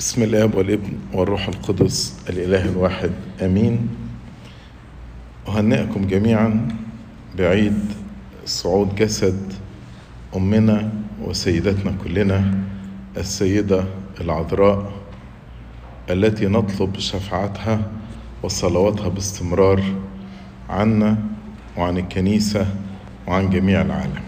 بسم 0.00 0.22
الاب 0.22 0.54
والابن 0.54 0.92
والروح 1.12 1.48
القدس 1.48 2.24
الاله 2.28 2.64
الواحد 2.64 3.10
امين. 3.42 3.88
اهنئكم 5.48 6.06
جميعا 6.06 6.68
بعيد 7.38 7.78
صعود 8.46 8.94
جسد 8.94 9.52
امنا 10.36 10.92
وسيدتنا 11.22 11.94
كلنا 12.04 12.54
السيدة 13.16 13.84
العذراء 14.20 14.92
التي 16.10 16.46
نطلب 16.46 16.98
شفاعتها 16.98 17.90
وصلواتها 18.42 19.08
باستمرار 19.08 19.82
عنا 20.68 21.18
وعن 21.76 21.98
الكنيسة 21.98 22.66
وعن 23.26 23.50
جميع 23.50 23.82
العالم. 23.82 24.22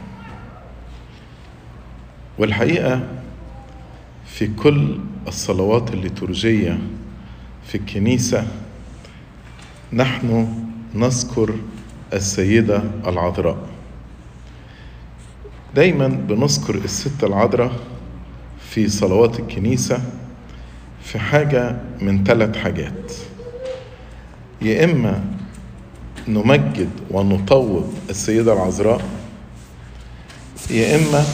والحقيقة 2.38 3.08
في 4.26 4.46
كل 4.46 4.98
الصلوات 5.28 5.90
الليتورجية 5.94 6.78
في 7.66 7.74
الكنيسة 7.74 8.46
نحن 9.92 10.48
نذكر 10.94 11.54
السيدة 12.12 12.82
العذراء. 13.06 13.56
دايما 15.74 16.08
بنذكر 16.08 16.74
الست 16.74 17.24
العذراء 17.24 17.72
في 18.70 18.88
صلوات 18.88 19.40
الكنيسة 19.40 20.02
في 21.02 21.18
حاجة 21.18 21.76
من 22.00 22.24
ثلاث 22.24 22.56
حاجات. 22.56 23.12
يا 24.62 24.84
إما 24.84 25.24
نمجد 26.28 26.90
ونطوب 27.10 27.94
السيدة 28.10 28.52
العذراء 28.52 29.00
يا 30.70 30.96
إما 30.96 31.24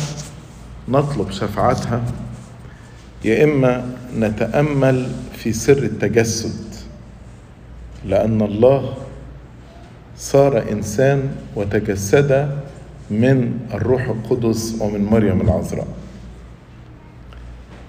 نطلب 0.88 1.30
شفاعتها 1.30 2.02
يا 3.24 3.44
إما 3.44 3.94
نتأمل 4.18 5.06
في 5.32 5.52
سر 5.52 5.78
التجسد 5.78 6.68
لأن 8.04 8.42
الله 8.42 8.94
صار 10.16 10.72
إنسان 10.72 11.30
وتجسد 11.56 12.60
من 13.10 13.58
الروح 13.74 14.08
القدس 14.08 14.76
ومن 14.80 15.04
مريم 15.04 15.40
العذراء. 15.40 15.88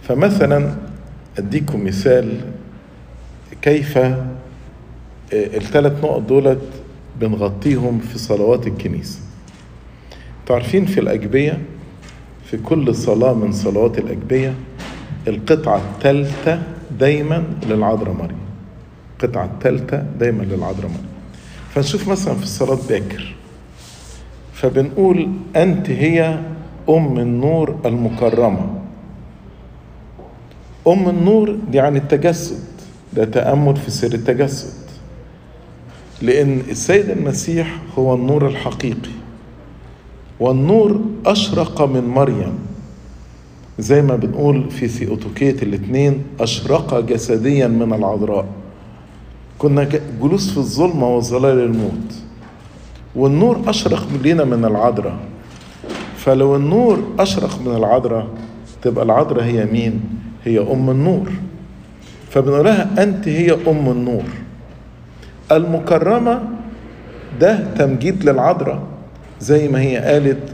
فمثلا 0.04 0.76
أديكم 1.38 1.86
مثال 1.86 2.42
كيف 3.62 4.00
الثلاث 5.34 6.04
نقط 6.04 6.22
دولت 6.22 6.62
بنغطيهم 7.22 8.00
في 8.00 8.18
صلوات 8.18 8.68
الكنيسة. 8.68 9.20
تعرفين 10.46 10.86
في 10.86 11.00
الأجبية 11.00 11.62
في 12.46 12.58
كل 12.58 12.96
صلاة 12.96 13.34
من 13.34 13.52
صلوات 13.52 13.98
الأجبية 13.98 14.54
القطعة 15.30 15.78
الثالثة 15.78 16.62
دايما 17.00 17.44
للعذراء 17.66 18.14
مريم 18.14 18.40
القطعة 19.24 19.46
الثالثة 19.46 20.04
دايما 20.20 20.44
للعذراء 20.44 20.88
مريم 20.88 21.10
فنشوف 21.70 22.08
مثلا 22.08 22.34
في 22.34 22.44
الصلاة 22.44 22.78
باكر 22.90 23.36
فبنقول 24.54 25.30
أنت 25.56 25.90
هي 25.90 26.40
أم 26.90 27.18
النور 27.20 27.76
المكرمة. 27.86 28.68
أم 30.88 31.10
النور 31.10 31.58
دي 31.72 31.80
عن 31.80 31.96
التجسد. 31.96 32.64
ده 33.14 33.26
تأمل 33.26 33.76
في 33.76 33.92
سر 33.92 34.14
التجسد. 34.14 34.74
لأن 36.22 36.62
السيد 36.70 37.10
المسيح 37.10 37.76
هو 37.98 38.14
النور 38.16 38.48
الحقيقي. 38.48 39.12
والنور 40.40 41.02
أشرق 41.26 41.82
من 41.82 42.08
مريم. 42.08 42.60
زي 43.80 44.02
ما 44.02 44.16
بنقول 44.16 44.72
في 44.72 44.88
ثيوتوكية 44.88 45.56
الاثنين 45.64 46.24
أشرق 46.40 47.00
جسديا 47.00 47.68
من 47.68 47.94
العذراء. 47.94 48.46
كنا 49.58 49.88
جلوس 50.22 50.52
في 50.52 50.58
الظلمة 50.58 51.16
وظلال 51.18 51.60
الموت. 51.60 52.14
والنور 53.16 53.62
أشرق 53.68 54.08
لنا 54.24 54.44
من 54.44 54.66
العذراء. 54.66 55.18
فلو 56.18 56.56
النور 56.56 57.04
أشرق 57.20 57.62
من 57.66 57.76
العذراء 57.76 58.28
تبقى 58.82 59.06
العذراء 59.06 59.44
هي 59.44 59.66
مين؟ 59.66 60.02
هي 60.46 60.60
أم 60.60 60.90
النور. 60.90 61.32
فبنقول 62.30 62.66
لها 62.66 63.04
أنت 63.04 63.28
هي 63.28 63.52
أم 63.68 63.90
النور. 63.92 64.24
المكرمة 65.52 66.42
ده 67.40 67.74
تمجيد 67.78 68.30
للعذراء 68.30 68.80
زي 69.40 69.68
ما 69.68 69.82
هي 69.82 69.98
قالت 69.98 70.54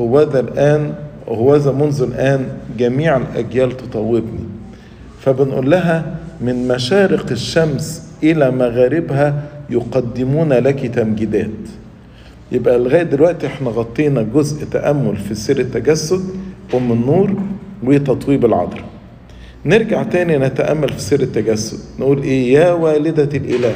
هوذا 0.00 0.40
الآن 0.40 0.94
وهوذا 1.28 1.72
منذ 1.72 2.02
الآن 2.02 2.48
جميع 2.78 3.16
الأجيال 3.16 3.76
تطوبني 3.76 4.44
فبنقول 5.20 5.70
لها 5.70 6.16
من 6.40 6.68
مشارق 6.68 7.30
الشمس 7.30 8.08
إلى 8.22 8.50
مغاربها 8.50 9.42
يقدمون 9.70 10.52
لك 10.52 10.86
تمجيدات. 10.86 11.60
يبقى 12.52 12.78
لغاية 12.78 13.02
دلوقتي 13.02 13.46
إحنا 13.46 13.70
غطينا 13.70 14.22
جزء 14.22 14.64
تأمل 14.64 15.16
في 15.16 15.34
سر 15.34 15.58
التجسد 15.58 16.20
أم 16.74 16.92
النور 16.92 17.34
وتطويب 17.82 18.44
العذراء 18.44 18.84
نرجع 19.66 20.02
تاني 20.02 20.38
نتأمل 20.38 20.88
في 20.88 21.00
سر 21.00 21.20
التجسد. 21.20 21.78
نقول 22.00 22.22
إيه؟ 22.22 22.52
يا 22.54 22.72
والدة 22.72 23.36
الإله. 23.36 23.72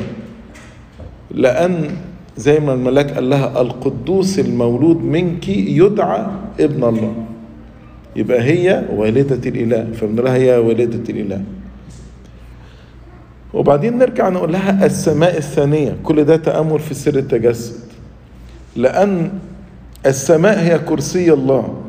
لأن 1.30 1.88
زي 2.36 2.60
ما 2.60 2.72
الملاك 2.74 3.10
قال 3.10 3.30
لها 3.30 3.60
القدوس 3.60 4.38
المولود 4.38 5.04
منك 5.04 5.48
يدعى 5.48 6.26
ابن 6.60 6.84
الله. 6.84 7.14
يبقى 8.16 8.42
هي 8.42 8.84
والدة 8.96 9.50
الإله. 9.50 9.92
فبنقول 9.92 10.24
لها 10.24 10.34
هي 10.34 10.56
والدة 10.58 11.12
الإله. 11.12 11.42
وبعدين 13.54 13.98
نرجع 13.98 14.28
نقول 14.28 14.52
لها 14.52 14.86
السماء 14.86 15.38
الثانية. 15.38 15.96
كل 16.02 16.24
ده 16.24 16.36
تأمل 16.36 16.78
في 16.78 16.94
سر 16.94 17.14
التجسد. 17.14 17.80
لأن 18.76 19.30
السماء 20.06 20.58
هي 20.58 20.78
كرسي 20.78 21.32
الله 21.32 21.82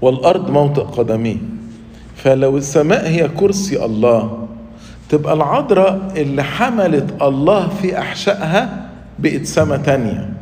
والأرض 0.00 0.50
موطئ 0.50 0.82
قدميه. 0.82 1.36
فلو 2.16 2.56
السماء 2.56 3.08
هي 3.08 3.28
كرسي 3.28 3.84
الله 3.84 4.46
تبقى 5.08 5.34
العذراء 5.34 6.12
اللي 6.16 6.42
حملت 6.42 7.22
الله 7.22 7.68
في 7.68 7.98
أحشائها 7.98 8.90
بقت 9.18 9.42
سما 9.42 9.76
تانية. 9.76 10.32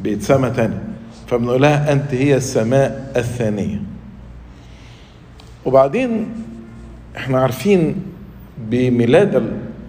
بقت 0.00 0.22
سما 0.22 0.48
تانية. 0.48 0.89
فبنقول 1.30 1.62
لها 1.62 1.92
أنت 1.92 2.14
هي 2.14 2.36
السماء 2.36 3.12
الثانية. 3.16 3.82
وبعدين 5.64 6.26
إحنا 7.16 7.40
عارفين 7.40 7.94
بميلاد 8.70 9.42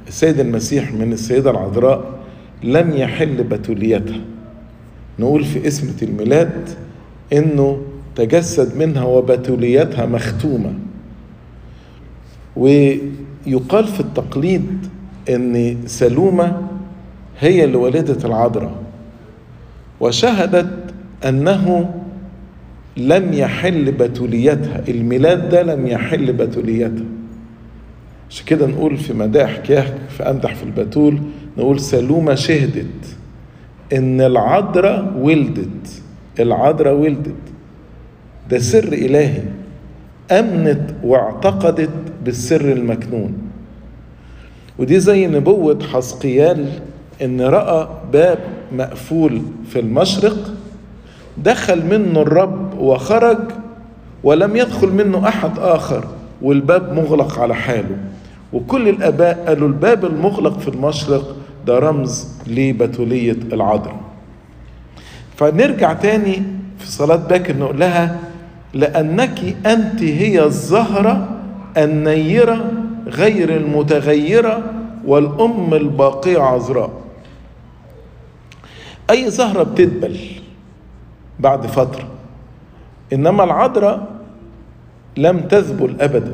السيد 0.07 0.39
المسيح 0.39 0.93
من 0.93 1.13
السيدة 1.13 1.51
العذراء 1.51 2.19
لم 2.63 2.91
يحل 2.91 3.43
بتوليتها. 3.43 4.21
نقول 5.19 5.43
في 5.43 5.67
اسمة 5.67 5.93
الميلاد 6.01 6.69
إنه 7.33 7.81
تجسد 8.15 8.77
منها 8.77 9.03
وبتوليتها 9.03 10.05
مختومة. 10.05 10.73
ويقال 12.55 13.87
في 13.87 13.99
التقليد 13.99 14.87
إن 15.29 15.77
سلومة 15.85 16.61
هي 17.39 17.63
اللي 17.63 17.77
ولدت 17.77 18.25
العذراء. 18.25 18.75
وشهدت 19.99 20.90
أنه 21.25 21.93
لم 22.97 23.33
يحل 23.33 23.91
بتوليتها 23.91 24.83
الميلاد 24.87 25.49
ده 25.49 25.63
لم 25.63 25.87
يحل 25.87 26.33
بتوليتها. 26.33 27.05
عشان 28.29 28.45
كده 28.45 28.67
نقول 28.67 28.97
في 28.97 29.13
مداح 29.13 29.57
كياك 29.57 29.93
في 30.09 30.23
أمدح 30.23 30.55
في 30.55 30.63
البتول 30.63 31.19
نقول 31.57 31.79
سلومة 31.79 32.35
شهدت 32.35 33.17
إن 33.93 34.21
العذراء 34.21 35.13
ولدت 35.17 36.01
العذراء 36.39 36.93
ولدت. 36.93 37.35
ده 38.49 38.59
سر 38.59 38.93
إلهي. 38.93 39.41
أمنت 40.31 40.89
واعتقدت 41.03 41.89
بالسر 42.25 42.71
المكنون. 42.71 43.33
ودي 44.79 44.99
زي 44.99 45.27
نبوة 45.27 45.79
حسقيال 45.93 46.69
إن 47.21 47.41
رأى 47.41 47.87
باب 48.13 48.39
مقفول 48.71 49.41
في 49.69 49.79
المشرق 49.79 50.53
دخل 51.37 51.85
منه 51.85 52.21
الرب 52.21 52.79
وخرج 52.79 53.37
ولم 54.23 54.55
يدخل 54.55 54.87
منه 54.89 55.27
أحد 55.27 55.59
آخر 55.59 56.03
والباب 56.41 56.93
مغلق 56.93 57.39
على 57.39 57.55
حاله. 57.55 57.97
وكل 58.53 58.89
الآباء 58.89 59.43
قالوا 59.47 59.67
الباب 59.67 60.05
المغلق 60.05 60.59
في 60.59 60.67
المشرق 60.67 61.35
ده 61.67 61.79
رمز 61.79 62.27
لبتولية 62.47 63.31
العذراء 63.53 63.95
فنرجع 65.35 65.93
تاني 65.93 66.43
في 66.79 66.87
صلاة 66.87 67.15
باكر 67.15 67.57
نقول 67.57 67.79
لها 67.79 68.19
لأنك 68.73 69.55
أنت 69.65 70.03
هي 70.03 70.43
الزهرة 70.45 71.29
النيرة 71.77 72.71
غير 73.07 73.55
المتغيرة 73.57 74.63
والأم 75.05 75.73
الباقية 75.73 76.39
عذراء. 76.39 76.91
أي 79.09 79.29
زهرة 79.31 79.63
بتدبل 79.63 80.17
بعد 81.41 81.67
فترة. 81.67 82.07
إنما 83.13 83.43
العذراء 83.43 84.07
لم 85.17 85.39
تذبل 85.39 86.01
أبدا 86.01 86.33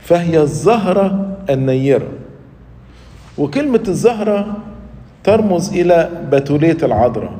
فهي 0.00 0.40
الزهرة 0.40 1.36
النيرة. 1.50 2.08
وكلمة 3.38 3.82
الزهرة 3.88 4.46
ترمز 5.24 5.68
إلى 5.72 6.10
بتولية 6.32 6.76
العذراء 6.82 7.32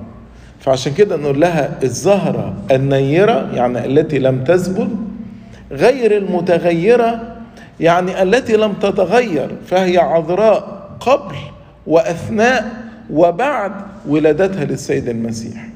فعشان 0.61 0.95
كده 0.95 1.17
نقول 1.17 1.41
لها 1.41 1.79
الزهرة 1.83 2.55
النيرة 2.71 3.51
يعني 3.55 3.87
التي 3.87 4.19
لم 4.19 4.45
تزبل 4.45 4.89
غير 5.73 6.17
المتغيرة 6.17 7.21
يعني 7.81 8.23
التي 8.23 8.57
لم 8.57 8.73
تتغير 8.73 9.51
فهي 9.67 9.99
عذراء 9.99 10.89
قبل 11.01 11.35
وأثناء 11.87 12.73
وبعد 13.11 13.73
ولادتها 14.09 14.65
للسيد 14.65 15.09
المسيح. 15.09 15.72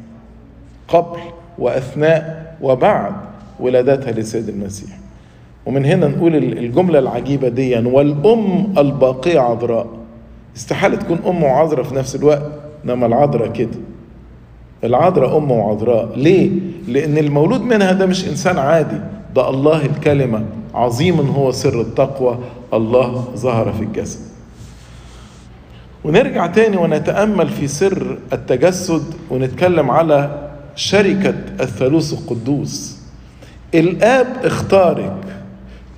قبل 0.89 1.19
وأثناء 1.59 2.55
وبعد 2.63 3.13
ولادتها 3.61 4.13
للسيد 4.13 4.49
المسيح. 4.49 4.91
ومن 5.67 5.85
هنا 5.85 6.09
نقول 6.09 6.35
الجملة 6.37 6.99
العجيبة 6.99 7.49
دي 7.49 7.77
والأم 7.77 8.73
الباقية 8.79 9.41
عذراء. 9.41 9.87
استحالة 10.57 10.97
تكون 10.97 11.19
أم 11.27 11.43
وعذراء 11.43 11.83
في 11.83 11.95
نفس 11.95 12.17
الوقت 12.17 12.51
إنما 12.85 13.07
العذراء 13.07 13.53
كده. 13.53 13.79
العذراء 14.85 15.37
أم 15.37 15.51
وعذراء. 15.51 16.19
ليه؟ 16.19 16.51
لأن 16.89 17.19
المولود 17.19 17.61
منها 17.61 17.93
ده 17.93 18.07
مش 18.07 18.29
إنسان 18.29 18.59
عادي. 18.59 19.01
ده 19.35 19.49
الله 19.51 19.87
الكلمة. 19.87 20.45
عظيم 20.75 21.21
هو 21.21 21.51
سر 21.51 21.81
التقوى. 21.81 22.39
الله 22.75 23.25
ظهر 23.37 23.73
في 23.73 23.83
الجسد. 23.83 24.21
ونرجع 26.05 26.47
تاني 26.47 26.77
ونتأمل 26.77 27.49
في 27.49 27.67
سر 27.67 28.19
التجسد 28.33 29.03
ونتكلم 29.31 29.91
على 29.91 30.46
شركة 30.77 31.35
الثالوث 31.61 32.13
القدوس. 32.13 32.99
الآب 33.75 34.27
اختارك 34.45 35.17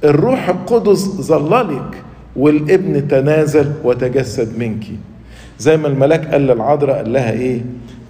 الروح 0.04 0.48
القدس 0.48 0.98
ظللك 1.20 2.02
والابن 2.36 3.08
تنازل 3.08 3.72
وتجسد 3.84 4.58
منك. 4.58 4.84
زي 5.58 5.76
ما 5.76 5.88
الملاك 5.88 6.32
قال 6.32 6.40
للعذراء 6.46 6.96
قال 6.96 7.12
لها 7.12 7.30
إيه؟ 7.30 7.60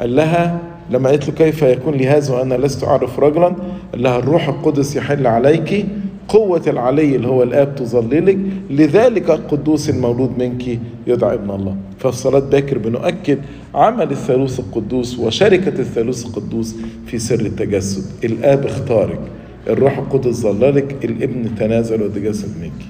قال 0.00 0.16
لها 0.16 0.58
لما 0.90 1.08
قالت 1.08 1.28
له 1.28 1.34
كيف 1.34 1.62
يكون 1.62 1.94
لي 1.94 2.08
هذا 2.08 2.34
وأنا 2.34 2.54
لست 2.54 2.84
أعرف 2.84 3.18
رجلا؟ 3.20 3.46
قال 3.92 4.02
لها 4.02 4.18
الروح 4.18 4.48
القدس 4.48 4.96
يحل 4.96 5.26
عليك 5.26 5.86
قوة 6.28 6.62
العلي 6.66 7.16
اللي 7.16 7.28
هو 7.28 7.42
الآب 7.42 7.74
تظللك 7.74 8.38
لذلك 8.70 9.30
القدوس 9.30 9.90
المولود 9.90 10.38
منك 10.38 10.78
يدعى 11.06 11.34
ابن 11.34 11.50
الله. 11.50 11.76
ففي 11.98 12.16
صلاة 12.16 12.38
باكر 12.38 12.78
بنؤكد 12.78 13.38
عمل 13.74 14.10
الثالوث 14.10 14.60
القدوس 14.60 15.18
وشركة 15.18 15.80
الثالوث 15.80 16.26
القدوس 16.26 16.76
في 17.06 17.18
سر 17.18 17.40
التجسد. 17.40 18.24
الآب 18.24 18.66
اختارك 18.66 19.20
الروح 19.68 19.98
القدس 19.98 20.34
ظللك 20.34 21.04
الابن 21.04 21.54
تنازل 21.54 22.02
وتجسد 22.02 22.60
منك. 22.60 22.86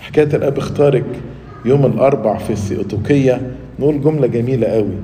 حكاية 0.00 0.36
الأب 0.36 0.58
اختارك 0.58 1.04
يوم 1.64 1.86
الأربع 1.86 2.38
في 2.38 2.50
الثيوتوكية 2.50 3.40
نقول 3.80 4.02
جملة 4.02 4.26
جميلة 4.26 4.66
قوي. 4.66 4.94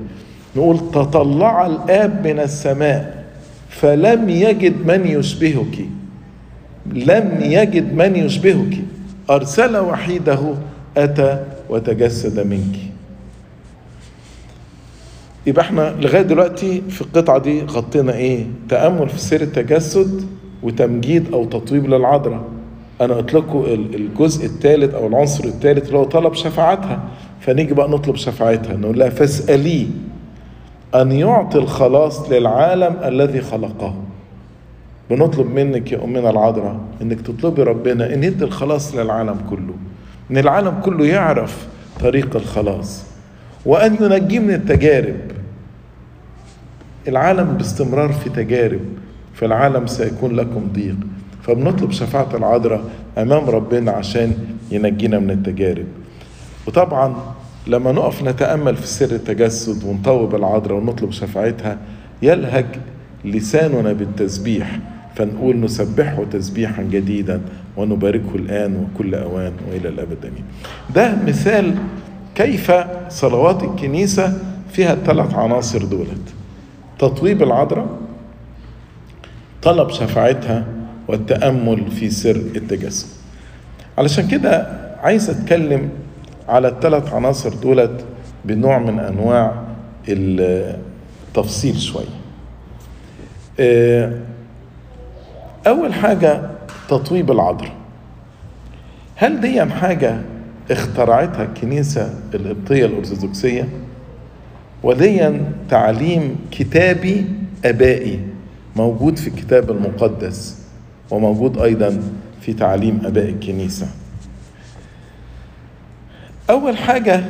نقول 0.55 0.77
تطلع 0.77 1.65
الآب 1.65 2.27
من 2.27 2.39
السماء 2.39 3.25
فلم 3.69 4.29
يجد 4.29 4.73
من 4.85 5.07
يشبهك. 5.07 5.85
لم 6.93 7.37
يجد 7.41 7.93
من 7.93 8.15
يشبهك. 8.15 8.77
أرسل 9.29 9.77
وحيده 9.77 10.39
أتى 10.97 11.43
وتجسد 11.69 12.47
منك. 12.47 12.75
يبقى 15.47 15.65
إحنا 15.65 15.95
لغاية 16.01 16.21
دلوقتي 16.21 16.81
في 16.89 17.01
القطعة 17.01 17.37
دي 17.37 17.61
غطينا 17.61 18.13
إيه؟ 18.13 18.45
تأمل 18.69 19.09
في 19.09 19.19
سير 19.19 19.41
التجسد 19.41 20.27
وتمجيد 20.63 21.33
أو 21.33 21.45
تطويب 21.45 21.87
للعذراء. 21.87 22.43
أنا 23.01 23.13
قلت 23.13 23.33
لكم 23.33 23.65
الجزء 23.69 24.45
الثالث 24.45 24.93
أو 24.93 25.07
العنصر 25.07 25.43
الثالث 25.43 25.87
اللي 25.87 25.97
هو 25.97 26.03
طلب 26.03 26.33
شفاعتها. 26.33 27.03
فنيجي 27.39 27.73
بقى 27.73 27.89
نطلب 27.89 28.15
شفاعتها. 28.15 28.75
نقول 28.75 28.99
لها 28.99 29.09
فاسأليه 29.09 29.87
أن 30.95 31.11
يعطي 31.11 31.57
الخلاص 31.57 32.31
للعالم 32.31 32.95
الذي 33.05 33.41
خلقه. 33.41 33.95
بنطلب 35.09 35.55
منك 35.55 35.91
يا 35.91 36.03
أمنا 36.03 36.29
العذراء 36.29 36.79
إنك 37.01 37.21
تطلبي 37.21 37.63
ربنا 37.63 38.13
إن 38.13 38.23
يدي 38.23 38.43
الخلاص 38.43 38.95
للعالم 38.95 39.37
كله 39.49 39.73
إن 40.31 40.37
العالم 40.37 40.79
كله 40.83 41.05
يعرف 41.05 41.67
طريق 41.99 42.35
الخلاص. 42.35 43.03
وأن 43.65 43.97
ينجيه 44.01 44.39
من 44.39 44.53
التجارب. 44.53 45.15
العالم 47.07 47.57
باستمرار 47.57 48.13
في 48.13 48.29
تجارب 48.29 48.81
في 49.33 49.45
العالم 49.45 49.87
سيكون 49.87 50.35
لكم 50.35 50.67
ضيق. 50.73 50.95
فبنطلب 51.43 51.91
شفاعة 51.91 52.29
العذراء 52.33 52.81
أمام 53.17 53.49
ربنا 53.49 53.91
عشان 53.91 54.33
ينجينا 54.71 55.19
من 55.19 55.31
التجارب. 55.31 55.85
وطبعا 56.67 57.15
لما 57.67 57.91
نقف 57.91 58.23
نتأمل 58.23 58.75
في 58.75 58.87
سر 58.87 59.11
التجسد 59.11 59.83
ونطوب 59.83 60.35
العذراء 60.35 60.77
ونطلب 60.77 61.11
شفاعتها 61.11 61.77
يلهج 62.21 62.65
لساننا 63.25 63.93
بالتسبيح. 63.93 64.79
فنقول 65.17 65.59
نسبحه 65.59 66.23
تسبيحا 66.31 66.83
جديدا 66.83 67.41
ونباركه 67.77 68.35
الآن 68.35 68.75
وكل 68.75 69.15
أوان 69.15 69.53
وإلى 69.69 69.89
الأبد. 69.89 70.25
أمين. 70.25 70.43
ده 70.95 71.15
مثال 71.27 71.75
كيف 72.35 72.71
صلوات 73.09 73.63
الكنيسة 73.63 74.33
فيها 74.71 74.93
الثلاث 74.93 75.33
عناصر 75.33 75.85
دولت. 75.85 76.33
تطويب 76.99 77.43
العذراء 77.43 77.87
طلب 79.63 79.89
شفاعتها 79.89 80.65
والتأمل 81.07 81.91
في 81.91 82.09
سر 82.09 82.35
التجسد 82.35 83.07
علشان 83.97 84.27
كده 84.27 84.67
عايز 85.01 85.29
أتكلم 85.29 85.89
على 86.49 86.67
الثلاث 86.67 87.13
عناصر 87.13 87.53
دولت 87.53 88.05
بنوع 88.45 88.79
من 88.79 88.99
أنواع 88.99 89.63
التفصيل 90.09 91.75
شوية 91.81 92.05
أول 95.67 95.93
حاجة 95.93 96.41
تطويب 96.89 97.31
العذراء 97.31 97.71
هل 99.15 99.41
دي 99.41 99.65
حاجة 99.65 100.21
اخترعتها 100.71 101.43
الكنيسة 101.43 102.13
القبطية 102.33 102.85
الأرثوذكسية؟ 102.85 103.69
ودي 104.83 105.31
تعليم 105.69 106.35
كتابي 106.51 107.25
أبائي 107.65 108.19
موجود 108.75 109.17
في 109.17 109.27
الكتاب 109.27 109.71
المقدس 109.71 110.63
وموجود 111.11 111.57
أيضا 111.57 112.01
في 112.41 112.53
تعليم 112.53 113.01
أباء 113.05 113.29
الكنيسة. 113.29 113.87
أول 116.49 116.77
حاجة 116.77 117.23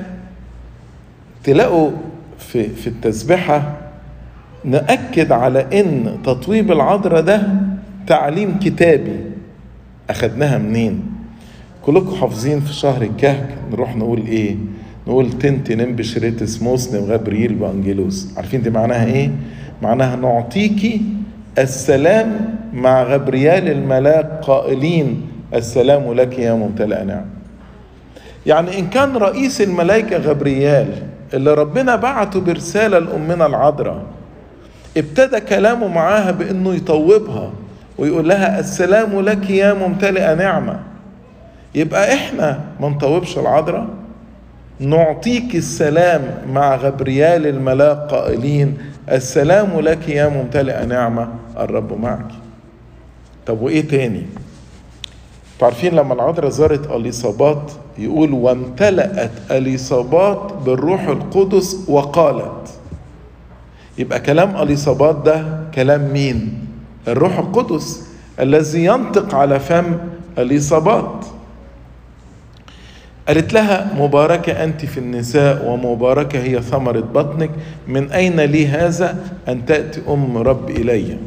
تلاقوا 1.43 1.91
في 2.39 2.69
في 2.69 2.87
التسبحة 2.87 3.77
نأكد 4.63 5.31
على 5.31 5.79
إن 5.81 6.17
تطويب 6.23 6.71
العذراء 6.71 7.21
ده 7.21 7.47
تعليم 8.07 8.59
كتابي 8.59 9.19
أخدناها 10.09 10.57
منين؟ 10.57 11.01
كلكم 11.81 12.15
حافظين 12.15 12.59
في 12.59 12.73
شهر 12.73 13.01
الكهك 13.01 13.49
نروح 13.71 13.95
نقول 13.95 14.19
إيه؟ 14.27 14.55
نقول 15.07 15.31
تنتي 15.31 15.75
نمبش 15.75 16.17
ريتس 16.17 16.61
موسنم 16.61 17.03
غبريل 17.03 17.53
بانجيلوس 17.53 18.27
عارفين 18.37 18.61
دي 18.61 18.69
معناها 18.69 19.05
إيه؟ 19.05 19.31
معناها 19.81 20.15
نعطيكي 20.15 21.01
السلام 21.59 22.55
مع 22.73 23.03
غبريال 23.03 23.71
الملاك 23.71 24.39
قائلين 24.43 25.21
السلام 25.53 26.13
لك 26.13 26.39
يا 26.39 26.53
ممتلئ 26.53 27.03
نعم 27.03 27.25
يعني 28.45 28.79
إن 28.79 28.87
كان 28.87 29.17
رئيس 29.17 29.61
الملائكة 29.61 30.17
غبريال 30.17 30.87
اللي 31.33 31.53
ربنا 31.53 31.95
بعته 31.95 32.39
برسالة 32.41 32.99
لأمنا 32.99 33.45
العذراء 33.45 34.03
ابتدى 34.97 35.39
كلامه 35.39 35.87
معاها 35.87 36.31
بأنه 36.31 36.73
يطوبها 36.73 37.51
ويقول 37.97 38.29
لها 38.29 38.59
السلام 38.59 39.19
لك 39.21 39.49
يا 39.49 39.73
ممتلئة 39.73 40.33
نعمة. 40.33 40.79
يبقى 41.75 42.13
إحنا 42.13 42.59
ما 42.79 42.89
نطوبش 42.89 43.37
العذراء. 43.37 43.87
نعطيك 44.79 45.55
السلام 45.55 46.21
مع 46.53 46.75
غبريال 46.75 47.47
الملاك 47.47 47.97
قائلين 47.97 48.77
السلام 49.11 49.79
لك 49.79 50.09
يا 50.09 50.27
ممتلئة 50.29 50.85
نعمة 50.85 51.27
الرب 51.59 52.01
معك. 52.01 52.27
طب 53.45 53.61
وإيه 53.61 53.87
تاني؟ 53.87 54.23
عارفين 55.61 55.95
لما 55.95 56.13
العذراء 56.13 56.49
زارت 56.49 56.91
أليصابات 56.91 57.71
يقول 57.97 58.33
وامتلأت 58.33 59.31
أليصابات 59.51 60.53
بالروح 60.65 61.07
القدس 61.07 61.77
وقالت. 61.89 62.69
يبقى 63.97 64.19
كلام 64.19 64.57
أليصابات 64.61 65.15
ده 65.25 65.45
كلام 65.75 66.13
مين؟ 66.13 66.66
الروح 67.07 67.39
القدس 67.39 68.07
الذي 68.39 68.85
ينطق 68.85 69.35
على 69.35 69.59
فم 69.59 69.97
اليصابات 70.37 71.25
قالت 73.27 73.53
لها 73.53 73.93
مباركة 73.97 74.63
أنت 74.63 74.85
في 74.85 74.97
النساء 74.97 75.65
ومباركة 75.65 76.39
هي 76.39 76.61
ثمرة 76.61 76.99
بطنك. 76.99 77.49
من 77.87 78.11
أين 78.11 78.39
لي 78.41 78.67
هذا 78.67 79.17
أن 79.47 79.65
تأتي 79.65 80.01
أم 80.07 80.37
رب 80.37 80.69
إلي؟ 80.69 81.17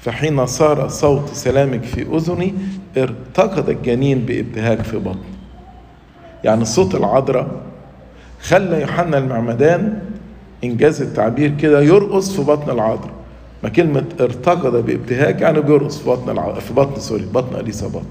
فحين 0.00 0.46
صار 0.46 0.88
صوت 0.88 1.28
سلامك 1.28 1.82
في 1.82 2.16
أذني 2.16 2.54
ارتقد 2.96 3.68
الجنين 3.68 4.18
بابتهاج 4.18 4.80
في 4.80 4.96
بطني 4.98 5.32
يعني 6.44 6.64
صوت 6.64 6.94
العذراء 6.94 7.48
خلى 8.42 8.80
يوحنا 8.80 9.18
المعمدان 9.18 9.98
إنجاز 10.64 11.02
التعبير 11.02 11.52
كده 11.60 11.80
يرقص 11.82 12.36
في 12.36 12.42
بطن 12.42 12.70
العذراء. 12.70 13.21
ما 13.62 13.68
كلمة 13.68 14.04
ارتقد 14.20 14.72
بابتهاج 14.86 15.40
يعني 15.40 15.60
بيرقص 15.60 15.98
في 15.98 16.08
بطن. 16.08 16.60
في 16.60 16.74
بطن 16.74 17.00
سوري 17.00 17.24
بطن 17.34 17.60
اليصابات 17.60 18.02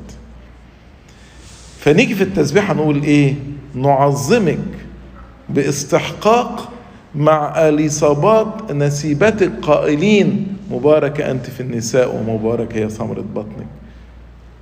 فنيجي 1.79 2.15
في 2.15 2.24
التسبيحة 2.24 2.74
نقول 2.74 3.03
إيه؟ 3.03 3.36
نعظمك 3.75 4.60
باستحقاق 5.50 6.70
مع 7.15 7.67
اليصابات 7.70 8.72
نسيبتك 8.72 9.51
قائلين 9.62 10.48
مباركة 10.72 11.31
أنت 11.31 11.46
في 11.46 11.60
النساء 11.60 12.15
ومباركة 12.15 12.77
هي 12.77 12.89
ثمرة 12.89 13.24
بطنك. 13.36 13.67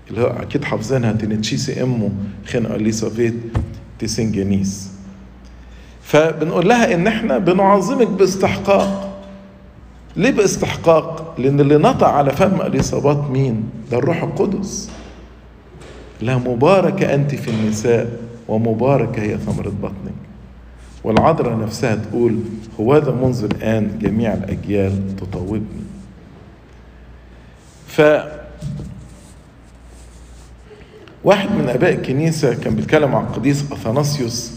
اللي 0.10 0.22
هو 0.22 0.28
أكيد 0.28 0.64
حافظينها 0.64 1.12
تنتشيسي 1.12 1.84
أمه 1.84 2.10
خن 2.48 2.66
أليصابيت 2.66 3.34
تسنجنيس 4.00 4.92
فبنقول 6.04 6.70
لها 6.70 6.94
إن 6.94 7.08
إحنا 7.08 7.38
بنعظمك 7.38 8.08
باستحقاق. 8.08 9.09
ليه 10.16 10.32
باستحقاق؟ 10.32 11.36
لأن 11.38 11.60
اللي 11.60 11.78
نطق 11.78 12.08
على 12.08 12.32
فم 12.32 12.62
اليصابات 12.62 13.30
مين؟ 13.30 13.64
ده 13.92 13.98
الروح 13.98 14.24
القدس 14.24 14.90
لا 16.22 16.38
مباركة 16.38 17.14
أنت 17.14 17.36
في 17.36 17.52
النساء 17.52 18.20
ومباركة 18.48 19.22
هي 19.22 19.38
ثمرة 19.38 19.70
بطنك 19.82 20.14
والعذراء 21.04 21.58
نفسها 21.60 21.96
تقول 21.96 22.40
هوذا 22.80 23.12
منذ 23.12 23.44
الآن 23.44 24.00
جميع 24.02 24.34
الأجيال 24.34 25.16
تطوبني 25.16 25.84
ف 27.88 28.02
واحد 31.24 31.52
من 31.52 31.70
آباء 31.70 31.94
الكنيسة 31.94 32.54
كان 32.54 32.76
بيتكلم 32.76 33.16
عن 33.16 33.24
القديس 33.24 33.72
أثناسيوس 33.72 34.52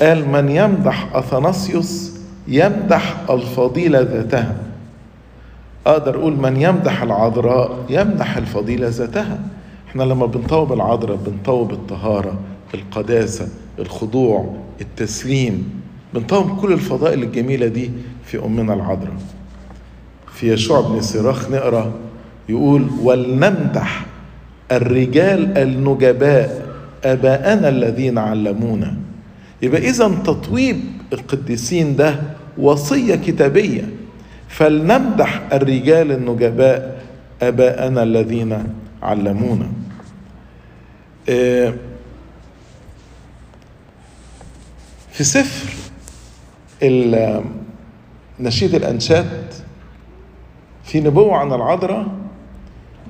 قال 0.00 0.28
من 0.28 0.48
يمدح 0.48 1.08
أثناسيوس 1.16 2.12
يمدح 2.48 3.16
الفضيلة 3.30 4.00
ذاتها 4.00 4.56
أقدر 5.86 6.16
أقول 6.16 6.36
من 6.36 6.56
يمدح 6.56 7.02
العذراء 7.02 7.84
يمدح 7.90 8.36
الفضيلة 8.36 8.88
ذاتها. 8.88 9.38
إحنا 9.88 10.02
لما 10.02 10.26
بنطوب 10.26 10.72
العذراء 10.72 11.18
بنطوب 11.26 11.72
الطهارة 11.72 12.38
القداسة 12.74 13.48
الخضوع 13.78 14.54
التسليم. 14.80 15.70
بنطوب 16.14 16.60
كل 16.60 16.72
الفضائل 16.72 17.22
الجميلة 17.22 17.66
دي 17.66 17.90
في 18.24 18.44
أمنا 18.44 18.74
العذراء. 18.74 19.16
في 20.32 20.52
يشوع 20.52 20.80
بن 20.80 21.00
سراخ 21.00 21.50
نقرأ 21.50 21.92
يقول 22.48 22.86
ولنمدح 23.02 24.06
الرجال 24.72 25.58
النجباء 25.58 26.66
أباءنا 27.04 27.68
الذين 27.68 28.18
علمونا. 28.18 28.96
يبقى 29.62 29.80
اذا 29.88 30.08
تطويب 30.24 30.80
القديسين 31.12 31.96
ده 31.96 32.20
وصية 32.58 33.14
كتابية. 33.14 33.88
فلنمدح 34.52 35.42
الرجال 35.52 36.12
النجباء 36.12 37.02
أباءنا 37.42 38.02
الذين 38.02 38.64
علمونا. 39.02 39.68
في 45.10 45.24
سفر 45.24 45.74
نشيد 48.40 48.74
الأنشاد 48.74 49.54
في 50.84 51.00
نبوة 51.00 51.36
عن 51.36 51.52
العذراء 51.52 52.06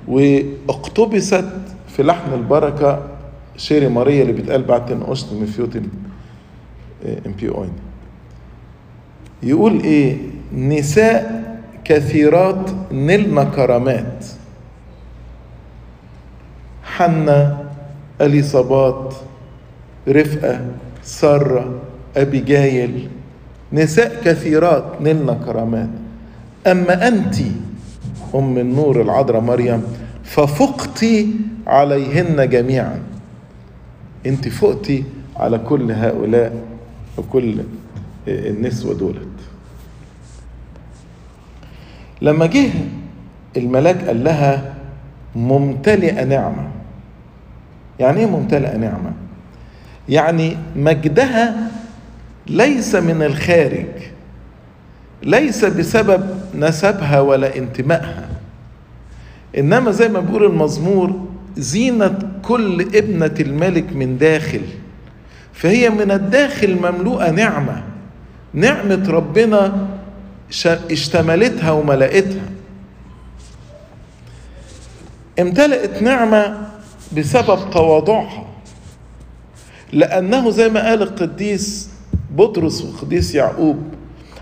واقتبست 0.07 1.51
في 1.87 2.03
لحن 2.03 2.33
البركة 2.33 3.07
شيري 3.57 3.87
ماريا 3.87 4.21
اللي 4.21 4.33
بيتقال 4.33 4.63
بعد 4.63 4.85
تنقشت 4.85 5.33
من 5.33 5.45
فيوتن 5.45 5.87
إم 7.25 7.31
بي 7.31 7.49
أوين. 7.49 7.73
يقول 9.43 9.79
إيه؟ 9.79 10.17
نساء 10.53 11.43
كثيرات 11.83 12.69
نلن 12.91 13.43
كرامات 13.55 14.25
حنة 16.83 17.63
اليصابات 18.21 19.13
رفقة 20.07 20.61
سارة 21.03 21.79
أبيجايل 22.17 23.07
نساء 23.73 24.21
كثيرات 24.25 24.85
نلن 25.01 25.39
كرامات 25.45 25.89
أما 26.67 27.07
أنتِ 27.07 27.35
أم 28.35 28.57
النور 28.57 29.01
العذراء 29.01 29.41
مريم 29.41 29.83
ففقتي 30.23 31.27
عليهن 31.67 32.49
جميعا. 32.49 32.99
أنت 34.25 34.47
فقتي 34.47 35.03
على 35.35 35.57
كل 35.57 35.91
هؤلاء 35.91 36.53
وكل 37.17 37.55
النسوة 38.27 38.93
دولت. 38.93 39.32
لما 42.23 42.45
جه 42.45 42.69
الملاك 43.57 44.07
قال 44.07 44.23
لها 44.23 44.73
ممتلئة 45.35 46.23
نعمة. 46.23 46.67
يعني 47.99 48.19
إيه 48.19 48.25
ممتلئة 48.25 48.77
نعمة؟ 48.77 49.11
يعني 50.09 50.57
مجدها 50.75 51.55
ليس 52.47 52.95
من 52.95 53.23
الخارج 53.23 53.85
ليس 55.23 55.65
بسبب 55.65 56.23
نسبها 56.55 57.19
ولا 57.19 57.57
انتمائها 57.57 58.29
إنما 59.57 59.91
زي 59.91 60.09
ما 60.09 60.19
بيقول 60.19 60.43
المزمور 60.45 61.25
زينة 61.57 62.19
كل 62.41 62.81
ابنة 62.81 63.33
الملك 63.39 63.93
من 63.95 64.17
داخل 64.17 64.61
فهي 65.53 65.89
من 65.89 66.11
الداخل 66.11 66.75
مملوءة 66.75 67.29
نعمة 67.31 67.83
نعمة 68.53 69.09
ربنا 69.09 69.87
اشتملتها 70.91 71.71
وملأتها. 71.71 72.49
امتلأت 75.39 76.01
نعمة 76.01 76.67
بسبب 77.17 77.69
تواضعها. 77.71 78.45
لأنه 79.93 80.49
زي 80.49 80.69
ما 80.69 80.89
قال 80.89 81.01
القديس 81.01 81.89
بطرس 82.31 82.81
والقديس 82.81 83.35
يعقوب 83.35 83.83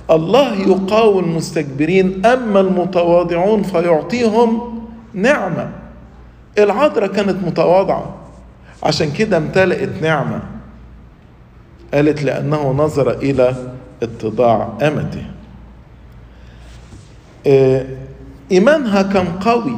الله 0.10 0.53
يقاوم 0.53 1.24
المستكبرين 1.24 2.25
أما 2.25 2.60
المتواضعون 2.60 3.63
فيعطيهم 3.63 4.82
نعمة. 5.13 5.72
العذراء 6.58 7.08
كانت 7.08 7.44
متواضعة. 7.44 8.15
عشان 8.84 9.12
كده 9.12 9.38
امتلأت 9.38 10.01
نعمة. 10.01 10.41
قالت 11.94 12.24
لأنه 12.24 12.72
نظر 12.72 13.12
إلى 13.12 13.74
اتضاع 14.03 14.74
أمته. 14.82 15.25
ايمانها 18.51 19.01
كان 19.01 19.27
قوي. 19.27 19.75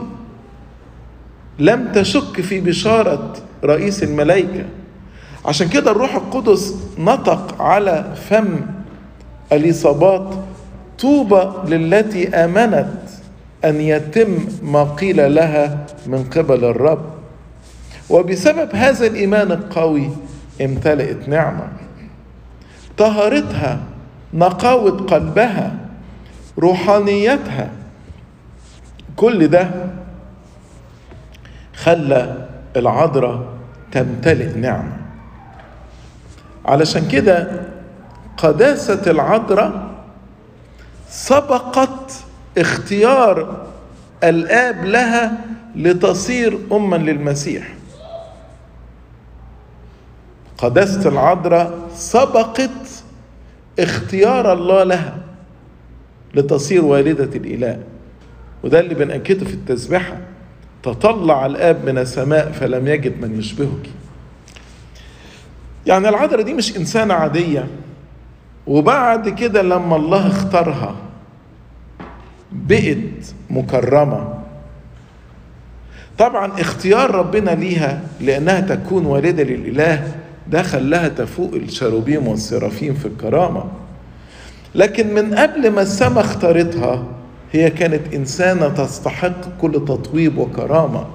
لم 1.59 1.91
تشك 1.91 2.41
في 2.41 2.59
بشارة 2.61 3.33
رئيس 3.63 4.03
الملائكة. 4.03 4.65
عشان 5.45 5.69
كده 5.69 5.91
الروح 5.91 6.15
القدس 6.15 6.75
نطق 6.97 7.61
على 7.61 8.13
فم 8.29 8.59
اليصابات 9.51 10.33
طوبى 10.99 11.43
للتي 11.67 12.29
آمنت 12.29 12.93
أن 13.65 13.81
يتم 13.81 14.37
ما 14.63 14.83
قيل 14.83 15.35
لها 15.35 15.85
من 16.07 16.23
قبل 16.23 16.65
الرب. 16.65 17.05
وبسبب 18.09 18.75
هذا 18.75 19.07
الإيمان 19.07 19.51
القوي 19.51 20.09
امتلأت 20.61 21.29
نعمة. 21.29 21.67
طهارتها 22.97 23.79
نقاوه 24.33 24.91
قلبها 24.91 25.75
روحانيتها. 26.59 27.69
كل 29.15 29.47
ده 29.47 29.69
خلى 31.75 32.47
العذراء 32.75 33.43
تمتلئ 33.91 34.57
نعمة. 34.57 34.97
علشان 36.65 37.07
كده 37.07 37.61
قداسة 38.37 39.11
العذراء 39.11 39.93
سبقت 41.09 42.13
اختيار 42.57 43.67
الآب 44.23 44.85
لها 44.85 45.37
لتصير 45.75 46.59
أما 46.71 46.95
للمسيح. 46.95 47.73
قداسة 50.57 51.09
العذراء 51.09 51.71
سبقت 51.95 53.03
اختيار 53.79 54.53
الله 54.53 54.83
لها. 54.83 55.17
لتصير 56.35 56.85
والدة 56.85 57.29
الإله. 57.35 57.79
وده 58.63 58.79
اللي 58.79 58.95
بنأكده 58.95 59.45
في 59.45 59.53
التسبحة 59.53 60.17
تطلع 60.83 61.45
الآب 61.45 61.85
من 61.85 61.97
السماء 61.97 62.51
فلم 62.51 62.87
يجد 62.87 63.21
من 63.21 63.39
يشبهك. 63.39 63.89
يعني 65.85 66.09
العذراء 66.09 66.41
دي 66.41 66.53
مش 66.53 66.77
إنسانة 66.77 67.13
عادية. 67.13 67.67
وبعد 68.67 69.29
كده 69.29 69.61
لما 69.61 69.95
الله 69.95 70.27
اختارها 70.27 70.95
بقت 72.51 73.33
مكرمة. 73.49 74.33
طبعا 76.17 76.61
اختيار 76.61 77.11
ربنا 77.15 77.51
ليها 77.51 78.01
لأنها 78.21 78.61
تكون 78.61 79.05
والدة 79.05 79.43
للإله 79.43 80.11
ده 80.47 80.63
خلاها 80.63 81.07
تفوق 81.07 81.53
الشروبيم 81.53 82.27
والسرافيم 82.27 82.93
في 82.93 83.05
الكرامة. 83.05 83.65
لكن 84.75 85.13
من 85.13 85.35
قبل 85.35 85.71
ما 85.71 85.81
السماء 85.81 86.23
اختارتها 86.23 87.03
هي 87.51 87.69
كانت 87.69 88.13
إنسانة 88.13 88.67
تستحق 88.69 89.57
كل 89.61 89.71
تطويب 89.71 90.37
وكرامة. 90.37 91.05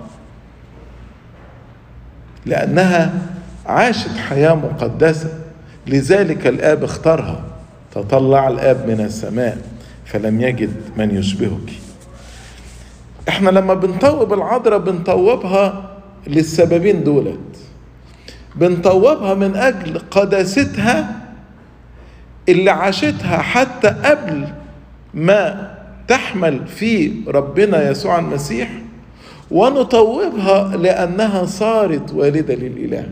لأنها 2.46 3.14
عاشت 3.66 4.16
حياة 4.16 4.54
مقدسة. 4.54 5.28
لذلك 5.86 6.46
الآب 6.46 6.84
اختارها. 6.84 7.40
تطلع 7.94 8.48
الآب 8.48 8.88
من 8.88 9.00
السماء 9.00 9.58
فلم 10.04 10.40
يجد 10.40 10.72
من 10.96 11.18
يشبهك. 11.18 11.72
إحنا 13.28 13.50
لما 13.50 13.74
بنطوب 13.74 14.32
العذراء 14.32 14.78
بنطوبها 14.78 15.90
للسببين 16.26 17.04
دولت. 17.04 17.38
بنطوبها 18.56 19.34
من 19.34 19.56
أجل 19.56 19.98
قداستها 20.10 21.17
اللي 22.48 22.70
عاشتها 22.70 23.38
حتى 23.38 23.88
قبل 23.88 24.48
ما 25.14 25.74
تحمل 26.08 26.66
في 26.66 27.12
ربنا 27.28 27.90
يسوع 27.90 28.18
المسيح 28.18 28.70
ونطوبها 29.50 30.76
لأنها 30.76 31.44
صارت 31.44 32.12
والدة 32.12 32.54
للإله. 32.54 33.08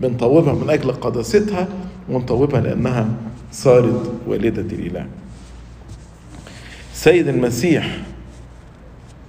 بنطوبها 0.00 0.54
من 0.54 0.70
أجل 0.70 0.92
قداستها 0.92 1.68
ونطوبها 2.08 2.60
لأنها 2.60 3.08
صارت 3.52 4.12
والدة 4.26 4.76
الاله 4.76 5.06
سيد 6.92 7.28
المسيح 7.28 7.96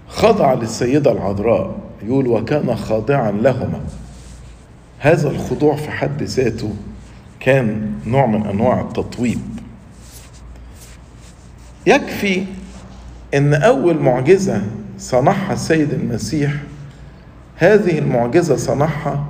خضع 0.08 0.54
للسيدة 0.54 1.12
العذراء 1.12 1.76
يقول 2.04 2.28
وكان 2.28 2.76
خاضعا 2.76 3.32
لهما. 3.32 3.82
هذا 5.00 5.30
الخضوع 5.30 5.76
في 5.76 5.92
حد 5.92 6.24
ذاته 6.24 6.74
كان 7.44 7.92
نوع 8.06 8.26
من 8.26 8.46
أنواع 8.46 8.82
التطويب. 8.82 9.42
يكفي 11.88 12.46
إن 13.34 13.54
أول 13.54 14.00
معجزة 14.00 14.62
صنعها 14.98 15.54
السيد 15.54 15.94
المسيح 15.94 16.54
هذه 17.56 18.00
المعجزة 18.00 18.56
صنعها 18.56 19.26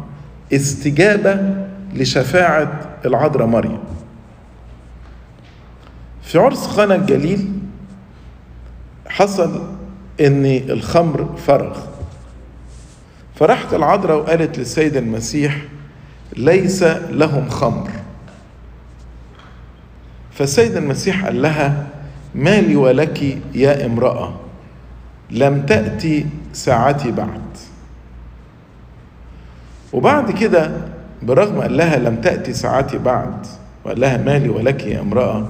استجابة 0.54 1.66
لشفاعة 1.94 2.82
العذراء 3.06 3.48
مريم. 3.48 3.80
في 6.24 6.38
عرس 6.38 6.68
قنا 6.68 6.96
الجليل 6.96 7.52
حصل 9.08 9.64
إن 10.22 10.46
الخمر 10.46 11.36
فرغ. 11.48 11.80
فراحت 13.36 13.74
العذراء 13.74 14.18
وقالت 14.18 14.60
للسيد 14.60 14.96
المسيح 14.96 15.62
ليس 16.38 16.84
لهم 17.10 17.50
خمر. 17.50 17.90
فالسيد 20.36 20.78
المسيح 20.78 21.26
قال 21.26 21.42
لها 21.42 21.88
ما 22.36 22.62
لي 22.62 22.76
ولك 22.76 23.38
يا 23.56 23.86
امرأة؟ 23.86 24.34
لم 25.32 25.66
تأتي 25.66 26.26
ساعتي 26.54 27.12
بعد. 27.12 27.42
وبعد 29.94 30.32
كده 30.32 30.72
برغم 31.22 31.62
قال 31.62 31.78
لها 31.78 31.98
لم 31.98 32.16
تأتي 32.16 32.54
ساعتي 32.54 32.98
بعد؟ 32.98 33.46
وقال 33.86 34.00
لها 34.00 34.18
ما 34.18 34.40
لي 34.40 34.50
ولك 34.50 34.84
يا 34.84 35.00
امرأة؟ 35.02 35.48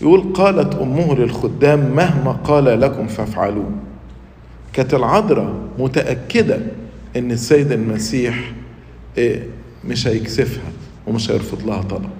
يقول 0.00 0.32
قالت 0.34 0.74
أمه 0.74 1.14
للخدام 1.14 1.78
مهما 1.96 2.32
قال 2.32 2.80
لكم 2.80 3.06
فافعلوه. 3.06 3.70
كانت 4.72 4.94
العذراء 4.94 5.54
متأكدة 5.78 6.58
إن 7.16 7.30
السيد 7.30 7.72
المسيح 7.72 8.52
مش 9.84 10.06
هيكسفها 10.06 10.70
ومش 11.06 11.30
هيرفض 11.30 11.66
لها 11.66 11.82
طلب. 11.82 12.10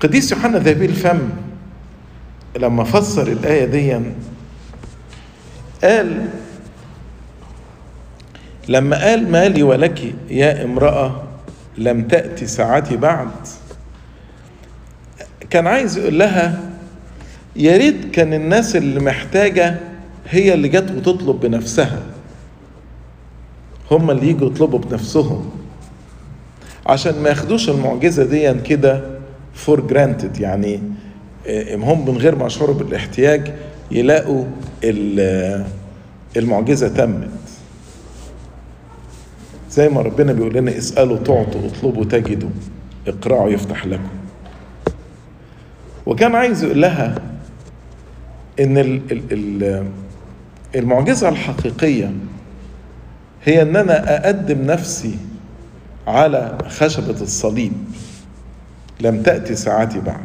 قديس 0.00 0.32
يوحنا 0.32 0.58
ذهبي 0.58 0.86
الفم 0.86 1.28
لما 2.58 2.84
فسر 2.84 3.26
الآية 3.28 3.64
دي 3.64 4.00
قال 5.84 6.28
لما 8.68 9.04
قال 9.04 9.30
مالي 9.30 9.62
ولك 9.62 10.14
يا 10.30 10.64
امرأة 10.64 11.22
لم 11.78 12.02
تأتي 12.02 12.46
ساعتي 12.46 12.96
بعد. 12.96 13.30
كان 15.50 15.66
عايز 15.66 15.98
يقول 15.98 16.18
لها 16.18 16.60
يا 17.56 17.76
ريت 17.76 18.10
كان 18.10 18.34
الناس 18.34 18.76
اللي 18.76 19.00
محتاجة 19.00 19.78
هي 20.28 20.54
اللي 20.54 20.68
جت 20.68 20.90
وتطلب 20.90 21.40
بنفسها. 21.40 22.02
هم 23.90 24.10
اللي 24.10 24.28
يجوا 24.28 24.50
يطلبوا 24.50 24.78
بنفسهم. 24.78 25.50
عشان 26.86 27.22
ما 27.22 27.28
ياخدوش 27.28 27.68
المعجزة 27.68 28.24
دي 28.24 28.54
كده 28.54 29.15
for 29.56 29.80
granted 29.80 30.40
يعني 30.40 30.80
هم 31.72 32.08
من 32.08 32.16
غير 32.16 32.36
ما 32.36 32.46
يشعروا 32.46 32.74
بالاحتياج 32.74 33.54
يلاقوا 33.90 34.44
المعجزة 36.36 36.88
تمت. 36.88 37.28
زي 39.70 39.88
ما 39.88 40.00
ربنا 40.00 40.32
بيقول 40.32 40.54
لنا 40.54 40.78
اسألوا 40.78 41.16
تعطوا 41.16 41.66
اطلبوا 41.66 42.04
تجدوا 42.04 42.50
اقرعوا 43.06 43.50
يفتح 43.50 43.86
لكم. 43.86 44.08
وكان 46.06 46.34
عايز 46.34 46.64
يقول 46.64 46.82
لها 46.82 47.14
إن 48.60 49.00
المعجزة 50.74 51.28
الحقيقية 51.28 52.12
هي 53.44 53.62
إن 53.62 53.76
أنا 53.76 54.26
أقدم 54.26 54.62
نفسي 54.62 55.16
على 56.06 56.58
خشبة 56.68 57.20
الصليب. 57.20 57.72
لم 59.00 59.22
تأتي 59.22 59.54
ساعتي 59.54 60.00
بعد. 60.00 60.20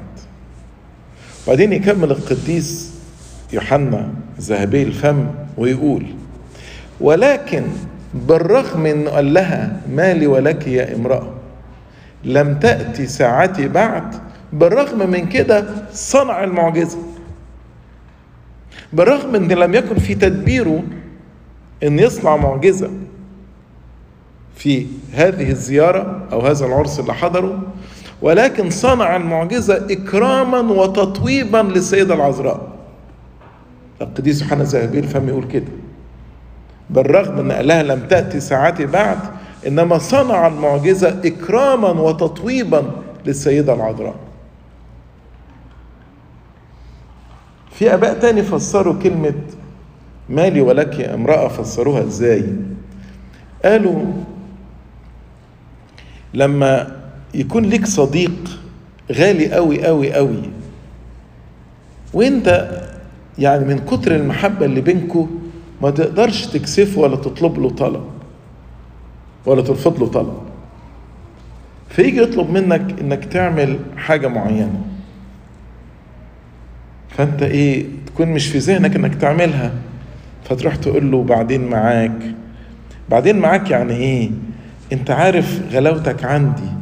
وبعدين 1.48 1.74
يكمل 1.74 2.12
القديس 2.12 2.94
يوحنا 3.54 4.14
ذهبي 4.40 4.84
الفم 4.84 5.28
ويقول 5.58 6.06
ولكن 7.02 7.64
بالرغم 8.14 8.86
إنه 8.86 9.10
قال 9.10 9.34
لها 9.34 9.82
مالي 9.96 10.28
ولك 10.28 10.68
يا 10.68 10.96
امرأة 10.96 11.34
لم 12.24 12.60
تأتي 12.60 13.08
ساعتي 13.08 13.68
بعد 13.68 14.16
بالرغم 14.54 15.10
من 15.10 15.30
كده 15.30 15.66
صنع 15.94 16.44
المعجزة. 16.44 16.98
بالرغم 18.94 19.36
إن 19.36 19.48
لم 19.52 19.74
يكن 19.74 19.96
في 19.96 20.16
تدبيره 20.16 20.84
إن 21.84 22.00
يصنع 22.00 22.36
معجزة 22.38 22.90
في 24.56 24.88
هذه 25.14 25.50
الزيارة 25.52 26.28
أو 26.32 26.42
هذا 26.42 26.66
العرس 26.66 27.00
اللي 27.00 27.14
حضره 27.14 27.64
ولكن 28.22 28.70
صنع 28.70 29.16
المعجزة 29.16 29.86
إكراما 29.92 30.60
وتطويبا 30.60 31.58
للسيدة 31.58 32.14
العذراء. 32.14 32.68
القديس 34.02 34.42
يوحنا 34.42 34.62
الذهبي 34.62 35.00
الفم 35.00 35.30
يقول 35.30 35.44
كده. 35.48 35.72
بالرغم 36.90 37.40
ان 37.40 37.52
قال 37.52 37.68
لها 37.68 37.84
لم 37.84 38.08
تأتي 38.08 38.40
ساعتي 38.40 38.86
بعد 38.86 39.18
إنما 39.68 39.98
صنع 39.98 40.48
المعجزة 40.48 41.22
إكراما 41.26 41.90
وتطويبا 41.90 42.84
للسيدة 43.26 43.74
العذراء. 43.74 44.16
في 47.72 47.94
آباء 47.94 48.20
تاني 48.20 48.44
فسروا 48.44 48.94
كلمة 49.04 49.34
مالي 50.30 50.62
ولك 50.62 51.00
يا 51.00 51.14
امرأة 51.14 51.48
فسروها 51.48 52.02
إزاي؟ 52.04 52.46
قالوا 53.66 54.06
لما 56.34 57.01
يكون 57.34 57.66
ليك 57.66 57.86
صديق 57.86 58.60
غالي 59.12 59.52
قوي 59.52 59.86
قوي 59.86 60.14
قوي 60.14 60.42
وإنت 62.14 62.70
يعني 63.40 63.66
من 63.66 63.80
كتر 63.80 64.16
المحبة 64.16 64.66
اللي 64.66 64.82
بينكو 64.82 65.28
ما 65.82 65.90
تقدرش 65.90 66.46
تكسفه 66.46 67.02
ولا 67.02 67.16
تطلب 67.16 67.60
له 67.60 67.70
طلب 67.70 68.04
ولا 69.46 69.62
ترفض 69.62 70.00
له 70.00 70.08
طلب. 70.08 70.38
فيجي 71.90 72.22
يطلب 72.22 72.50
منك 72.50 73.00
إنك 73.02 73.26
تعمل 73.26 73.80
حاجة 73.98 74.28
معينة. 74.28 74.82
فأنت 77.10 77.44
إيه 77.44 77.86
تكون 78.06 78.28
مش 78.28 78.48
في 78.48 78.58
ذهنك 78.58 78.96
إنك 78.96 79.16
تعملها. 79.16 79.72
فتروح 80.44 80.76
تقول 80.76 81.12
له 81.12 81.24
بعدين 81.24 81.68
معاك. 81.68 82.36
بعدين 83.10 83.40
معاك 83.40 83.70
يعني 83.72 83.94
إيه؟ 83.94 84.32
أنت 84.94 85.12
عارف 85.12 85.62
غلاوتك 85.74 86.24
عندي. 86.26 86.81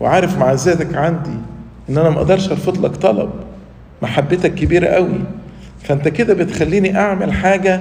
وعارف 0.00 0.38
معزتك 0.38 0.94
عندي 0.94 1.30
إن 1.88 1.98
أنا 1.98 2.10
ما 2.10 2.16
أقدرش 2.16 2.50
أرفض 2.50 2.84
لك 2.86 2.96
طلب 2.96 3.30
محبتك 4.02 4.54
كبيرة 4.54 4.86
قوي 4.86 5.18
فأنت 5.82 6.08
كده 6.08 6.34
بتخليني 6.34 6.98
أعمل 6.98 7.32
حاجة 7.32 7.80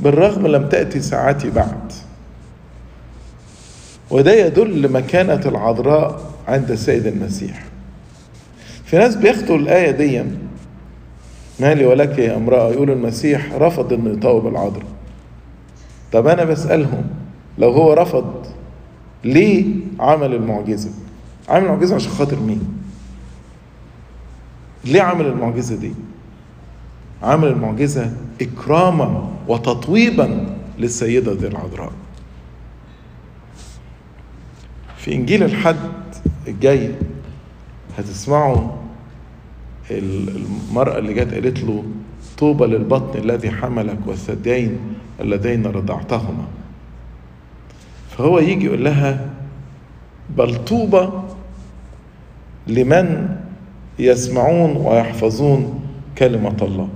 بالرغم 0.00 0.46
لم 0.46 0.68
تأتي 0.68 1.00
ساعتي 1.00 1.50
بعد. 1.50 1.92
وده 4.10 4.32
يدل 4.46 4.92
مكانه 4.92 5.40
العذراء 5.46 6.20
عند 6.48 6.70
السيد 6.70 7.06
المسيح. 7.06 7.64
في 8.84 8.98
ناس 8.98 9.16
بياخدوا 9.16 9.56
الآية 9.56 9.90
دي 9.90 10.24
مالي 11.60 11.86
ولك 11.86 12.18
يا 12.18 12.36
امرأة 12.36 12.68
يقول 12.70 12.90
المسيح 12.90 13.52
رفض 13.54 13.92
إنه 13.92 14.10
يطوب 14.10 14.46
العذراء. 14.46 14.86
طب 16.12 16.26
أنا 16.26 16.44
بسألهم 16.44 17.04
لو 17.58 17.70
هو 17.70 17.92
رفض 17.92 18.46
ليه 19.24 19.64
عمل 20.00 20.34
المعجزة؟ 20.34 20.90
عمل 21.48 21.64
المعجزة 21.64 21.94
عشان 21.94 22.10
خاطر 22.12 22.40
مين؟ 22.40 22.78
ليه 24.84 25.02
عمل 25.02 25.26
المعجزة 25.26 25.76
دي؟ 25.76 25.92
عمل 27.22 27.48
المعجزة 27.48 28.12
إكراما 28.40 29.28
وتطويبا 29.48 30.56
للسيدة 30.78 31.32
ذي 31.32 31.46
العذراء. 31.46 31.92
في 34.96 35.14
إنجيل 35.14 35.42
الحد 35.42 35.76
الجاي 36.48 36.94
هتسمعوا 37.98 38.68
المرأة 39.90 40.98
اللي 40.98 41.14
جت 41.14 41.34
قالت 41.34 41.58
له 41.62 41.84
طوبى 42.38 42.64
للبطن 42.66 43.18
الذي 43.18 43.50
حملك 43.50 43.98
والثديين 44.06 44.78
اللذين 45.20 45.66
رضعتهما. 45.66 46.44
فهو 48.10 48.38
يجي 48.38 48.66
يقول 48.66 48.84
لها 48.84 49.30
بل 50.36 50.64
طوبى 50.64 51.08
لمن 52.68 53.28
يسمعون 53.98 54.76
ويحفظون 54.76 55.80
كلمة 56.18 56.56
الله. 56.62 56.88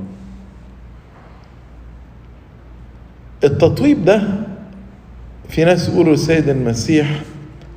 التطويب 3.44 4.04
ده 4.04 4.22
في 5.48 5.64
ناس 5.64 5.88
يقولوا 5.88 6.12
السيد 6.14 6.48
المسيح 6.48 7.20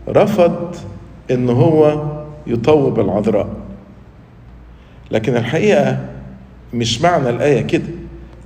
رفض 0.09 0.75
إن 1.31 1.49
هو 1.49 2.03
يطوب 2.47 2.99
العذراء. 2.99 3.49
لكن 5.11 5.35
الحقيقة 5.35 6.05
مش 6.73 7.01
معنى 7.01 7.29
الآية 7.29 7.61
كده. 7.61 7.87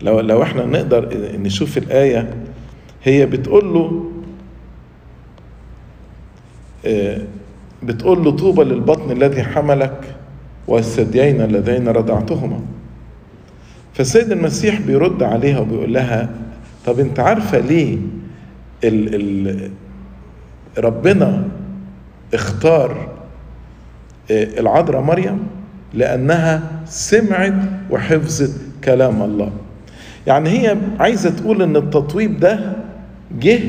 لو 0.02 0.20
لو 0.20 0.44
إحنا 0.44 0.66
نقدر 0.66 1.10
نشوف 1.38 1.78
الآية 1.78 2.34
هي 3.04 3.26
بتقول 3.26 3.74
له 3.74 4.12
بتقول 7.84 8.24
له 8.24 8.32
طوبى 8.32 8.64
للبطن 8.64 9.12
الذي 9.12 9.44
حملك 9.44 10.16
والثديين 10.68 11.42
اللذين 11.42 11.88
رضعتهما. 11.88 12.60
فالسيد 13.94 14.32
المسيح 14.32 14.82
بيرد 14.82 15.24
عليها 15.24 15.60
وبيقول 15.60 15.94
لها 15.94 16.30
طب 16.86 17.00
انت 17.00 17.20
عارفة 17.20 17.60
ليه 17.60 17.98
ال 18.84 19.16
ال 19.16 19.72
ربنا 20.78 21.48
اختار 22.34 23.08
العذراء 24.32 25.02
مريم؟ 25.02 25.40
لأنها 25.94 26.82
سمعت 26.86 27.54
وحفظت 27.90 28.62
كلام 28.84 29.22
الله. 29.22 29.52
يعني 30.28 30.50
هي 30.50 30.78
عايزة 31.00 31.30
تقول 31.30 31.62
إن 31.62 31.76
التطويب 31.76 32.40
ده 32.40 32.74
جه 33.40 33.60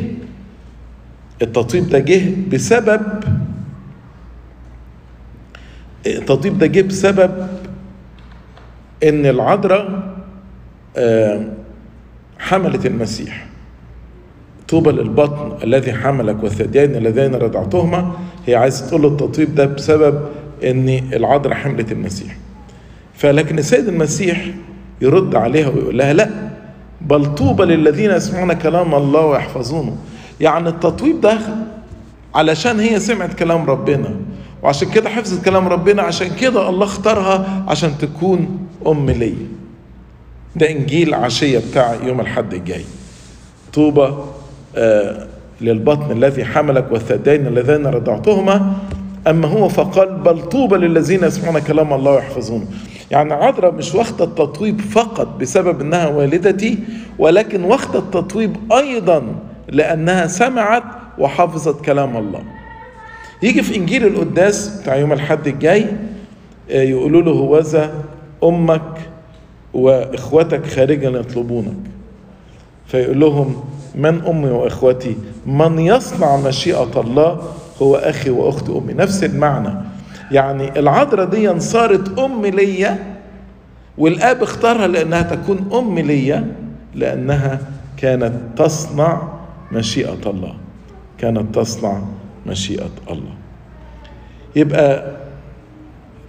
التطويب 1.43 1.89
ده 1.89 1.99
جه 1.99 2.23
بسبب 2.53 3.01
التطويب 6.07 6.59
ده 6.59 6.67
جه 6.67 6.81
بسبب 6.81 7.49
إن 9.05 9.27
العذراء 9.27 10.11
حملت 12.39 12.87
المسيح. 12.87 13.47
طوبى 14.69 14.91
للبطن 14.91 15.65
الذي 15.65 15.93
حملك 15.93 16.43
والثديين 16.43 16.97
اللذين 16.97 17.35
رضعتهما. 17.35 18.13
هي 18.47 18.55
عايزة 18.55 18.87
تقول 18.89 19.07
التطويب 19.07 19.55
ده 19.55 19.67
بسبب 19.67 20.21
إن 20.65 20.89
العذراء 20.89 21.55
حملت 21.55 21.93
المسيح. 21.93 22.37
فلكن 23.15 23.59
السيد 23.59 23.89
المسيح 23.89 24.47
يرد 25.01 25.35
عليها 25.35 25.69
ويقول 25.69 25.99
لها 25.99 26.13
لا 26.13 26.29
بل 27.01 27.35
طوبى 27.35 27.65
للذين 27.65 28.11
يسمعون 28.11 28.53
كلام 28.53 28.95
الله 28.95 29.27
ويحفظونه. 29.27 29.97
يعني 30.41 30.69
التطويب 30.69 31.21
ده 31.21 31.39
علشان 32.35 32.81
هي 32.81 33.01
سمعت 33.01 33.35
كلام 33.35 33.65
ربنا. 33.65 34.11
وعشان 34.63 34.91
كده 34.91 35.09
حفظت 35.11 35.45
كلام 35.45 35.69
ربنا 35.69 36.03
عشان 36.03 36.29
كده 36.37 36.69
الله 36.69 36.85
اختارها 36.85 37.65
عشان 37.69 37.99
تكون 37.99 38.67
أم 38.87 39.11
ليا 39.11 39.47
ده 40.57 40.71
إنجيل 40.71 41.15
عشية 41.15 41.59
بتاع 41.71 41.95
يوم 42.05 42.21
الحد 42.21 42.55
الجاي. 42.55 42.85
طوبى 43.73 44.15
آه 44.77 45.27
للبطن 45.61 46.11
الذي 46.13 46.45
حملك 46.45 46.87
والثديين 46.93 47.47
اللذين 47.47 47.87
رضعتهما 47.87 48.73
أما 49.29 49.49
هو 49.49 49.69
فقال 49.69 50.15
بل 50.17 50.43
طوبى 50.43 50.77
للذين 50.77 51.25
يسمعون 51.25 51.59
كلام 51.59 51.93
الله 51.93 52.11
ويحفظونه 52.13 52.67
يعني 53.11 53.33
عذراء 53.33 53.73
مش 53.73 53.95
واخده 53.95 54.25
التطويب 54.25 54.81
فقط 54.81 55.37
بسبب 55.41 55.81
إنها 55.81 56.07
والدتي 56.09 56.79
ولكن 57.19 57.65
واخده 57.65 57.99
التطويب 57.99 58.57
أيضا 58.73 59.23
لأنها 59.69 60.27
سمعت 60.27 60.83
وحفظت 61.19 61.85
كلام 61.85 62.17
الله. 62.17 62.43
يجي 63.43 63.63
في 63.63 63.77
إنجيل 63.77 64.07
القداس 64.07 64.81
بتاع 64.81 64.97
يوم 64.97 65.13
الحد 65.13 65.47
الجاي 65.47 65.87
يقولوا 66.69 67.23
له 67.23 67.31
هوذا 67.33 67.95
أمك 68.45 69.11
وإخوتك 69.75 70.67
خارجا 70.67 71.09
يطلبونك. 71.11 71.77
فيقول 72.87 73.21
لهم 73.21 73.65
من 73.95 74.25
أمي 74.27 74.51
وإخوتي؟ 74.51 75.17
من 75.47 75.79
يصنع 75.79 76.37
مشيئة 76.37 77.01
الله 77.01 77.41
هو 77.83 77.97
أخي 77.97 78.31
وأخت 78.31 78.71
أمي. 78.71 78.93
نفس 78.95 79.25
المعنى. 79.25 79.75
يعني 80.33 80.79
العذراء 80.79 81.25
دي 81.27 81.61
صارت 81.61 82.19
ام 82.19 82.47
ليا 82.47 82.99
والآب 83.99 84.43
اختارها 84.43 84.87
لأنها 84.87 85.23
تكون 85.23 85.71
ام 85.73 85.99
ليا 85.99 86.53
لأنها 86.95 87.59
كانت 87.97 88.33
تصنع 88.57 89.23
مشيئة 89.73 90.19
الله. 90.27 90.55
كانت 91.19 91.55
تصنع 91.55 92.03
مشيئة 92.47 92.91
الله. 93.11 93.33
يبقى 94.57 95.17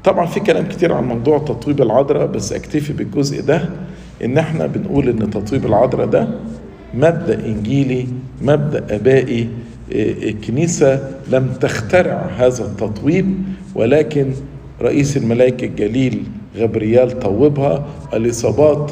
طبعا 0.04 0.26
في 0.26 0.40
كلام 0.40 0.66
كتير 0.68 0.94
عن 0.94 1.04
موضوع 1.08 1.38
تطويب 1.38 1.82
العذراء 1.82 2.26
بس 2.26 2.54
أكتفي 2.54 2.94
بالجزء 2.94 3.42
ده 3.42 3.70
إن 4.24 4.38
إحنا 4.38 4.66
بنقول 4.66 5.10
إن 5.10 5.30
تطويب 5.30 5.66
العذراء 5.66 6.06
ده 6.08 6.28
مبدأ 6.94 7.46
إنجيلي 7.46 8.08
مبدأ 8.42 8.96
أبائي 8.96 9.50
الكنيسه 9.92 11.12
لم 11.32 11.54
تخترع 11.62 12.30
هذا 12.38 12.64
التطويب 12.66 13.36
ولكن 13.76 14.32
رئيس 14.82 15.18
الملائكة 15.18 15.66
الجليل 15.66 16.24
غبريال 16.58 17.20
طوبها 17.20 17.86
الإصابات 18.14 18.92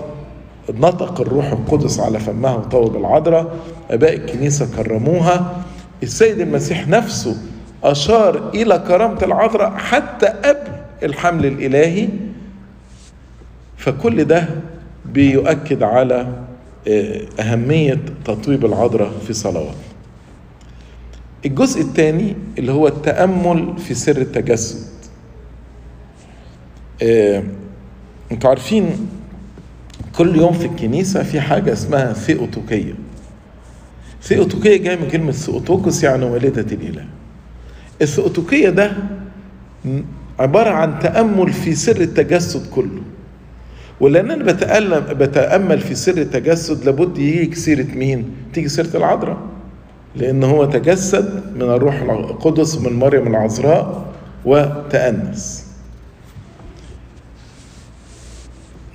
نطق 0.79 1.21
الروح 1.21 1.51
القدس 1.51 1.99
على 1.99 2.19
فمها 2.19 2.55
وطوب 2.55 2.95
العذراء 2.95 3.55
أباء 3.91 4.13
الكنيسه 4.15 4.67
كرموها 4.83 5.63
السيد 6.03 6.39
المسيح 6.39 6.87
نفسه 6.87 7.37
أشار 7.83 8.49
إلى 8.49 8.79
كرامة 8.87 9.23
العذراء 9.23 9.71
حتى 9.77 10.25
قبل 10.27 10.71
الحمل 11.03 11.45
الإلهي 11.45 12.09
فكل 13.77 14.23
ده 14.25 14.47
بيؤكد 15.05 15.83
على 15.83 16.27
أهمية 17.39 17.99
تطويب 18.25 18.65
العذراء 18.65 19.11
في 19.27 19.33
صلوات. 19.33 19.75
الجزء 21.45 21.81
الثاني 21.81 22.35
اللي 22.57 22.71
هو 22.71 22.87
التأمل 22.87 23.77
في 23.77 23.93
سر 23.93 24.17
التجسد. 24.17 24.87
أنتوا 28.31 28.49
عارفين 28.49 29.09
كل 30.17 30.35
يوم 30.35 30.53
في 30.53 30.65
الكنيسة 30.65 31.23
في 31.23 31.41
حاجة 31.41 31.73
اسمها 31.73 32.13
ثيوتوكية 32.13 32.93
ثيوتوكية 34.21 34.77
جاية 34.77 34.95
من 34.95 35.07
كلمة 35.07 35.31
ثيوتوكس 35.31 36.03
يعني 36.03 36.25
والدة 36.25 36.61
الإله. 36.61 37.05
الثيوتوكية 38.01 38.69
ده 38.69 38.91
عبارة 40.39 40.69
عن 40.69 40.99
تأمل 40.99 41.53
في 41.53 41.75
سر 41.75 42.01
التجسد 42.01 42.69
كله. 42.69 43.01
ولأن 43.99 44.31
أنا 44.31 44.43
بتألم 44.43 44.99
بتأمل 44.99 45.79
في 45.79 45.95
سر 45.95 46.17
التجسد 46.17 46.85
لابد 46.85 47.17
يجي 47.17 47.55
سيرة 47.55 47.83
مين؟ 47.95 48.31
تيجي 48.53 48.69
سيرة 48.69 48.97
العذراء. 48.97 49.37
لأن 50.15 50.43
هو 50.43 50.65
تجسد 50.65 51.55
من 51.55 51.61
الروح 51.61 52.01
القدس 52.01 52.77
من 52.77 52.93
مريم 52.93 53.27
العذراء 53.27 54.05
وتأنس. 54.45 55.65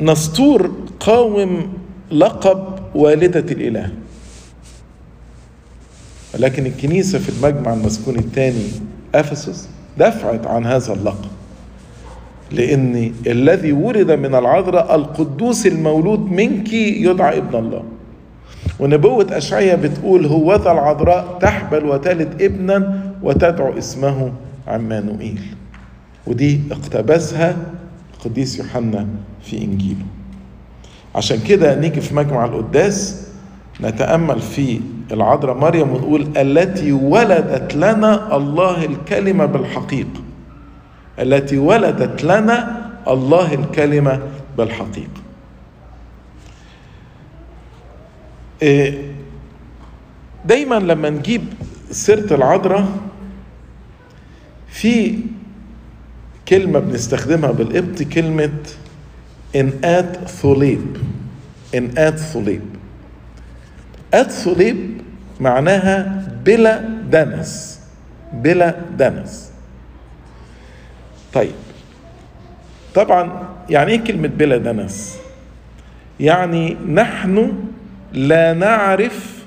نسطور 0.00 0.70
قاوم 1.00 1.72
لقب 2.10 2.78
والدة 2.94 3.40
الإله. 3.52 3.90
ولكن 6.34 6.66
الكنيسة 6.66 7.18
في 7.18 7.28
المجمع 7.28 7.72
المسكون 7.72 8.18
الثاني 8.18 8.64
أفسس 9.14 9.68
دفعت 9.98 10.46
عن 10.46 10.66
هذا 10.66 10.92
اللقب. 10.92 11.30
لأن 12.52 13.12
الذي 13.26 13.72
ولد 13.72 14.10
من 14.10 14.34
العذراء 14.34 14.94
القدوس 14.94 15.66
المولود 15.66 16.20
منك 16.32 16.72
يدعى 16.72 17.38
ابن 17.38 17.58
الله. 17.58 17.82
ونبوة 18.80 19.26
أشعية 19.30 19.74
بتقول 19.74 20.26
هوذا 20.26 20.72
العذراء 20.72 21.38
تحبل 21.40 21.84
وتلد 21.84 22.42
ابنا 22.42 23.10
وتدعو 23.22 23.78
اسمه 23.78 24.32
عمانوئيل. 24.66 25.40
ودي 26.26 26.60
اقتبسها 26.70 27.56
القديس 28.14 28.58
يوحنا 28.58 29.06
في 29.42 29.64
إنجيله. 29.64 30.04
عشان 31.14 31.38
كده 31.48 31.80
نيجي 31.80 32.00
في 32.00 32.14
مجمع 32.14 32.44
القداس 32.44 33.23
نتأمل 33.80 34.40
في 34.40 34.80
العذراء. 35.12 35.56
مريم 35.56 35.90
ونقول 35.90 36.28
التي 36.36 36.92
ولدت 36.92 37.74
لنا 37.74 38.36
الله 38.36 38.84
الكلمة 38.84 39.46
بالحقيقة. 39.46 40.20
التي 41.18 41.58
ولدت 41.58 42.24
لنا 42.24 42.90
الله 43.08 43.54
الكلمة 43.54 44.20
بالحقيقة. 44.58 45.20
إيه، 48.62 48.98
دايما 50.44 50.74
لما 50.74 51.10
نجيب 51.10 51.44
سيرة 51.90 52.34
العذراء 52.34 52.88
في 54.68 55.18
كلمة 56.48 56.78
بنستخدمها 56.78 57.50
بالقبط 57.50 58.02
كلمة 58.02 58.52
إنقات 59.56 60.28
ثوليب 60.28 60.96
إنقات 61.74 62.18
ثوليب 62.18 62.62
ثوليب 64.22 65.00
معناها 65.40 66.28
بلا 66.44 66.78
دنس 67.10 67.80
بلا 68.32 68.74
دنس. 68.98 69.52
طيب. 71.32 71.52
طبعا 72.94 73.48
يعني 73.70 73.92
إيه 73.92 74.04
كلمة 74.04 74.28
بلا 74.28 74.56
دنس؟ 74.56 75.18
يعني 76.20 76.74
نحن 76.74 77.52
لا 78.12 78.52
نعرف 78.52 79.44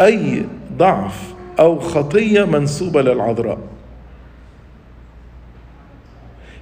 أي 0.00 0.46
ضعف 0.76 1.34
أو 1.58 1.80
خطية 1.80 2.44
منسوبة 2.44 3.02
للعذراء. 3.02 3.58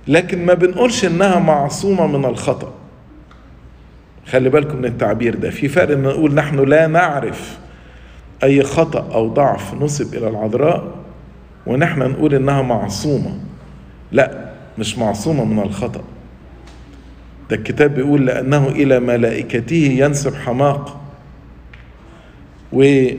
لكن 0.08 0.46
ما 0.46 0.54
بنقولش 0.54 1.04
إنها 1.04 1.38
معصومة 1.38 2.06
من 2.06 2.24
الخطأ. 2.24 2.72
خلي 4.30 4.48
بالكم 4.48 4.76
من 4.78 4.84
التعبير 4.84 5.34
ده. 5.34 5.50
في 5.50 5.68
فرق 5.68 5.92
إن 5.92 6.02
نقول 6.02 6.34
نحن 6.34 6.58
لا 6.64 6.86
نعرف 6.86 7.58
أي 8.42 8.62
خطأ 8.62 9.14
أو 9.14 9.28
ضعف 9.28 9.74
نسب 9.82 10.14
إلى 10.14 10.28
العذراء 10.28 10.94
ونحن 11.66 12.00
نقول 12.00 12.34
إنها 12.34 12.62
معصومة. 12.62 13.38
لا 14.12 14.50
مش 14.78 14.98
معصومة 14.98 15.44
من 15.44 15.62
الخطأ. 15.62 16.02
ده 17.50 17.56
الكتاب 17.56 17.94
بيقول 17.94 18.26
لأنه 18.26 18.68
إلى 18.68 19.00
ملائكته 19.00 19.96
ينسب 20.00 20.34
حماقة 20.34 21.00
وفي 22.72 23.16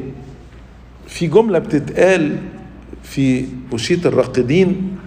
جملة 1.22 1.60
بتتقال 1.60 2.36
في 3.04 3.45
أشية 3.74 4.00
الراقدين 4.06 4.98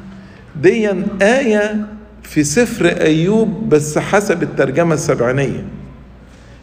دي 0.62 0.90
آية 1.22 1.86
في 2.22 2.44
سفر 2.44 2.86
أيوب 2.86 3.68
بس 3.68 3.98
حسب 3.98 4.42
الترجمة 4.42 4.94
السبعينية. 4.94 5.64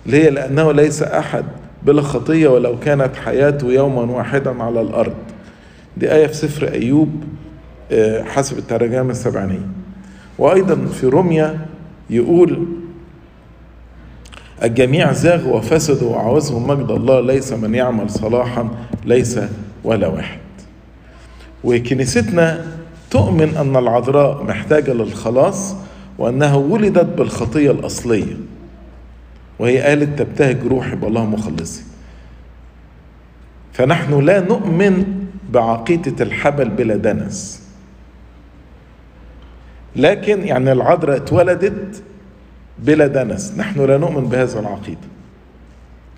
اللي 0.06 0.24
هي 0.24 0.30
لأنه 0.30 0.72
ليس 0.72 1.04
أحد 1.04 1.46
بلا 1.84 2.02
خطية 2.02 2.48
ولو 2.48 2.80
كانت 2.80 3.16
حياته 3.16 3.68
يوما 3.68 4.02
واحدا 4.02 4.64
على 4.64 4.82
الأرض. 4.82 5.14
دي 5.98 6.12
آية 6.14 6.28
في 6.28 6.34
سفر 6.34 6.72
أيوب 6.74 7.24
آه، 7.92 8.24
حسب 8.24 8.58
الترجمة 8.58 9.12
السبعينية. 9.12 9.68
وأيضا 10.38 10.76
في 10.86 11.08
روميا 11.08 11.60
يقول 12.10 12.68
الجميع 14.64 15.12
زاغوا 15.12 15.58
وفسدوا 15.58 16.10
وعوزهم 16.16 16.68
مجد 16.68 16.92
الله 16.92 17.20
ليس 17.22 17.54
من 17.54 17.76
يعمل 17.76 18.10
صلاحا 18.10 18.70
ليس 19.06 19.40
ولا 19.84 20.08
واحد. 20.08 20.40
وكنيستنا 21.64 22.66
تؤمن 23.12 23.56
أن 23.58 23.76
العذراء 23.76 24.44
محتاجة 24.44 24.94
للخلاص 24.94 25.76
وأنها 26.18 26.56
ولدت 26.56 27.18
بالخطية 27.18 27.72
الأصلية. 27.72 28.38
وهي 29.60 29.82
قالت 29.82 30.20
تبتهج 30.20 30.58
روحي 30.66 30.96
بالله 30.96 31.26
مخلصي. 31.26 31.84
فنحن 33.74 34.20
لا 34.26 34.40
نؤمن 34.40 35.26
بعقيدة 35.54 36.26
الحبل 36.26 36.70
بلا 36.70 36.96
دنس. 36.96 37.64
لكن 39.96 40.48
يعني 40.48 40.72
العذراء 40.72 41.18
اتولدت 41.18 42.04
بلا 42.80 43.08
دنس. 43.08 43.54
نحن 43.58 43.86
لا 43.86 43.98
نؤمن 43.98 44.26
بهذا 44.30 44.60
العقيدة. 44.60 45.08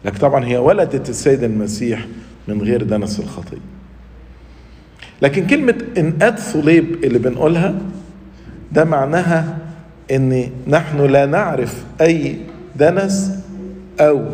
لكن 0.06 0.18
طبعا 0.18 0.46
هي 0.46 0.58
ولدت 0.58 1.10
السيد 1.10 1.44
المسيح 1.44 2.06
من 2.48 2.62
غير 2.62 2.84
دنس 2.84 3.20
الخطية 3.20 3.58
لكن 5.22 5.48
كلمة 5.48 5.76
إنقاذ 5.98 6.38
صليب 6.38 7.04
اللي 7.04 7.20
بنقولها 7.20 7.76
ده 8.72 8.86
معناها 8.86 9.58
إن 10.12 10.50
نحن 10.68 11.06
لا 11.06 11.26
نعرف 11.26 11.84
أي 12.02 12.38
دنس 12.76 13.32
أو 14.00 14.26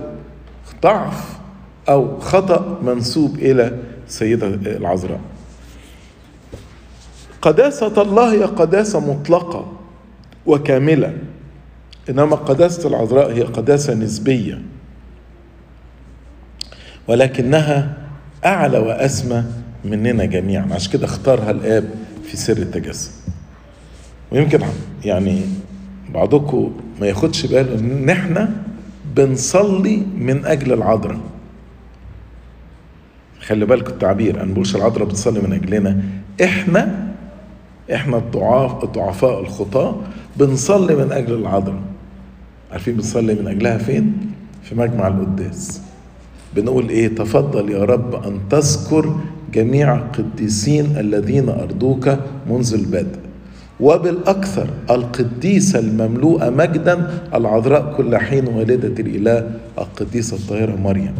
ضعف 0.84 1.38
أو 1.89 2.19
خطأ 2.19 2.80
منسوب 2.84 3.36
إلى 3.36 3.78
السيده 4.08 4.47
العذراء. 4.47 5.19
قداسة 7.41 8.02
الله 8.02 8.34
هي 8.34 8.43
قداسة 8.43 9.00
مطلقة 9.00 9.73
وكاملة 10.45 11.17
إنما 12.10 12.36
قداسة 12.36 12.89
العذراء 12.89 13.32
هي 13.32 13.41
قداسة 13.43 13.93
نسبية 13.93 14.62
ولكنها 17.08 17.97
أعلى 18.45 18.78
وأسمى 18.78 19.43
مننا 19.86 20.26
جميعا. 20.26 20.67
عشان 20.71 20.91
كده 20.91 21.06
اختارها 21.06 21.52
الآب 21.52 21.89
في 22.23 22.38
سر 22.38 22.58
التجسد 22.58 23.12
ويمكن 24.32 24.60
يعني 25.06 25.41
بعضكم 26.13 26.72
ما 27.02 27.08
ياخدش 27.08 27.46
باله 27.46 27.80
إن 27.80 28.10
إحنا 28.10 28.63
بنصلي 29.15 30.02
من 30.17 30.46
أجل 30.46 30.74
العذراء. 30.74 31.20
خلي 33.41 33.65
بالكم 33.65 33.91
التعبير 33.93 34.43
أنا 34.43 34.54
بقولش 34.54 34.76
العذراء 34.76 35.08
بتصلي 35.08 35.41
من 35.41 35.54
أجلنا. 35.54 36.02
إحنا 36.43 37.13
إحنا 37.93 38.17
الضعاف 38.17 38.84
الضعفاء 38.84 39.39
الخطاة 39.41 39.96
بنصلي 40.38 40.96
من 40.96 41.12
أجل 41.12 41.34
العذراء. 41.34 41.82
عارفين 42.72 42.96
بنصلي 42.96 43.36
من 43.36 43.48
أجلها 43.48 43.78
فين؟ 43.78 44.32
في 44.63 44.76
مجمع 44.76 45.08
القداس. 45.08 45.82
بنقول 46.56 46.89
إيه؟ 46.89 47.08
تفضل 47.08 47.70
يا 47.70 47.84
رب 47.84 48.15
أن 48.15 48.39
تذكر 48.50 49.15
جميع 49.54 49.96
القديسين 49.96 50.98
الذين 50.98 51.50
أرضوك 51.50 52.17
منذ 52.50 52.74
البدء. 52.74 53.20
وبالأكثر 53.79 54.67
القديسة 54.89 55.79
المملوءة 55.79 56.49
مجدا 56.49 57.19
العذراء 57.33 57.93
كل 57.97 58.17
حين 58.17 58.47
والدة 58.47 59.03
الإله 59.03 59.51
القديسة 59.77 60.37
الطاهرة 60.37 60.75
مريم. 60.75 61.15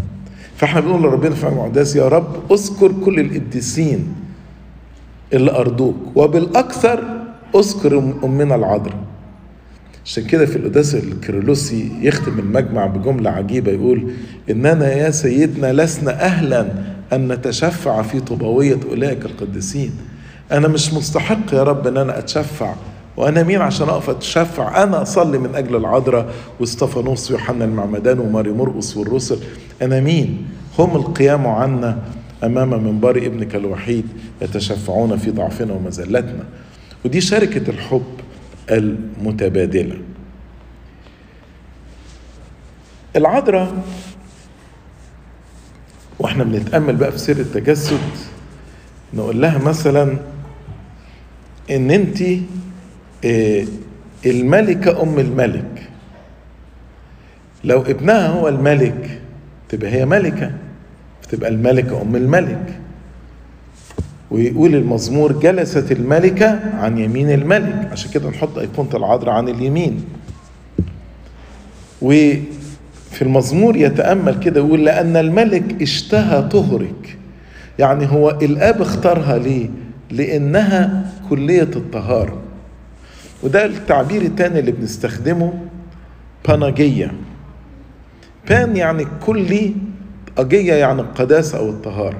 فإحنا 0.55 0.79
بنقول 0.81 1.01
لربنا 1.03 1.35
في 1.35 1.47
المقدس 1.47 1.95
يا 1.95 2.07
رب 2.07 2.51
اذكر 2.51 2.91
كل 3.05 3.19
القديسين 3.19 4.07
اللي 5.33 5.51
أرضوك 5.51 5.95
وبالأكثر 6.15 7.03
اذكر 7.55 8.13
أمنا 8.23 8.55
العذراء. 8.55 8.97
عشان 10.05 10.23
كده 10.25 10.45
في 10.45 10.55
القداس 10.55 10.95
الكيرلسي 10.95 11.91
يختم 12.01 12.39
المجمع 12.39 12.85
بجملة 12.85 13.29
عجيبة 13.29 13.71
يقول 13.71 14.11
إننا 14.49 14.93
يا 14.93 15.11
سيدنا 15.11 15.73
لسنا 15.73 16.25
أهلا 16.25 16.67
أن 17.13 17.27
نتشفع 17.31 18.01
في 18.01 18.19
طوبوية 18.19 18.79
أولئك 18.91 19.25
القديسين 19.25 19.91
أنا 20.51 20.67
مش 20.67 20.93
مستحق 20.93 21.53
يا 21.53 21.63
رب 21.63 21.88
إن 21.88 21.97
أنا 21.97 22.19
أتشفع 22.19 22.73
وأنا 23.17 23.43
مين 23.43 23.62
عشان 23.62 23.89
أقف 23.89 24.10
أتشفع؟ 24.10 24.83
أنا 24.83 25.01
أصلي 25.01 25.38
من 25.38 25.55
أجل 25.55 25.75
العذراء 25.75 26.33
واستفانوس 26.60 27.31
ويوحنا 27.31 27.65
المعمدان 27.65 28.19
وماري 28.19 28.51
مرقس 28.51 28.97
والرسل. 28.97 29.39
أنا 29.81 29.99
مين؟ 29.99 30.45
هم 30.79 30.95
القيام 30.95 31.47
عنا 31.47 31.97
أمام 32.43 32.83
منبر 32.83 33.17
ابنك 33.17 33.55
الوحيد 33.55 34.05
يتشفعون 34.41 35.17
في 35.17 35.31
ضعفنا 35.31 35.73
ومذلتنا. 35.73 36.43
ودي 37.05 37.21
شركة 37.21 37.69
الحب 37.69 38.05
المتبادلة. 38.71 39.95
العذراء 43.15 43.73
وإحنا 46.19 46.43
بنتأمل 46.43 46.95
بقى 46.95 47.12
في 47.12 47.17
سير 47.17 47.38
التجسد 47.38 47.99
نقول 49.13 49.41
لها 49.41 49.57
مثلا 49.57 50.17
إن 51.71 51.91
أنت 51.91 52.17
الملكة 54.25 55.03
أم 55.03 55.19
الملك. 55.19 55.89
لو 57.63 57.82
ابنها 57.82 58.27
هو 58.27 58.47
الملك 58.47 59.21
تبقى 59.69 59.91
هي 59.91 60.06
ملكة 60.06 60.51
تبقى 61.32 61.49
الملكة 61.49 62.01
أم 62.01 62.15
الملك. 62.15 62.80
ويقول 64.32 64.75
المزمور 64.75 65.32
جلست 65.32 65.91
الملكة 65.91 66.60
عن 66.80 66.97
يمين 66.97 67.32
الملك. 67.32 67.88
عشان 67.91 68.12
كده 68.12 68.30
نحط 68.30 68.58
أيقونة 68.58 68.89
العذراء 68.93 69.34
عن 69.36 69.49
اليمين. 69.49 70.06
وفي 72.01 73.21
المزمور 73.21 73.77
يتأمل 73.77 74.39
كده 74.39 74.60
يقول 74.62 74.86
لأن 74.86 75.17
الملك 75.17 75.82
اشتهى 75.82 76.41
طهرك. 76.41 77.17
يعني 77.80 78.06
هو 78.06 78.30
الآب 78.30 78.82
اختارها 78.82 79.38
ليه؟ 79.38 79.69
لأنها 80.12 81.12
كلية 81.29 81.69
الطهارة. 81.75 82.37
وده 83.43 83.65
التعبير 83.65 84.21
الثاني 84.21 84.59
اللي 84.59 84.71
بنستخدمه 84.71 85.53
باناجية 86.47 87.11
بان 88.49 88.77
يعني 88.77 89.07
كلي 89.25 89.73
أجية 90.37 90.73
يعني 90.73 91.01
القداسة 91.01 91.57
أو 91.57 91.69
الطهارة. 91.69 92.17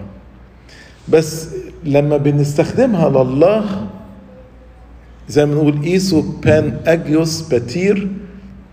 بس 1.10 1.50
لما 1.84 2.18
بنستخدمها 2.18 3.10
لله 3.24 3.88
زي 5.30 5.46
ما 5.46 5.56
نقول 5.56 5.84
إيسو 5.84 6.22
بان 6.22 6.78
اجيوس 6.86 7.42
باتير 7.42 8.08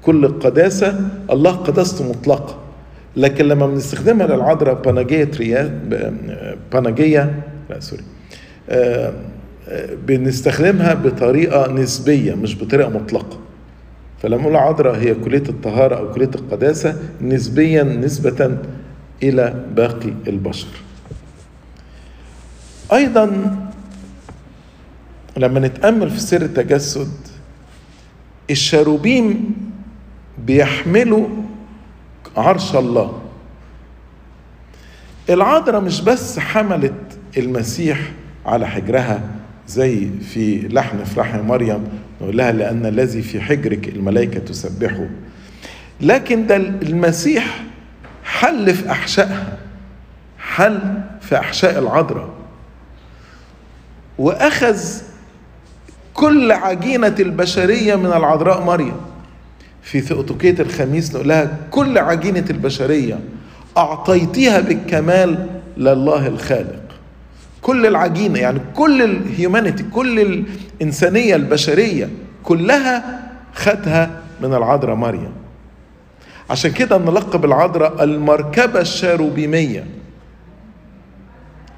كل 0.03 0.25
القداسة 0.25 1.09
الله 1.31 1.51
قداسته 1.51 2.09
مطلقة. 2.09 2.59
لكن 3.17 3.45
لما 3.45 3.67
بنستخدمها 3.67 4.27
للعذراء 4.27 4.75
باناجية 4.83 5.31
ريا 5.37 5.81
باناجية 6.73 7.43
لا 7.71 7.81
سوري 7.81 8.03
آه 8.69 9.13
بنستخدمها 10.07 10.95
بطريقة 10.95 11.73
نسبية 11.73 12.35
مش 12.35 12.57
بطريقة 12.57 12.91
مطلقة. 12.91 13.39
فلما 14.23 14.43
نقول 14.43 14.57
عذراء 14.57 14.97
هي 14.97 15.15
كلية 15.15 15.43
الطهارة 15.49 15.97
أو 15.97 16.13
كلية 16.13 16.31
القداسة 16.35 16.99
نسبيا 17.21 17.83
نسبة 17.83 18.59
إلى 19.23 19.65
باقي 19.77 20.13
البشر. 20.27 20.69
أيضا 22.93 23.57
لما 25.37 25.61
نتأمل 25.61 26.11
في 26.11 26.21
سر 26.21 26.43
التجسد 26.43 27.13
الشاروبيم 28.51 29.55
بيحملوا 30.47 31.29
عرش 32.37 32.77
الله. 32.77 33.21
العذراء 35.31 35.81
مش 35.81 36.01
بس 36.01 36.39
حملت 36.39 37.19
المسيح 37.37 38.13
على 38.47 38.67
حجرها 38.67 39.21
زي 39.69 40.09
في 40.33 40.69
لحن 40.69 41.01
افرح 41.01 41.35
مريم 41.35 41.85
نقول 42.21 42.37
لها 42.37 42.53
لأن 42.53 42.87
الذي 42.87 43.23
في 43.23 43.41
حجرك 43.41 43.89
الملائكة 43.89 44.39
تسبحه. 44.41 45.07
لكن 46.01 46.47
ده 46.47 46.57
المسيح 46.57 47.65
حل 48.25 48.75
في 48.75 48.91
أحشائها 48.91 49.59
حل 50.39 50.81
في 51.21 51.39
أحشاء 51.39 51.79
العذراء. 51.79 52.29
وأخذ 54.19 54.79
كل 56.15 56.53
عجينة 56.53 57.15
البشرية 57.21 57.97
من 57.97 58.07
العذراء 58.07 58.65
مريم. 58.65 58.97
في 59.83 60.01
ثؤتكية 60.01 60.57
الخميس 60.61 61.15
نقول 61.15 61.29
لها 61.29 61.59
كل 61.71 61.99
عجينة 61.99 62.45
البشرية 62.51 63.19
أعطيتيها 63.77 64.61
بالكمال 64.61 65.47
لله 65.77 66.27
الخالق. 66.27 66.84
كل 67.65 67.87
العجينة 67.87 68.39
يعني 68.39 68.61
كل 68.75 69.03
الهيومانيتي 69.03 69.83
كل 69.83 70.45
الإنسانية 70.81 71.37
البشرية 71.37 72.09
كلها 72.43 73.23
خدها 73.55 74.11
من 74.41 74.55
العذراء 74.55 74.95
مريم. 74.95 75.33
عشان 76.51 76.73
كده 76.73 76.99
نلقب 76.99 77.45
العذراء 77.45 78.05
المركبة 78.05 78.81
الشاروبيمية. 78.81 79.87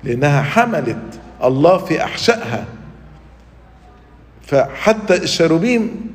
لأنها 0.05 0.43
حملت 0.43 1.21
الله 1.45 1.79
في 1.79 2.05
أحشائها. 2.05 2.65
فحتى 4.43 5.17
الشاروبيم 5.17 6.11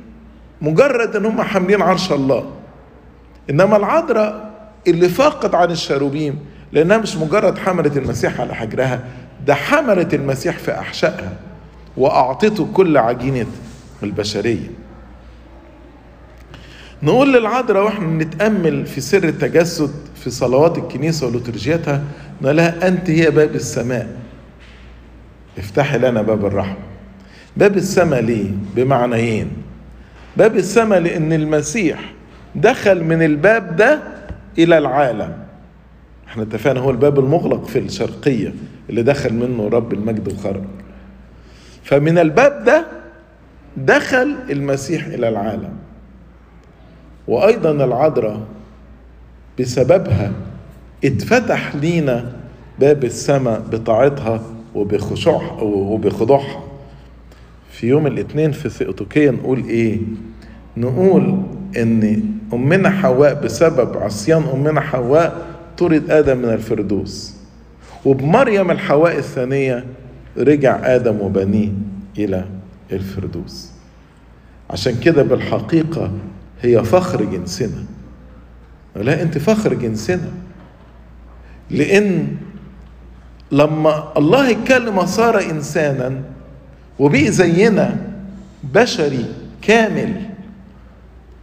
مجرد 0.60 1.16
إن 1.16 1.26
هم 1.26 1.42
حاملين 1.42 1.82
عرش 1.82 2.12
الله. 2.12 2.50
إنما 3.50 3.76
العذراء 3.76 4.52
اللي 4.86 5.08
فاقد 5.08 5.54
عن 5.54 5.70
الشاروبيم 5.70 6.38
لأنها 6.72 6.98
مش 6.98 7.16
مجرد 7.16 7.58
حملت 7.58 7.96
المسيح 7.96 8.40
على 8.40 8.54
حجرها 8.54 9.04
ده 9.46 9.54
حملت 9.54 10.14
المسيح 10.14 10.58
في 10.58 10.78
أحشائها 10.78 11.32
وأعطته 11.96 12.68
كل 12.72 12.96
عجينة 12.96 13.46
البشرية. 14.02 14.70
نقول 17.02 17.32
للعذراء 17.32 17.84
وإحنا 17.84 18.24
نتامل 18.24 18.86
في 18.86 19.00
سر 19.00 19.24
التجسد 19.24 19.90
في 20.14 20.30
صلوات 20.30 20.78
الكنيسة 20.78 21.26
ولترجيتها 21.26 22.02
نقول 22.42 22.56
لها 22.56 22.88
أنت 22.88 23.10
هي 23.10 23.30
باب 23.30 23.54
السماء. 23.54 24.16
افتحي 25.58 25.98
لنا 25.98 26.22
باب 26.22 26.46
الرحمة. 26.46 26.76
باب 27.56 27.76
السماء 27.76 28.20
ليه؟ 28.20 28.50
بمعنيين. 28.76 29.50
باب 30.36 30.56
السماء 30.56 30.98
لأن 31.00 31.32
المسيح 31.32 32.12
دخل 32.54 33.04
من 33.04 33.22
الباب 33.22 33.76
ده 33.76 34.02
إلى 34.58 34.78
العالم. 34.78 35.32
إحنا 36.28 36.42
اتفقنا 36.42 36.80
هو 36.80 36.90
الباب 36.90 37.18
المغلق 37.18 37.64
في 37.66 37.78
الشرقية. 37.78 38.54
اللي 38.92 39.02
دخل 39.02 39.34
منه 39.34 39.68
رب 39.68 39.92
المجد 39.92 40.32
وخرج. 40.32 40.62
فمن 41.82 42.18
الباب 42.18 42.64
ده 42.64 42.86
دخل 43.76 44.36
المسيح 44.50 45.06
إلى 45.06 45.28
العالم. 45.28 45.72
وأيضا 47.28 47.70
العذراء 47.70 48.40
بسببها 49.60 50.32
اتفتح 51.04 51.74
لينا 51.74 52.32
باب 52.80 53.04
السماء 53.04 53.60
بطاعتها 53.72 54.42
وبخشوعها 54.74 55.62
وبخضوعها. 55.62 56.62
في 57.70 57.86
يوم 57.86 58.06
الاثنين 58.06 58.52
في 58.52 58.68
ثيوتوكية 58.68 59.30
نقول 59.30 59.64
إيه؟ 59.68 59.98
نقول 60.76 61.42
إن 61.76 62.22
أمنا 62.52 62.90
حواء 62.90 63.44
بسبب 63.44 63.96
عصيان 63.96 64.42
أمنا 64.54 64.80
حواء 64.80 65.46
طرد 65.78 66.10
آدم 66.10 66.38
من 66.38 66.44
الفردوس. 66.48 67.31
وبمريم 68.04 68.70
الحواء 68.70 69.18
الثانية 69.18 69.84
رجع 70.38 70.94
آدم 70.94 71.20
وبنيه 71.20 71.68
إلى 72.18 72.44
الفردوس. 72.92 73.70
عشان 74.70 75.00
كده 75.00 75.22
بالحقيقة 75.22 76.10
هي 76.62 76.84
فخر 76.84 77.24
جنسنا. 77.24 77.84
لا 78.96 79.22
أنت 79.22 79.38
فخر 79.38 79.74
جنسنا. 79.74 80.30
لأن 81.70 82.36
لما 83.52 84.12
الله 84.18 84.50
اتكلم 84.50 85.06
صار 85.06 85.40
إنسانا 85.50 86.20
وبقي 86.98 87.30
زينا 87.30 87.96
بشري 88.74 89.24
كامل 89.62 90.14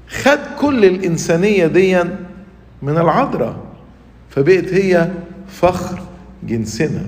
خد 0.08 0.39
كل 0.62 0.86
الإنسانية 0.86 1.67
دي 1.67 2.04
من 2.82 2.98
العذراء 2.98 3.56
فبقت 4.30 4.74
هي 4.74 5.10
فخر. 5.48 6.02
جنسنا. 6.43 7.06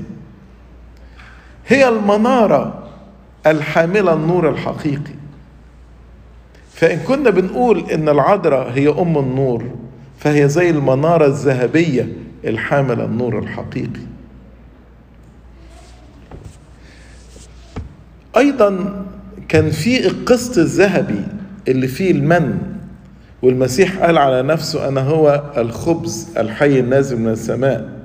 هي 1.68 1.90
المنارة 1.90 2.90
الحاملة 3.48 4.14
النور 4.14 4.50
الحقيقي. 4.50 5.14
فإن 6.74 7.00
كنا 7.00 7.30
بنقول 7.30 7.92
إن 7.92 8.10
العذراء 8.10 8.70
هي 8.70 8.90
أم 8.90 9.18
النور 9.18 9.66
فهي 10.18 10.50
زي 10.50 10.70
المنارة 10.70 11.26
الذهبية 11.26 12.14
الحاملة 12.46 13.06
النور 13.06 13.40
الحقيقي. 13.40 14.02
أيضا 18.38 19.04
كان 19.48 19.72
في 19.72 20.08
القسط 20.08 20.58
الذهبي 20.58 21.24
اللي 21.68 21.88
فيه 21.88 22.12
المن 22.12 22.58
والمسيح 23.42 23.98
قال 23.98 24.18
على 24.18 24.42
نفسه 24.42 24.88
أنا 24.88 25.02
هو 25.02 25.44
الخبز 25.58 26.38
الحي 26.38 26.80
النازل 26.80 27.20
من 27.20 27.30
السماء. 27.30 28.01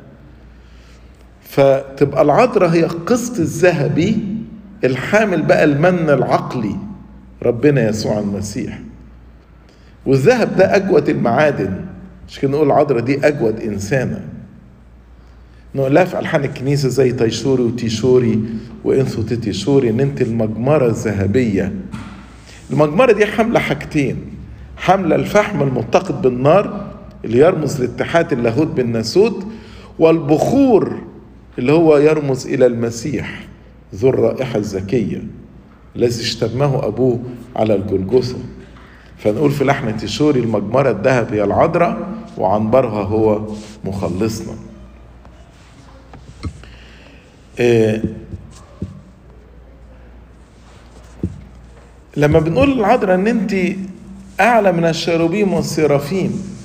فتبقى 1.56 2.22
العذراء 2.22 2.68
هي 2.70 2.84
القسط 2.84 3.38
الذهبي 3.38 4.18
الحامل 4.84 5.42
بقى 5.42 5.64
المن 5.64 6.10
العقلي 6.10 6.76
ربنا 7.42 7.88
يسوع 7.88 8.18
المسيح. 8.18 8.78
والذهب 10.06 10.56
ده 10.56 10.76
أجود 10.76 11.08
المعادن. 11.08 11.74
مش 12.28 12.38
كده 12.38 12.50
نقول 12.50 12.66
العذراء 12.66 13.00
دي 13.00 13.26
أجود 13.28 13.60
انسانه 13.60 14.20
نقولها 15.74 16.04
في 16.04 16.18
ألحان 16.18 16.44
الكنيسة 16.44 16.88
زي 16.88 17.12
تيشوري 17.12 17.62
وتيشوري 17.62 18.42
وانثو 18.84 19.22
تيشوري 19.22 19.90
إن 19.90 20.00
أنت 20.00 20.22
المجمرة 20.22 20.86
الذهبية. 20.86 21.72
المجمرة 22.70 23.12
دي 23.12 23.26
حاملة 23.26 23.60
حاجتين. 23.60 24.16
حاملة 24.76 25.16
الفحم 25.16 25.62
المتقد 25.62 26.22
بالنار 26.22 26.86
اللي 27.24 27.38
يرمز 27.38 27.80
لاتحاد 27.80 28.32
اللاهوت 28.32 28.66
بالناسوت 28.66 29.46
والبخور 29.98 31.00
اللي 31.58 31.72
هو 31.72 31.96
يرمز 31.96 32.46
إلى 32.46 32.66
المسيح 32.66 33.46
ذو 33.94 34.08
الرائحة 34.08 34.58
الزكية 34.58 35.22
الذي 35.96 36.20
اشتمه 36.20 36.86
أبوه 36.86 37.20
على 37.56 37.74
الجلجثة. 37.74 38.38
فنقول 39.18 39.50
في 39.50 39.64
لحن 39.64 39.96
تيشوري 39.96 40.40
المجمرة 40.40 40.90
الذهب 40.90 41.32
هي 41.32 41.44
العذراء 41.44 42.08
وعنبرها 42.38 43.02
هو 43.02 43.46
مخلصنا. 43.84 44.54
إيه 47.60 48.02
لما 52.16 52.38
بنقول 52.38 52.76
للعذراء 52.76 53.14
إن 53.14 53.26
أنت 53.26 53.54
أعلى 54.40 54.72
من 54.72 54.84
الشيروبيم 54.84 55.52
والسرافيم 55.52 56.56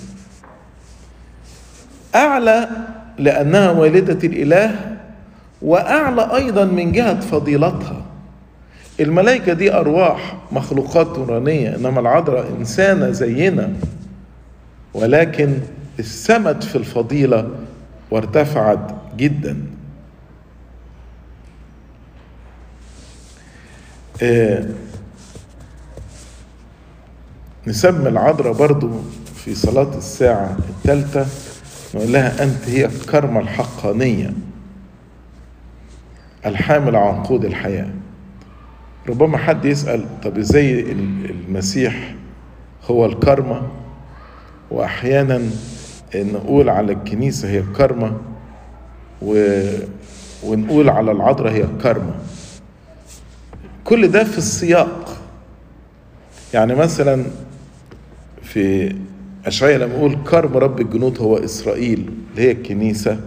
أعلى 2.15 2.69
لأنها 3.17 3.71
والدة 3.71 4.27
الإله 4.27 4.97
وأعلى 5.61 6.35
أيضا 6.35 6.65
من 6.65 6.91
جهة 6.91 7.19
فضيلتها. 7.19 8.01
الملائكة 8.99 9.53
دي 9.53 9.73
أرواح 9.73 10.37
مخلوقات 10.51 11.19
نورانيه 11.19 11.75
إنما 11.75 11.99
العذراء 11.99 12.47
انسانه 12.59 13.11
زينا. 13.11 13.73
ولكن 14.93 15.53
السمت 15.99 16.63
في 16.63 16.75
الفضيلة 16.75 17.49
وارتفعت 18.11 18.91
جدا. 19.17 19.57
آه 24.21 24.65
نسمي 27.67 28.09
العذراء 28.09 28.53
برضو 28.53 28.89
في 29.35 29.55
صلاة 29.55 29.97
الساعة 29.97 30.57
الثالثة. 30.69 31.25
نقول 31.95 32.13
لها 32.13 32.43
أنت 32.43 32.69
هي 32.69 32.85
الكرمة 32.85 33.39
الحقانية 33.39 34.33
الحامل 36.45 36.95
عنقود 36.95 37.45
الحياة. 37.45 37.89
ربما 39.09 39.37
حد 39.37 39.65
يسأل 39.65 40.05
طب 40.23 40.37
إزاي 40.37 40.81
المسيح 40.91 42.15
هو 42.85 43.05
الكرمة؟ 43.05 43.61
وأحيانا 44.71 45.41
نقول 46.15 46.69
على 46.69 46.93
الكنيسة 46.93 47.49
هي 47.49 47.59
الكرمة 47.59 48.17
و... 49.21 49.61
ونقول 50.43 50.89
على 50.89 51.11
العذراء 51.11 51.53
هي 51.53 51.63
الكرمة 51.63 52.13
كل 53.83 54.07
ده 54.07 54.23
في 54.23 54.37
السياق. 54.37 55.21
يعني 56.53 56.75
مثلا 56.75 57.25
في 58.43 58.95
أشعياء 59.45 59.79
لما 59.79 59.93
يقول 59.93 60.17
كرم 60.29 60.57
رب 60.57 60.81
الجنود 60.81 61.21
هو 61.21 61.37
إسرائيل 61.37 62.11
اللي 62.31 62.47
هي 62.47 62.51
الكنيسة. 62.51 63.19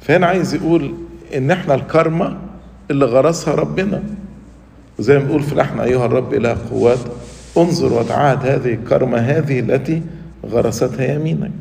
فهنا 0.00 0.26
عايز 0.26 0.54
يقول 0.54 0.94
إن 1.34 1.50
إحنا 1.50 1.74
الكرمة 1.74 2.38
اللي 2.90 3.04
غرسها 3.04 3.54
ربنا. 3.54 4.02
وزي 4.98 5.18
ما 5.18 5.24
بيقول 5.24 5.42
في 5.42 5.54
أيها 5.84 6.06
الرب 6.06 6.34
إله 6.34 6.56
قوات 6.70 6.98
انظر 7.56 7.92
وتعهد 7.92 8.46
هذه 8.46 8.74
الكرمة 8.74 9.18
هذه 9.18 9.60
التي 9.60 10.02
غرستها 10.46 11.14
يمينك. 11.14 11.52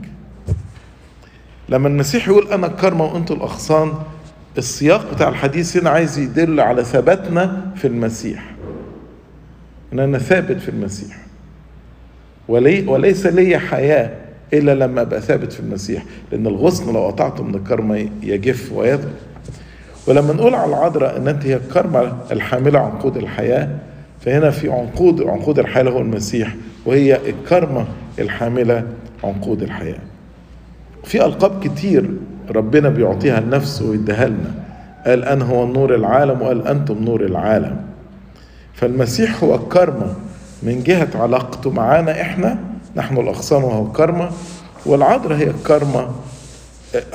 لما 1.70 1.88
المسيح 1.88 2.28
يقول 2.28 2.48
أنا 2.48 2.68
الكرمة 2.68 3.06
وأنتم 3.06 3.36
الأغصان 3.36 3.94
السياق 4.58 5.14
بتاع 5.14 5.30
الحديث 5.30 5.78
هنا 5.78 5.90
عايز 5.90 6.20
يدل 6.20 6.60
على 6.60 6.84
ثباتنا 6.84 7.72
في 7.76 7.88
المسيح. 7.88 8.56
إن 9.94 10.00
أنا 10.00 10.18
ثابت 10.18 10.58
في 10.58 10.70
المسيح. 10.70 11.25
ولي 12.48 12.88
وليس 12.88 13.26
لي 13.26 13.58
حياة 13.60 14.10
إلا 14.54 14.76
لما 14.76 15.02
أبقى 15.02 15.22
ثابت 15.22 15.54
في 15.54 15.60
المسيح 15.60 16.04
لأن 16.32 16.48
الغصن 16.48 16.94
لو 16.94 17.08
قطعته 17.08 17.44
من 17.44 17.56
الكرمه 17.56 18.10
يجف 18.24 18.72
ويذهب 18.74 19.14
ولما 20.08 20.34
نقول 20.34 20.56
على 20.56 20.70
العذراء 20.70 21.18
إن 21.18 21.28
أنت 21.28 21.46
هي 21.46 21.56
الكرمه 21.56 22.14
الحاملة 22.32 22.80
عنقود 22.80 23.18
الحياة 23.18 23.70
فهنا 24.22 24.50
في 24.52 24.70
عنقود 24.72 25.22
عنقود 25.22 25.60
الحياة 25.60 25.84
هو 25.84 26.00
المسيح 26.02 26.56
وهي 26.86 27.20
الكرمه 27.30 27.86
الحاملة 28.20 28.84
عنقود 29.24 29.62
الحياة. 29.62 30.00
في 31.04 31.26
ألقاب 31.26 31.64
كتير 31.64 32.10
ربنا 32.50 32.90
بيعطيها 32.90 33.40
لنفسه 33.40 33.90
ويديها 33.90 34.28
لنا. 34.28 34.52
قال 35.06 35.24
أنا 35.24 35.46
هو 35.46 35.64
النور 35.64 35.96
العالم 35.96 36.42
وقال 36.42 36.68
أنتم 36.68 37.04
نور 37.04 37.26
العالم. 37.26 37.78
فالمسيح 38.74 39.44
هو 39.44 39.56
الكرمة 39.56 40.14
من 40.66 40.84
جهة 40.84 41.08
علاقته 41.16 41.72
معانا 41.72 42.22
إحنا 42.22 42.60
نحن 42.96 43.18
الأغصان 43.18 43.64
وهو 43.64 43.88
الكرمة 43.88 44.30
والعذراء 44.86 45.38
هي 45.38 45.48
الكرمة 45.50 46.10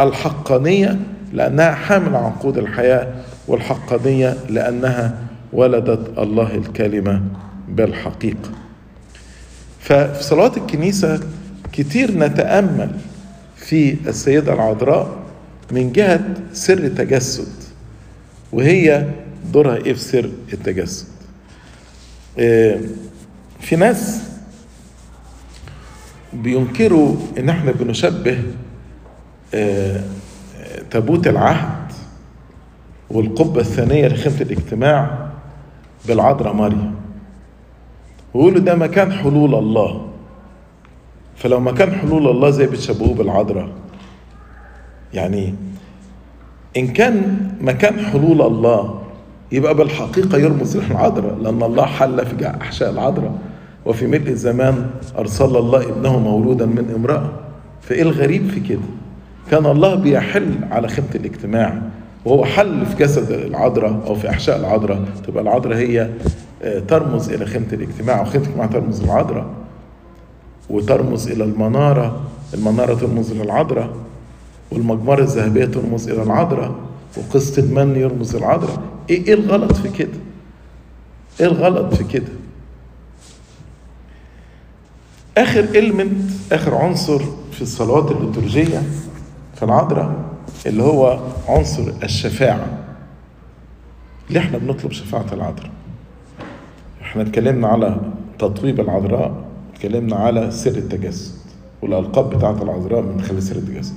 الحقانية 0.00 0.98
لأنها 1.32 1.70
حامل 1.74 2.16
عنقود 2.16 2.58
الحياة 2.58 3.12
والحقانية 3.48 4.36
لأنها 4.48 5.14
ولدت 5.52 6.18
الله 6.18 6.54
الكلمة 6.54 7.22
بالحقيقة. 7.68 8.50
ففي 9.80 10.22
صلاة 10.22 10.52
الكنيسة 10.56 11.20
كتير 11.72 12.18
نتأمل 12.18 12.90
في 13.56 13.96
السيدة 14.08 14.52
العذراء 14.52 15.08
من 15.72 15.92
جهة 15.92 16.20
سر 16.52 16.78
التجسد 16.78 17.48
وهي 18.52 19.06
دورها 19.52 19.76
إيه 19.76 19.92
في 19.92 20.00
سر 20.00 20.30
التجسد؟ 20.52 21.06
في 23.60 23.76
ناس 23.76 24.30
بينكروا 26.32 27.16
إن 27.38 27.48
إحنا 27.48 27.72
بنشبه 27.72 28.38
تابوت 30.90 31.26
العهد 31.26 31.92
والقبة 33.10 33.60
الثانية 33.60 34.08
لخيمة 34.08 34.40
الاجتماع 34.40 35.28
بالعذراء 36.08 36.52
مريم 36.54 36.94
ويقولوا 38.34 38.60
ده 38.60 38.74
مكان 38.74 39.12
حلول 39.12 39.54
الله. 39.54 40.06
فلو 41.36 41.60
مكان 41.60 41.92
حلول 41.94 42.28
الله 42.28 42.50
زي 42.50 42.66
بتشبهوه 42.66 43.14
بالعذراء. 43.14 43.68
يعني 45.14 45.54
إن 46.76 46.88
كان 46.92 47.48
مكان 47.60 48.00
حلول 48.06 48.42
الله 48.42 49.02
يبقى 49.52 49.74
بالحقيقة 49.74 50.38
يرمز 50.38 50.76
للعذراء 50.76 51.34
لأن 51.34 51.62
الله 51.62 51.86
حل 51.86 52.26
في 52.26 52.46
أحشاء 52.60 52.90
العذراء. 52.90 53.38
وفي 53.86 54.06
ملء 54.06 54.28
الزمان 54.30 54.86
أرسل 55.18 55.56
الله 55.56 55.82
ابنه 55.88 56.18
مولودا 56.18 56.66
من 56.66 56.92
امرأة. 56.96 57.30
فإيه 57.82 58.02
الغريب 58.02 58.48
في 58.50 58.60
كده؟ 58.60 58.80
كان 59.50 59.66
الله 59.66 59.94
بيحل 59.94 60.54
على 60.70 60.88
خيمة 60.88 61.08
الاجتماع 61.14 61.82
وهو 62.24 62.44
حل 62.44 62.86
في 62.86 62.96
جسد 62.96 63.30
العذراء 63.32 64.00
أو 64.06 64.14
في 64.14 64.30
أحشاء 64.30 64.56
العذراء 64.60 65.02
تبقى 65.26 65.42
العذراء 65.42 65.76
هي 65.78 66.10
ترمز 66.88 67.30
إلى 67.32 67.46
خيمة 67.46 67.66
الاجتماع 67.72 68.20
وخيمة 68.20 68.44
الاجتماع 68.44 68.66
ترمز 68.66 69.02
للعذراء 69.04 69.46
وترمز 70.70 71.28
إلى 71.30 71.44
المنارة. 71.44 72.20
المنارة 72.54 72.94
ترمز 72.94 73.32
للعذراء 73.32 73.90
والمجمرة 74.72 75.20
الذهبية 75.22 75.64
ترمز 75.64 76.08
إلى 76.08 76.22
العذراء 76.22 76.74
وقصة 77.16 77.62
المن 77.62 77.96
يرمز 77.96 78.36
العذراء 78.36 78.82
إيه, 79.10 79.26
إيه 79.26 79.34
الغلط 79.34 79.72
في 79.72 79.88
كده؟ 79.88 80.18
إيه 81.40 81.46
الغلط 81.46 81.94
في 81.94 82.04
كده؟ 82.04 82.32
آخر 85.40 85.60
إلمنت 85.60 86.30
آخر 86.52 86.74
عنصر 86.74 87.22
في 87.52 87.62
الصلوات 87.62 88.10
الليتورجية 88.10 88.82
في 89.56 89.62
العذراء 89.62 90.14
اللي 90.66 90.82
هو 90.82 91.20
عنصر 91.48 91.92
الشفاعة. 92.02 92.66
ليه 94.30 94.40
إحنا 94.40 94.58
بنطلب 94.58 94.92
شفاعة 94.92 95.26
العذراء؟ 95.32 95.70
إحنا 97.02 97.22
اتكلمنا 97.22 97.68
على 97.68 98.00
تطويب 98.38 98.80
العذراء 98.80 99.44
اتكلمنا 99.74 100.16
على 100.16 100.50
سر 100.50 100.70
التجسد 100.70 101.32
والألقاب 101.82 102.30
بتاعة 102.30 102.62
العذراء 102.62 103.02
من 103.02 103.22
خلال 103.22 103.42
سر 103.42 103.56
التجسد. 103.56 103.94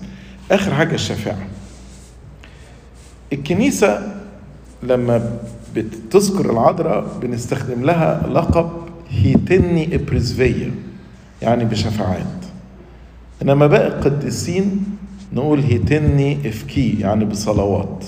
آخر 0.52 0.74
حاجة 0.74 0.96
الشفاعة. 0.96 1.48
الكنيسة 3.34 4.14
لما 4.84 5.38
بتذكر 5.76 6.52
العذراء 6.52 7.06
بنستخدم 7.22 7.84
لها 7.84 8.28
لقب 8.28 8.70
هيتني 9.10 9.96
إبريزفية. 9.96 10.72
يعني 11.44 11.66
بشفاعات. 11.66 12.26
إنما 13.42 13.68
باقي 13.68 13.88
القديسين 13.88 14.86
نقول 15.34 15.60
هيتني 15.60 16.50
إفكي 16.50 17.00
يعني 17.00 17.26
بصلوات. 17.26 18.06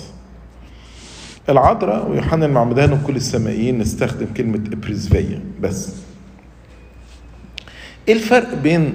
العذراء 1.49 2.09
ويوحنا 2.11 2.45
المعمدان 2.45 2.93
وكل 2.93 3.15
السمائيين 3.15 3.79
نستخدم 3.79 4.27
كلمة 4.37 4.63
إبريزفية 4.73 5.43
بس. 5.61 5.93
إيه 8.07 8.13
الفرق 8.13 8.53
بين 8.53 8.93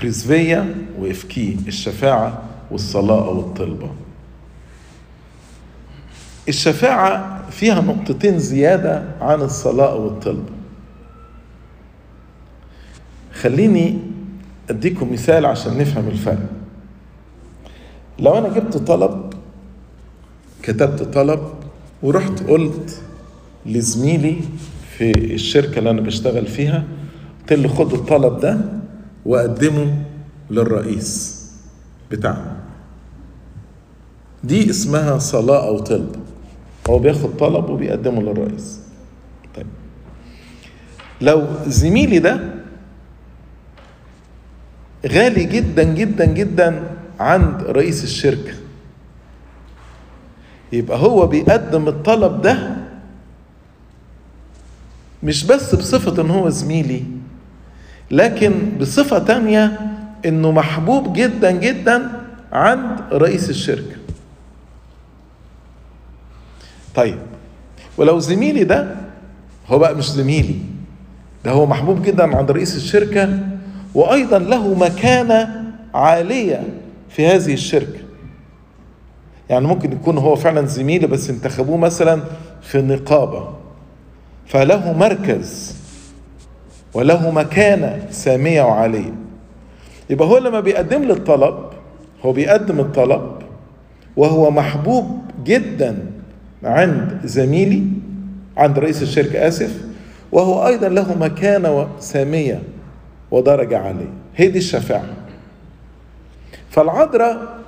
بريزفية 0.00 0.74
وإفكي؟ 0.98 1.56
الشفاعة 1.66 2.42
والصلاة 2.70 3.24
أو 3.24 3.40
الطلبة 3.40 3.90
الشفاعة 6.48 7.42
فيها 7.50 7.80
نقطتين 7.80 8.38
زيادة 8.38 9.04
عن 9.20 9.40
الصلاة 9.40 9.92
أو 9.92 10.06
الطلبة 10.06 10.57
خليني 13.40 13.98
أديكم 14.70 15.12
مثال 15.12 15.46
عشان 15.46 15.78
نفهم 15.78 16.08
الفرق. 16.08 16.46
لو 18.18 18.38
أنا 18.38 18.48
جبت 18.48 18.76
طلب 18.76 19.32
كتبت 20.62 21.02
طلب 21.02 21.40
ورحت 22.02 22.42
قلت 22.42 23.02
لزميلي 23.66 24.36
في 24.96 25.34
الشركة 25.34 25.78
اللي 25.78 25.90
أنا 25.90 26.00
بشتغل 26.00 26.46
فيها 26.46 26.84
قلت 27.40 27.52
له 27.52 27.68
خد 27.68 27.92
الطلب 27.92 28.40
ده 28.40 28.58
وقدمه 29.26 30.02
للرئيس 30.50 31.38
بتاعنا. 32.10 32.56
دي 34.44 34.70
اسمها 34.70 35.18
صلاة 35.18 35.66
أو 35.68 35.78
طلب. 35.78 36.16
هو 36.90 36.98
بياخد 36.98 37.36
طلب 37.36 37.70
وبيقدمه 37.70 38.22
للرئيس. 38.22 38.80
طيب. 39.56 39.66
لو 41.20 41.46
زميلي 41.66 42.18
ده 42.18 42.57
غالي 45.06 45.44
جدا 45.44 45.82
جدا 45.82 46.24
جدا 46.24 46.82
عند 47.20 47.62
رئيس 47.62 48.04
الشركة. 48.04 48.52
يبقى 50.72 50.98
هو 50.98 51.26
بيقدم 51.26 51.88
الطلب 51.88 52.42
ده 52.42 52.76
مش 55.22 55.44
بس 55.44 55.74
بصفة 55.74 56.22
إن 56.22 56.30
هو 56.30 56.48
زميلي 56.48 57.02
لكن 58.10 58.52
بصفة 58.80 59.18
تانية 59.18 59.80
إنه 60.26 60.50
محبوب 60.52 61.12
جدا 61.12 61.50
جدا 61.50 62.10
عند 62.52 63.00
رئيس 63.12 63.50
الشركة. 63.50 63.96
طيب 66.94 67.18
ولو 67.96 68.18
زميلي 68.18 68.64
ده 68.64 68.96
هو 69.68 69.78
بقى 69.78 69.94
مش 69.94 70.10
زميلي 70.10 70.56
ده 71.44 71.50
هو 71.50 71.66
محبوب 71.66 72.02
جدا 72.02 72.36
عند 72.36 72.50
رئيس 72.50 72.76
الشركة 72.76 73.38
وأيضا 73.94 74.38
له 74.38 74.74
مكانة 74.74 75.64
عالية 75.94 76.62
في 77.08 77.26
هذه 77.26 77.52
الشركة 77.52 77.98
يعني 79.50 79.66
ممكن 79.66 79.92
يكون 79.92 80.18
هو 80.18 80.36
فعلا 80.36 80.66
زميلي 80.66 81.06
بس 81.06 81.30
انتخبوه 81.30 81.76
مثلا 81.76 82.22
في 82.62 82.82
نقابه 82.82 83.48
فله 84.46 84.92
مركز 84.92 85.76
وله 86.94 87.30
مكانة 87.30 88.06
سامية 88.10 88.62
وعالية. 88.62 89.12
يبقى 90.10 90.28
هو 90.28 90.38
لما 90.38 90.60
بيقدم 90.60 91.02
لي 91.04 91.12
الطلب 91.12 91.54
هو 92.24 92.32
بيقدم 92.32 92.80
الطلب 92.80 93.32
وهو 94.16 94.50
محبوب 94.50 95.18
جدا 95.44 95.98
عند 96.64 97.20
زميلي 97.24 97.82
عند 98.56 98.78
رئيس 98.78 99.02
الشركة 99.02 99.48
آسف 99.48 99.82
وهو 100.32 100.66
أيضا 100.66 100.88
له 100.88 101.18
مكانة 101.18 101.88
سامية 102.00 102.62
ودرجة 103.30 103.78
عالية 103.78 104.10
هي 104.36 104.48
دي 104.48 104.58
الشفاعة. 104.58 105.04
فالعذراء 106.70 107.58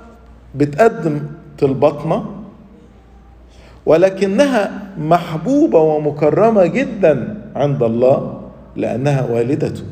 بتقدم 0.55 1.19
طلباتنا 1.59 2.25
ولكنها 3.85 4.81
محبوبة 4.97 5.79
ومكرمة 5.79 6.65
جدا 6.65 7.41
عند 7.55 7.83
الله 7.83 8.41
لأنها 8.75 9.23
والدته 9.31 9.83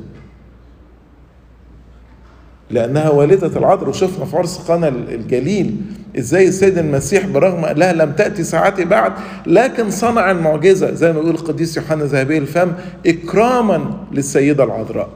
لأنها 2.72 3.09
والدة 3.09 3.59
العذراء 3.59 3.89
وشفنا 3.89 4.26
في 4.26 4.38
عرس 4.38 4.57
قنا 4.72 4.88
الجليل 4.88 5.76
إزاي 6.17 6.47
السيد 6.47 6.78
المسيح 6.78 7.26
برغم 7.26 7.65
لها 7.65 7.93
لم 7.93 8.11
تأتي 8.11 8.43
ساعتي 8.43 8.86
بعد 8.86 9.13
لكن 9.47 9.91
صنع 9.91 10.32
المعجزة. 10.32 10.91
زي 10.93 11.13
ما 11.13 11.20
يقول 11.20 11.36
القديس 11.36 11.78
يوحنا 11.78 12.03
ذهبي 12.03 12.38
الفم 12.38 12.72
إكراما 13.05 13.93
للسيدة 14.11 14.63
العذراء. 14.63 15.09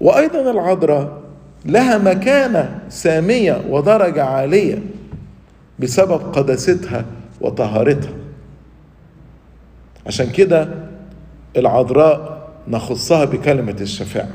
وأيضا 0.00 0.50
العذراء 0.50 1.18
لها 1.64 1.98
مكانة 1.98 2.78
سامية 2.88 3.62
ودرجة 3.68 4.24
عالية 4.24 4.82
بسبب 5.78 6.20
قداستها 6.32 7.04
وطهارتها. 7.40 8.10
عشان 10.06 10.30
كده 10.30 10.68
العذراء 11.56 12.48
نخصها 12.68 13.24
بكلمة 13.24 13.76
الشفاعة. 13.80 14.28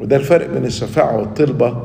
وده 0.00 0.16
الفرق 0.16 0.46
بين 0.50 0.64
الشفاعة 0.64 1.16
والطلبة. 1.16 1.82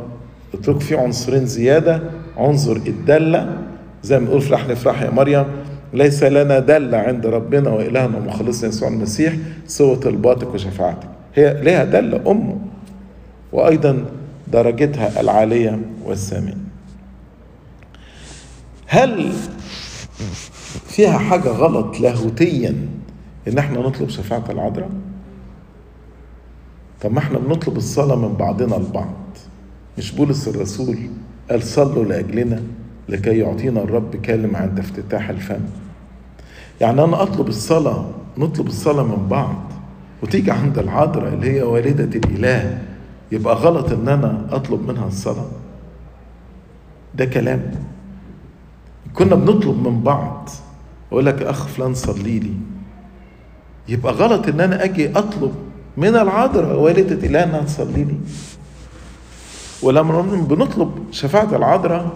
اترك 0.54 0.80
فيه 0.80 0.98
عنصرين 0.98 1.46
زيادة. 1.46 2.02
عنصر 2.38 2.72
الدلة. 2.76 3.58
زي 4.04 4.20
ما 4.20 4.26
نقول 4.26 4.42
في 4.42 4.54
لحن 4.54 4.72
افرح 4.72 5.02
يا 5.02 5.10
مريم 5.10 5.46
ليس 5.94 6.24
لنا 6.24 6.60
دلة 6.60 6.98
عند 6.98 7.26
ربنا 7.26 7.70
وإلهنا 7.70 8.18
ومخلصنا 8.18 8.70
يسوع 8.70 8.88
المسيح 8.88 9.34
سوى 9.68 9.96
طلباتك 9.96 10.54
وشفاعتك. 10.54 11.15
هي 11.36 11.62
لها 11.64 11.84
دلة 11.84 12.32
أمه 12.32 12.58
وأيضا 13.52 14.06
درجتها 14.48 15.22
العالية 15.22 15.80
والسامية 16.06 16.58
هل 18.88 19.32
فيها 20.88 21.18
حاجة 21.18 21.50
غلط 21.50 22.00
لاهوتيا 22.00 22.76
إن 23.48 23.58
إحنا 23.58 23.80
نطلب 23.80 24.10
شفاعة 24.10 24.44
العذراء؟ 24.50 24.90
طب 27.02 27.12
ما 27.12 27.20
إحنا 27.20 27.38
بنطلب 27.40 27.78
الصلاة 27.78 28.16
من 28.16 28.34
بعضنا 28.34 28.78
البعض 28.78 29.14
مش 29.98 30.12
بولس 30.12 30.48
الرسول 30.48 30.98
قال 31.50 31.64
صلوا 31.64 32.06
لأجلنا 32.06 32.62
لكي 33.10 33.38
يعطينا 33.40 33.82
الرب 33.84 34.16
كلمة 34.16 34.60
عند 34.60 34.80
افتتاح 34.80 35.30
الفم. 35.30 35.62
يعني 36.82 37.04
أنا 37.04 37.24
أطلب 37.24 37.48
الصلاة 37.48 38.06
نطلب 38.38 38.68
الصلاة 38.68 39.04
من 39.04 39.28
بعض. 39.28 39.56
وتيجي 40.26 40.52
عند 40.52 40.78
العذراء 40.78 41.34
اللي 41.34 41.52
هي 41.52 41.62
والدة 41.62 42.20
الإله 42.20 42.82
يبقى 43.32 43.56
غلط 43.56 43.92
إن 43.92 44.08
أنا 44.08 44.48
أطلب 44.52 44.90
منها 44.92 45.08
الصلاة. 45.08 45.52
ده 47.16 47.26
كلام. 47.26 47.72
كنا 49.14 49.36
بنطلب 49.36 49.88
من 49.88 50.02
بعض 50.02 50.50
أقول 51.12 51.26
لك 51.26 51.42
أخ 51.42 51.68
فلان 51.68 51.94
صلي 51.94 52.40
لي. 52.40 52.54
يبقى 53.88 54.14
غلط 54.14 54.48
إن 54.48 54.60
أنا 54.62 54.84
أجي 54.84 55.10
أطلب 55.10 55.54
من 55.98 56.16
العذراء 56.16 56.80
والدة 56.80 57.28
إله 57.28 57.44
إنها 57.44 57.62
تصلي 57.62 58.04
لي. 58.04 58.18
ولما 59.82 60.22
بنطلب 60.22 60.92
شفاعة 61.12 61.56
العذراء 61.56 62.12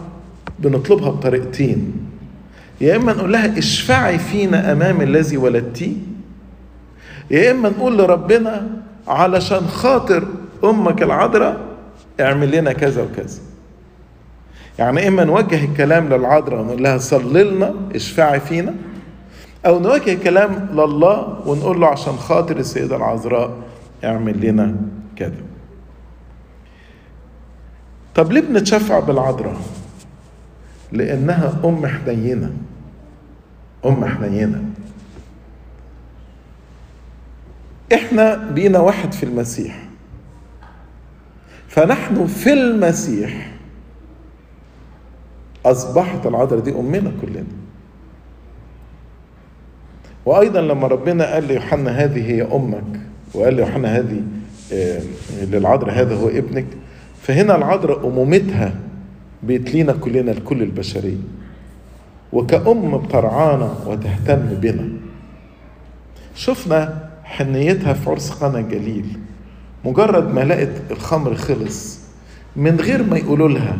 بنطلبها 0.59 1.09
بطريقتين. 1.09 1.93
يا 2.81 2.95
إما 2.95 3.13
نقول 3.13 3.33
لها 3.33 3.57
اشفعي 3.57 4.17
فينا 4.19 4.71
أمام 4.71 5.01
الذي 5.01 5.37
ولدتيه 5.37 6.08
يا 7.31 7.51
إما 7.51 7.69
نقول 7.69 7.97
لربنا 7.97 8.67
علشان 9.07 9.67
خاطر 9.67 10.27
أمك 10.63 11.03
العذراء 11.03 11.57
اعمل 12.19 12.51
لنا 12.51 12.73
كذا 12.73 13.03
وكذا. 13.03 13.39
يعني 14.79 15.07
إما 15.07 15.23
نوجه 15.23 15.65
الكلام 15.65 16.09
للعذراء 16.09 16.61
ونقول 16.61 16.83
لها 16.83 16.97
صلي 16.97 17.43
لنا 17.43 17.73
اشفعي 17.95 18.39
فينا 18.39 18.75
أو 19.65 19.79
نوجه 19.79 20.13
كلام 20.23 20.69
لله 20.73 21.39
ونقول 21.45 21.81
له 21.81 21.87
عشان 21.87 22.13
خاطر 22.13 22.57
السيدة 22.57 22.95
العذراء 22.95 23.51
اعمل 24.03 24.47
لنا 24.47 24.75
كذا. 25.15 25.41
طب 28.15 28.31
ليه 28.31 28.41
بنتشفع 28.41 28.99
بالعذراء؟ 28.99 29.57
لأنها 30.91 31.53
أم 31.65 31.87
حنينة. 31.87 32.53
أم 33.85 34.05
حنينة. 34.05 34.68
إحنا 37.93 38.35
بينا 38.35 38.79
واحد 38.79 39.13
في 39.13 39.23
المسيح. 39.23 39.83
فنحن 41.67 42.27
في 42.27 42.53
المسيح. 42.53 43.51
أصبحت 45.65 46.25
العذراء 46.25 46.59
دي 46.61 46.71
أمنا 46.71 47.11
كلنا. 47.21 47.43
وأيضا 50.25 50.61
لما 50.61 50.87
ربنا 50.87 51.33
قال 51.33 51.43
ليوحنا 51.43 51.91
هذه 51.91 52.31
هي 52.31 52.41
أمك 52.41 52.99
وقال 53.33 53.53
ليوحنا 53.53 53.97
هذه 53.97 54.21
للعذراء 55.41 55.93
هذا 56.01 56.15
هو 56.15 56.27
ابنك 56.27 56.65
فهنا 57.21 57.55
العذراء 57.55 58.07
أمومتها 58.07 58.73
بتلينا 59.43 59.93
كلنا 59.93 60.31
لكل 60.31 60.63
البشرية 60.63 61.17
وكأم 62.33 62.97
بترعانا 62.97 63.73
وتهتم 63.87 64.39
بنا. 64.61 64.89
شفنا 66.35 67.08
حنيتها 67.29 67.93
في 67.93 68.09
عرس 68.09 68.31
قنا 68.31 68.59
الجليل 68.59 69.19
مجرد 69.85 70.33
ما 70.33 70.41
لقت 70.41 70.91
الخمر 70.91 71.35
خلص 71.35 71.99
من 72.55 72.75
غير 72.75 73.03
ما 73.03 73.17
يقولوا 73.17 73.49
لها 73.49 73.77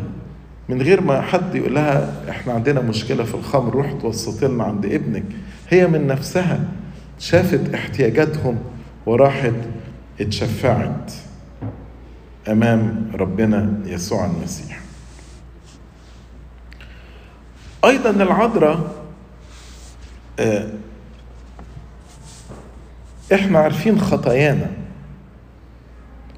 من 0.70 0.82
غير 0.82 1.02
ما 1.02 1.22
حد 1.22 1.56
يقول 1.56 1.76
لها 1.76 2.30
إحنا 2.30 2.54
عندنا 2.54 2.82
مشكلة 2.82 3.24
في 3.24 3.36
الخمر 3.36 3.74
روح 3.74 3.92
توسط 3.92 4.44
لنا 4.44 4.64
عند 4.64 4.86
ابنك. 4.86 5.24
هي 5.70 5.88
من 5.88 6.08
نفسها 6.08 6.60
شافت 7.20 7.74
احتياجاتهم 7.74 8.58
وراحت 9.06 9.54
اتشفعت 10.22 11.12
أمام 12.48 13.12
ربنا 13.14 13.80
يسوع 13.86 14.26
المسيح. 14.26 14.80
أيضا 17.86 18.10
العذراء 18.10 19.06
إحنا 23.34 23.60
عارفين 23.60 24.00
خطايانا 24.02 24.70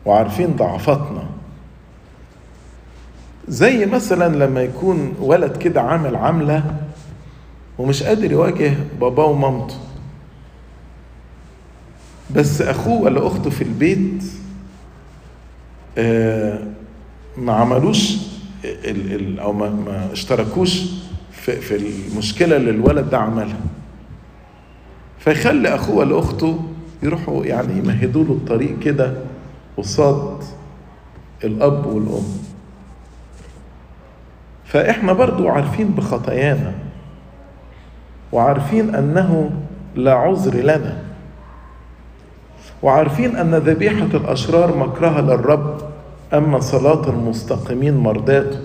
وعارفين 0.05 0.55
ضعفاتنا. 0.55 1.23
زي 3.47 3.85
مثلا 3.85 4.45
لما 4.45 4.61
يكون 4.61 5.15
ولد 5.19 5.57
كده 5.57 5.81
عامل 5.81 6.15
عامله 6.15 6.75
ومش 7.77 8.03
قادر 8.03 8.31
يواجه 8.31 8.73
باباه 8.99 9.25
ومامته. 9.25 9.75
بس 12.35 12.61
أخوه 12.61 13.01
ولا 13.01 13.27
أخته 13.27 13.49
في 13.49 13.63
البيت 13.63 14.23
ما 17.37 17.53
عملوش 17.53 18.17
أو 19.39 19.53
ما, 19.53 20.09
اشتركوش 20.11 20.81
في, 21.31 21.75
المشكلة 21.75 22.55
اللي 22.55 22.69
الولد 22.69 23.09
ده 23.09 23.17
عملها. 23.17 23.59
فيخلي 25.19 25.75
أخوه 25.75 25.95
ولا 25.95 26.19
أخته 26.19 26.59
يروحوا 27.03 27.45
يعني 27.45 27.77
يمهدوا 27.77 28.23
له 28.23 28.31
الطريق 28.31 28.79
كده 28.79 29.13
قصاد 29.77 30.43
الأب 31.43 31.85
والأم. 31.85 32.23
فإحنا 34.65 35.13
برضو 35.13 35.47
عارفين 35.47 35.87
بخطايانا 35.87 36.73
وعارفين 38.31 38.95
أنه 38.95 39.51
لا 39.95 40.13
عذر 40.13 40.55
لنا 40.55 41.03
وعارفين 42.83 43.35
أن 43.35 43.55
ذبيحة 43.55 44.07
الأشرار 44.13 44.77
مكرهة 44.77 45.21
للرب 45.21 45.77
أما 46.33 46.59
صلاة 46.59 47.09
المستقيمين 47.09 47.97
مرضاته. 47.97 48.59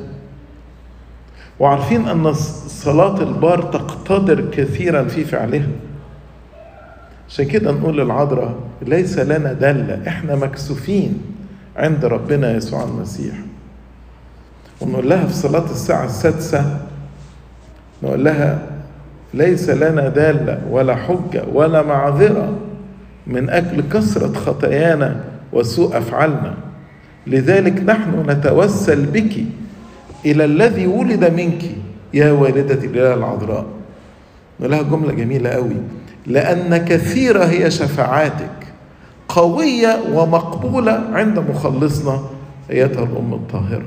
وعارفين 1.60 2.08
أن 2.08 2.32
صلاة 2.68 3.22
البار 3.22 3.62
تقتدر 3.62 4.50
كثيرا 4.50 5.04
في 5.04 5.24
فعلها. 5.24 5.68
عشان 7.28 7.44
كده 7.46 7.72
نقول 7.72 7.98
للعذراء 7.98 8.54
ليس 8.82 9.18
لنا 9.18 9.52
دلة 9.52 10.02
إحنا 10.08 10.36
مكسوفين 10.36 11.22
عند 11.76 12.04
ربنا 12.04 12.56
يسوع 12.56 12.84
المسيح. 12.84 13.34
ونقول 14.80 15.08
لها 15.08 15.26
في 15.26 15.32
صلاة 15.32 15.64
الساعة 15.70 16.04
السادسة 16.04 16.78
نقول 18.02 18.24
لها 18.24 18.58
ليس 19.34 19.70
لنا 19.70 20.08
دالة 20.08 20.60
ولا 20.70 20.96
حجة 20.96 21.44
ولا 21.52 21.82
معذرة 21.82 22.58
من 23.26 23.50
أجل 23.50 23.82
كثرة 23.92 24.32
خطايانا 24.32 25.24
وسوء 25.52 25.98
أفعالنا. 25.98 26.54
لذلك 27.26 27.82
نحن 27.82 28.30
نتوسل 28.30 29.06
بك 29.06 29.32
إلى 30.26 30.44
الذي 30.44 30.86
ولد 30.86 31.24
منك 31.24 31.62
يا 32.14 32.32
والدة 32.32 32.84
الإله 32.84 33.14
العذراء. 33.14 33.66
نقول 34.60 34.72
لها 34.72 34.82
جملة 34.82 35.12
جميلة 35.12 35.50
قوي. 35.50 35.76
لأن 36.26 36.76
كثيرة 36.76 37.44
هي 37.44 37.70
شفاعاتك 37.70 38.50
قوية 39.28 39.98
ومقبولة 40.12 40.92
عند 41.12 41.38
مخلصنا 41.38 42.20
أيتها 42.70 43.04
الأم 43.04 43.34
الطاهرة. 43.34 43.86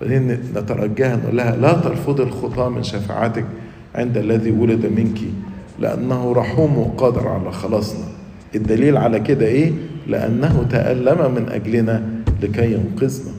بعدين 0.00 0.28
نترجاها 0.56 1.16
نقول 1.16 1.36
لها 1.36 1.56
لا 1.56 1.72
ترفضي 1.72 2.22
الخطاة 2.22 2.68
من 2.68 2.82
شفاعتك 2.82 3.44
عند 3.94 4.16
الذي 4.16 4.50
ولد 4.50 4.86
منك 4.86 5.18
لأنه 5.78 6.32
رحوم 6.32 6.78
وقادر 6.78 7.28
على 7.28 7.52
خلاصنا. 7.52 8.04
الدليل 8.54 8.96
على 8.96 9.20
كده 9.20 9.46
إيه؟ 9.46 9.72
لأنه 10.06 10.66
تألم 10.70 11.34
من 11.34 11.48
أجلنا 11.48 12.02
لكي 12.42 12.72
ينقذنا. 12.72 13.32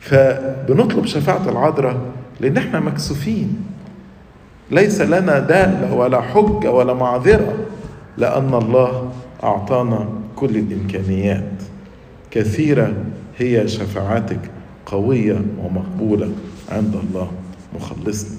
فبنطلب 0.00 1.06
شفاعة 1.06 1.48
العذراء 1.48 1.96
لأن 2.40 2.56
إحنا 2.56 2.80
مكسوفين. 2.80 3.56
ليس 4.72 5.00
لنا 5.00 5.38
دالة 5.38 5.94
ولا 5.94 6.20
حجة 6.20 6.70
ولا 6.70 6.94
معذرة 6.94 7.54
لأن 8.18 8.54
الله 8.54 9.12
أعطانا 9.44 10.08
كل 10.36 10.56
الإمكانيات. 10.56 11.52
كثيرة 12.30 12.92
هي 13.38 13.68
شفاعتك 13.68 14.38
قوية 14.86 15.40
ومقبولة 15.62 16.30
عند 16.72 16.94
الله. 16.94 17.30
مخلصنا. 17.76 18.38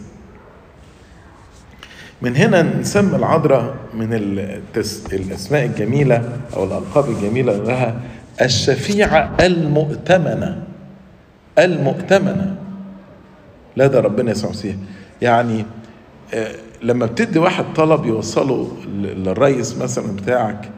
من 2.21 2.35
هنا 2.35 2.61
نسمي 2.79 3.15
العذراء 3.15 3.75
من 3.93 4.09
التس... 4.13 5.13
الأسماء 5.13 5.65
الجميلة 5.65 6.29
أو 6.55 6.63
الألقاب 6.63 7.09
الجميلة 7.09 7.57
لها 7.57 7.95
الشفيعة 8.41 9.31
المؤتمنة. 9.39 10.63
المؤتمنة. 11.59 12.55
لدى 13.77 13.97
ربنا 13.97 14.31
يسوع 14.31 14.51
يعني 15.21 15.65
لما 16.83 17.05
بتدي 17.05 17.39
واحد 17.39 17.65
طلب 17.75 18.05
يوصله 18.05 18.71
للرئيس 18.95 19.77
مثلا 19.77 20.15
بتاعك 20.15 20.69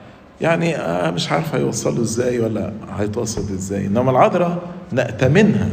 يعني 0.42 0.76
آه 0.78 1.12
مش 1.12 1.32
عارف 1.32 1.56
هيوصله 1.56 2.02
إزاي 2.02 2.40
ولا 2.40 2.74
هيتوصل 2.98 3.42
إزاي 3.42 3.86
إنما 3.88 4.12
العذراء 4.12 4.58
نأتمنها 4.92 5.70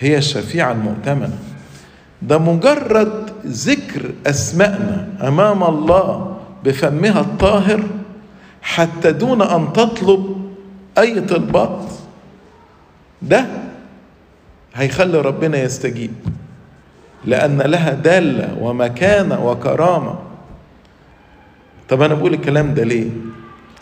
هي 0.00 0.18
الشفيعة 0.18 0.72
المؤتمنة. 0.72 1.38
ده 2.22 2.38
مجرد 2.38 3.30
ذكر 3.46 4.10
أسمائنا 4.26 5.08
أمام 5.28 5.64
الله 5.64 6.36
بفمها 6.64 7.20
الطاهر 7.20 7.82
حتى 8.62 9.12
دون 9.12 9.42
أن 9.42 9.72
تطلب 9.72 10.50
أي 10.98 11.20
طلبات. 11.20 11.84
ده 13.22 13.46
هيخلي 14.74 15.20
ربنا 15.20 15.58
يستجيب. 15.62 16.12
لأن 17.26 17.58
لها 17.58 17.94
دالة 17.94 18.56
ومكانة 18.60 19.46
وكرامة. 19.46 20.18
طب 21.88 22.02
أنا 22.02 22.14
بقول 22.14 22.34
الكلام 22.34 22.74
ده 22.74 22.84
ليه؟ 22.84 23.10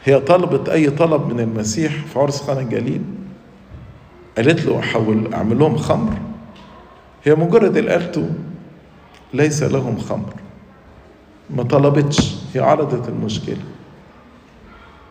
هي 0.04 0.20
طلبت 0.20 0.68
أي 0.68 0.90
طلب 0.90 1.32
من 1.32 1.40
المسيح 1.40 1.92
في 2.12 2.18
عرس 2.18 2.42
خان 2.42 2.58
الجليل؟ 2.58 3.02
قالت 4.36 4.66
له 4.66 4.78
أحول 4.78 5.34
أعمل 5.34 5.58
لهم 5.58 5.76
خمر. 5.76 6.12
هي 7.24 7.34
مجرد 7.34 7.76
اللي 7.76 7.90
قالته 7.90 8.30
ليس 9.34 9.62
لهم 9.62 9.98
خمر. 9.98 10.32
ما 11.50 11.62
طلبتش 11.62 12.34
هي 12.54 12.60
عرضت 12.60 13.08
المشكلة. 13.08 13.62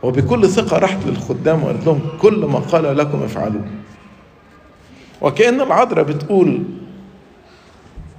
وبكل 0.04 0.50
ثقة 0.50 0.78
راحت 0.78 0.98
للخدام 1.06 1.64
وقالت 1.64 1.86
لهم 1.86 2.00
كل 2.22 2.46
ما 2.46 2.60
قال 2.60 2.98
لكم 2.98 3.24
افعلوه. 3.24 3.66
وكأن 5.22 5.62
العذراء 5.62 6.04
بتقول 6.04 6.64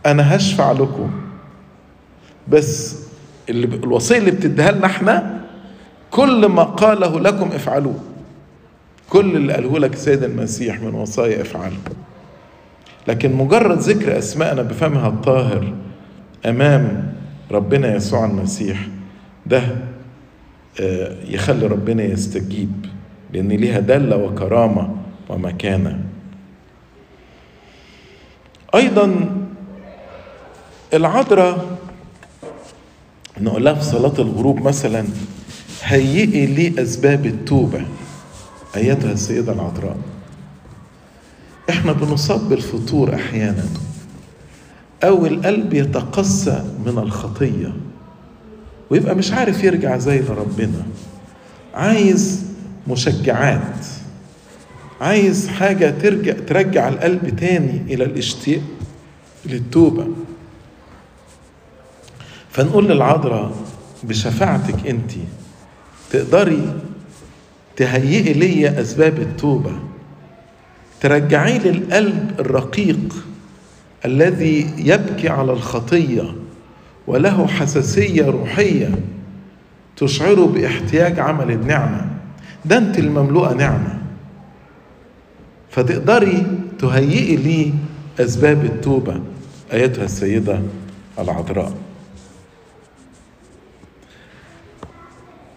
أنا 0.06 0.36
هشفع 0.36 0.72
لكم. 0.72 1.10
بس 2.48 3.02
اللي 3.48 3.66
الوصية 3.66 4.18
اللي 4.18 4.30
بتديها 4.30 4.72
لنا 4.72 4.86
إحنا 4.86 5.40
كل 6.10 6.46
ما 6.46 6.62
قاله 6.62 7.20
لكم 7.20 7.48
افعلوه. 7.52 8.00
كل 9.10 9.36
اللي 9.36 9.52
قاله 9.52 9.78
لك 9.78 9.92
السيد 9.92 10.22
المسيح 10.24 10.80
من 10.80 10.94
وصايا 10.94 11.42
افعله. 11.42 11.76
لكن 13.08 13.32
مجرد 13.32 13.78
ذكر 13.78 14.18
أسمائنا 14.18 14.62
بفمها 14.62 15.08
الطاهر 15.08 15.72
أمام 16.46 17.12
ربنا 17.50 17.94
يسوع 17.94 18.24
المسيح 18.24 18.86
ده 19.46 19.62
يخلي 21.28 21.66
ربنا 21.66 22.02
يستجيب 22.02 22.86
لأن 23.32 23.48
ليها 23.48 23.80
دلة 23.80 24.16
وكرامة 24.16 24.96
ومكانة. 25.28 26.00
أيضا 28.74 29.30
العذراء 30.94 31.78
نقول 33.40 33.64
لها 33.64 33.74
في 33.74 33.84
صلاة 33.84 34.14
الغروب 34.18 34.62
مثلا 34.62 35.04
هيئي 35.82 36.46
لي 36.46 36.82
أسباب 36.82 37.26
التوبة. 37.26 37.86
أيتها 38.76 39.12
السيدة 39.12 39.52
العذراء 39.52 39.96
إحنا 41.70 41.92
بنصاب 41.92 42.48
بالفتور 42.48 43.14
أحيانا. 43.14 43.64
أو 45.04 45.26
القلب 45.26 45.74
يتقسى 45.74 46.64
من 46.86 46.98
الخطية. 46.98 47.72
ويبقى 48.90 49.14
مش 49.14 49.32
عارف 49.32 49.64
يرجع 49.64 49.96
زي 49.98 50.20
لربنا 50.20 50.86
عايز 51.74 52.44
مشجعات. 52.88 53.86
عايز 55.00 55.48
حاجة 55.48 55.90
ترجع 55.90 56.32
ترجع 56.32 56.88
القلب 56.88 57.36
تاني 57.40 57.94
إلى 57.94 58.04
الاشتياق 58.04 58.62
للتوبة. 59.46 60.06
فنقول 62.52 62.88
للعذراء 62.88 63.52
بشفاعتك 64.02 64.86
أنت 64.86 65.12
تقدري 66.10 66.74
تهيئي 67.76 68.32
لي 68.32 68.80
أسباب 68.80 69.18
التوبة. 69.18 69.72
ترجعي 71.00 71.58
لي 71.58 71.70
القلب 71.70 72.30
الرقيق 72.38 73.14
الذي 74.04 74.74
يبكي 74.78 75.28
على 75.28 75.52
الخطية 75.52 76.34
وله 77.06 77.46
حساسية 77.46 78.26
روحية 78.26 78.90
تشعره 79.96 80.46
باحتياج 80.46 81.18
عمل 81.18 81.50
النعمة. 81.50 82.06
ده 82.64 82.78
أنت 82.78 82.98
المملوءة 82.98 83.54
نعمة. 83.54 83.98
فتقدري 85.70 86.46
تهيئي 86.78 87.36
لي 87.36 87.72
أسباب 88.20 88.64
التوبة 88.64 89.20
أيتها 89.72 90.04
السيدة 90.04 90.60
العذراء. 91.18 91.81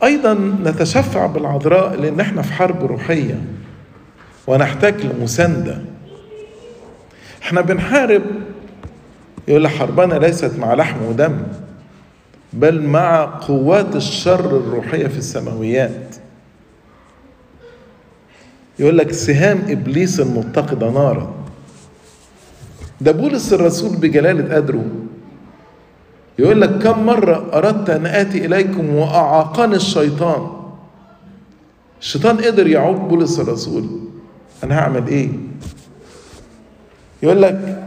أيضا 0.04 0.34
نتشفع 0.64 1.26
بالعذراء 1.26 1.96
لأن 1.96 2.20
إحنا 2.20 2.42
في 2.42 2.54
حرب 2.54 2.84
روحية 2.86 3.42
ونحتاج 4.48 5.06
لمساندة. 5.06 5.82
إحنا 7.44 7.62
بنحارب 7.62 8.22
يقول 9.48 9.64
لك 9.64 9.72
حربنا 9.72 10.14
ليست 10.14 10.52
مع 10.60 10.74
لحم 10.74 11.06
ودم 11.06 11.38
بل 12.54 12.82
مع 12.82 13.26
قوات 13.26 13.96
الشر 13.96 14.58
الروحية 14.58 15.08
في 15.08 15.18
السماويات. 15.18 16.16
يقول 18.80 18.98
لك 18.98 19.12
سهام 19.12 19.64
إبليس 19.70 20.20
المتقده 20.20 20.90
نارا. 20.90 21.34
ده 23.02 23.12
بولس 23.12 23.54
الرسول 23.54 23.98
بجلالة 23.98 24.56
قدره 24.56 24.86
يقول 26.40 26.62
لك 26.62 26.84
كم 26.84 27.06
مرة 27.06 27.46
أردت 27.54 27.90
أن 27.90 28.06
آتي 28.06 28.46
إليكم 28.46 28.96
وأعاقني 28.96 29.76
الشيطان؟ 29.76 30.48
الشيطان 32.02 32.38
قدر 32.38 32.68
يعوق 32.68 32.98
بولس 32.98 33.40
الرسول. 33.40 33.86
أنا 34.64 34.80
هعمل 34.80 35.08
إيه؟ 35.08 35.30
يقول 37.24 37.42
لك 37.42 37.84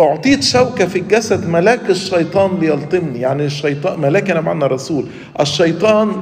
أعطيت 0.00 0.42
شوكة 0.42 0.86
في 0.86 0.98
الجسد 0.98 1.48
ملاك 1.48 1.90
الشيطان 1.90 2.58
ليلطمني. 2.60 3.20
يعني 3.20 3.44
الشيطان 3.46 4.00
ملاك 4.00 4.30
أنا 4.30 4.40
معنى 4.40 4.64
رسول. 4.64 5.06
الشيطان 5.40 6.12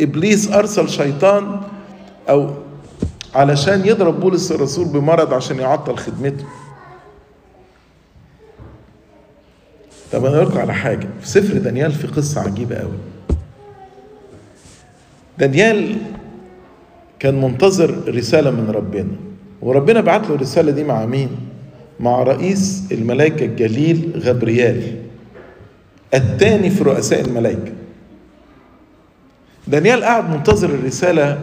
إبليس 0.00 0.52
أرسل 0.52 0.88
شيطان 0.88 1.60
أو 2.30 2.50
علشان 3.34 3.86
يضرب 3.86 4.20
بولس 4.20 4.52
الرسول 4.52 4.88
بمرض 4.88 5.34
عشان 5.34 5.58
يعطل 5.58 5.96
خدمته. 5.96 6.44
طب 10.12 10.24
أنا 10.24 10.42
أقول 10.42 10.58
على 10.58 10.74
حاجة. 10.74 11.08
في 11.20 11.28
سفر 11.28 11.58
دانيال 11.58 11.92
في 11.92 12.06
قصة 12.06 12.40
عجيبة 12.40 12.76
قوي 12.76 12.98
دانيال 15.38 15.96
كان 17.18 17.40
منتظر 17.40 18.14
رسالة 18.14 18.50
من 18.50 18.70
ربنا. 18.70 19.08
وربنا 19.62 20.00
بعت 20.00 20.28
له 20.28 20.34
الرسالة 20.34 20.70
دي 20.72 20.84
مع 20.84 21.06
مين؟ 21.06 21.28
مع 22.00 22.22
رئيس 22.22 22.82
الملائكة 22.92 23.44
الجليل 23.44 24.12
غبريال. 24.24 24.82
الثاني 26.14 26.70
في 26.70 26.84
رؤساء 26.84 27.20
الملائكة. 27.20 27.72
دانيال 29.68 30.04
قعد 30.04 30.30
منتظر 30.30 30.68
الرسالة 30.70 31.38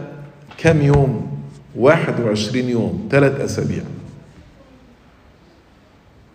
كام 0.58 0.82
يوم؟ 0.82 1.38
21 1.76 2.68
يوم 2.68 3.08
ثلاث 3.10 3.40
أسابيع. 3.40 3.82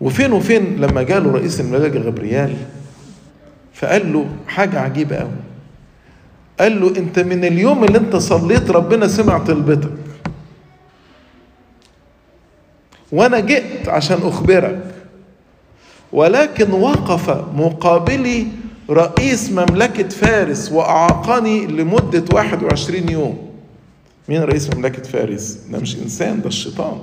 وفين 0.02 0.32
وفين 0.32 0.76
لما 0.80 1.02
جاله 1.02 1.32
رئيس 1.32 1.60
الملائكه 1.60 1.98
غبريال 2.00 2.56
فقال 3.74 4.12
له 4.12 4.26
حاجة 4.48 4.80
عجيبة 4.80 5.16
قوي 5.16 5.30
قال 6.60 6.80
له 6.80 6.96
أنت 6.96 7.18
من 7.18 7.44
اليوم 7.44 7.84
اللي 7.84 7.98
أنت 7.98 8.16
صليت 8.16 8.70
ربنا 8.70 9.08
سمع 9.08 9.38
طلبتك. 9.38 9.90
وأنا 13.12 13.40
جئت 13.40 13.88
عشان 13.88 14.18
أخبرك. 14.22 14.94
ولكن 16.12 16.72
وقف 16.72 17.30
مقابلي 17.54 18.46
رئيس 18.90 19.50
مملكة 19.50 20.08
فارس 20.08 20.72
وأعاقني 20.72 21.66
لمدة 21.66 22.24
21 22.32 23.08
يوم. 23.08 23.50
مين 24.28 24.42
رئيس 24.42 24.74
مملكة 24.74 25.02
فارس؟ 25.02 25.58
ده 25.70 25.78
مش 25.78 25.96
إنسان 25.96 26.40
ده 26.40 26.48
الشيطان. 26.48 26.98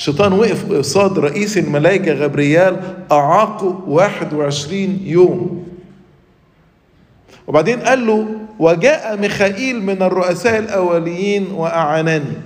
الشيطان 0.00 0.32
وقف 0.32 0.72
قصاد 0.72 1.18
رئيس 1.18 1.58
الملائكة 1.58 2.12
غبريال 2.12 2.76
أعاقه 3.12 3.84
21 3.86 5.00
يوم. 5.04 5.68
وبعدين 7.46 7.80
قال 7.80 8.06
له 8.06 8.26
وجاء 8.58 9.16
ميخائيل 9.16 9.82
من 9.82 10.02
الرؤساء 10.02 10.58
الأوليين 10.58 11.52
وأعانني. 11.52 12.36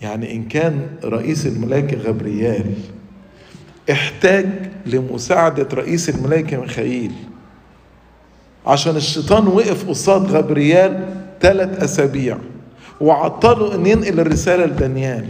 يعني 0.00 0.32
إن 0.32 0.48
كان 0.48 0.86
رئيس 1.04 1.46
الملائكة 1.46 1.96
غبريال 1.96 2.74
احتاج 3.90 4.46
لمساعدة 4.86 5.68
رئيس 5.74 6.08
الملائكة 6.08 6.60
ميخائيل. 6.60 7.12
عشان 8.66 8.96
الشيطان 8.96 9.46
وقف 9.46 9.88
قصاد 9.88 10.30
غبريال 10.30 11.14
ثلاث 11.40 11.82
أسابيع. 11.82 12.38
وعطله 13.00 13.74
ان 13.74 13.86
ينقل 13.86 14.20
الرساله 14.20 14.66
لدانيال. 14.66 15.28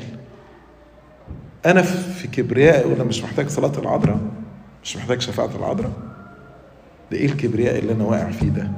أنا 1.67 1.83
في 1.83 2.29
كبريائي 2.29 2.93
ولا 2.93 3.05
مش 3.05 3.23
محتاج 3.23 3.49
صلاه 3.49 3.79
العذراء 3.79 4.19
مش 4.85 4.97
محتاج 4.97 5.21
شفاعه 5.21 5.51
العذراء. 5.59 5.93
ده 7.11 7.19
إيه 7.19 7.27
الكبرياء 7.27 7.79
اللي 7.79 7.93
أنا 7.93 8.05
واقع 8.05 8.31
فيه 8.31 8.49
ده؟ 8.49 8.71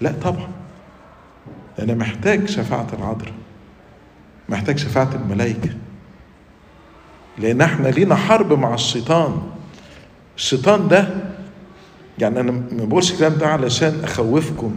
لا 0.00 0.12
طبعا. 0.22 0.48
أنا 1.78 1.94
محتاج 1.94 2.48
شفاعه 2.48 2.86
العذراء 2.98 3.32
محتاج 4.48 4.78
شفاعه 4.78 5.10
الملائكة. 5.14 5.70
لأن 7.38 7.60
إحنا 7.60 7.88
لينا 7.88 8.14
حرب 8.14 8.52
مع 8.52 8.74
الشيطان. 8.74 9.42
الشيطان 10.36 10.88
ده 10.88 11.08
يعني 12.22 12.40
أنا 12.40 12.50
ما 12.52 12.84
بقولش 12.84 13.12
الكلام 13.12 13.34
ده 13.34 13.46
علشان 13.46 14.00
أخوفكم 14.04 14.76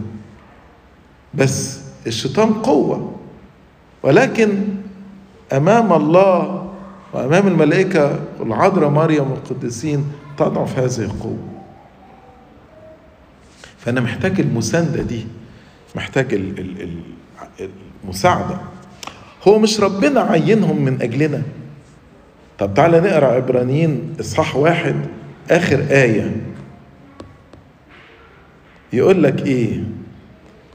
بس 1.34 1.80
الشيطان 2.06 2.52
قوة. 2.52 3.12
ولكن 4.02 4.54
أمام 5.52 5.92
الله 5.92 6.70
وأمام 7.12 7.46
الملائكة 7.48 8.18
العذراء 8.40 8.90
مريم 8.90 9.30
والقديسين 9.30 10.04
تضعف 10.38 10.78
هذه 10.78 11.04
القوة. 11.06 11.38
فأنا 13.78 14.00
محتاج 14.00 14.40
المساندة 14.40 15.02
دي 15.02 15.26
محتاج 15.94 16.40
المساعدة. 18.04 18.58
هو 19.48 19.58
مش 19.58 19.80
ربنا 19.80 20.20
عينهم 20.20 20.84
من 20.84 21.02
أجلنا؟ 21.02 21.42
طب 22.58 22.74
تعالى 22.74 23.00
نقرأ 23.00 23.26
عبرانيين 23.26 24.14
إصحاح 24.20 24.56
واحد 24.56 24.96
آخر 25.50 25.86
آية. 25.90 26.36
يقول 28.92 29.22
لك 29.22 29.46
إيه؟ 29.46 29.80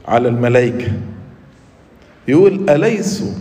على 0.08 0.28
الملائكة. 0.28 0.92
يقول 2.28 2.70
اليسوا 2.70 3.32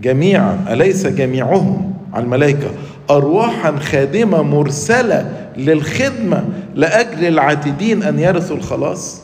جميعا؟ 0.00 0.64
أليس 0.70 1.06
جميعهم؟ 1.06 1.94
على 2.12 2.24
الملائكة. 2.24 2.70
ارواحا 3.10 3.76
خادمة 3.76 4.42
مرسلة 4.42 5.50
للخدمة 5.56 6.44
لأجل 6.74 7.24
العاتدين 7.28 8.02
أن 8.02 8.18
يرثوا 8.18 8.56
الخلاص. 8.56 9.22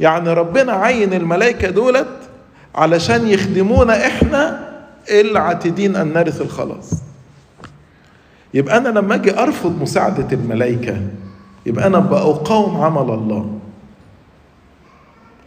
يعني 0.00 0.32
ربنا 0.32 0.72
عين 0.72 1.14
الملائكة 1.14 1.70
دولت 1.70 2.06
علشان 2.74 3.26
يخدمونا 3.28 4.06
إحنا 4.06 4.68
العاتدين 5.10 5.96
أن 5.96 6.12
نرث 6.12 6.40
الخلاص. 6.40 6.90
يبقى 8.54 8.76
أنا 8.76 8.88
لما 8.88 9.14
أجي 9.14 9.38
أرفض 9.38 9.82
مساعدة 9.82 10.26
الملائكة 10.32 10.96
يبقى 11.66 11.86
أنا 11.86 11.98
بقاوم 11.98 12.80
عمل 12.80 13.14
الله. 13.14 13.59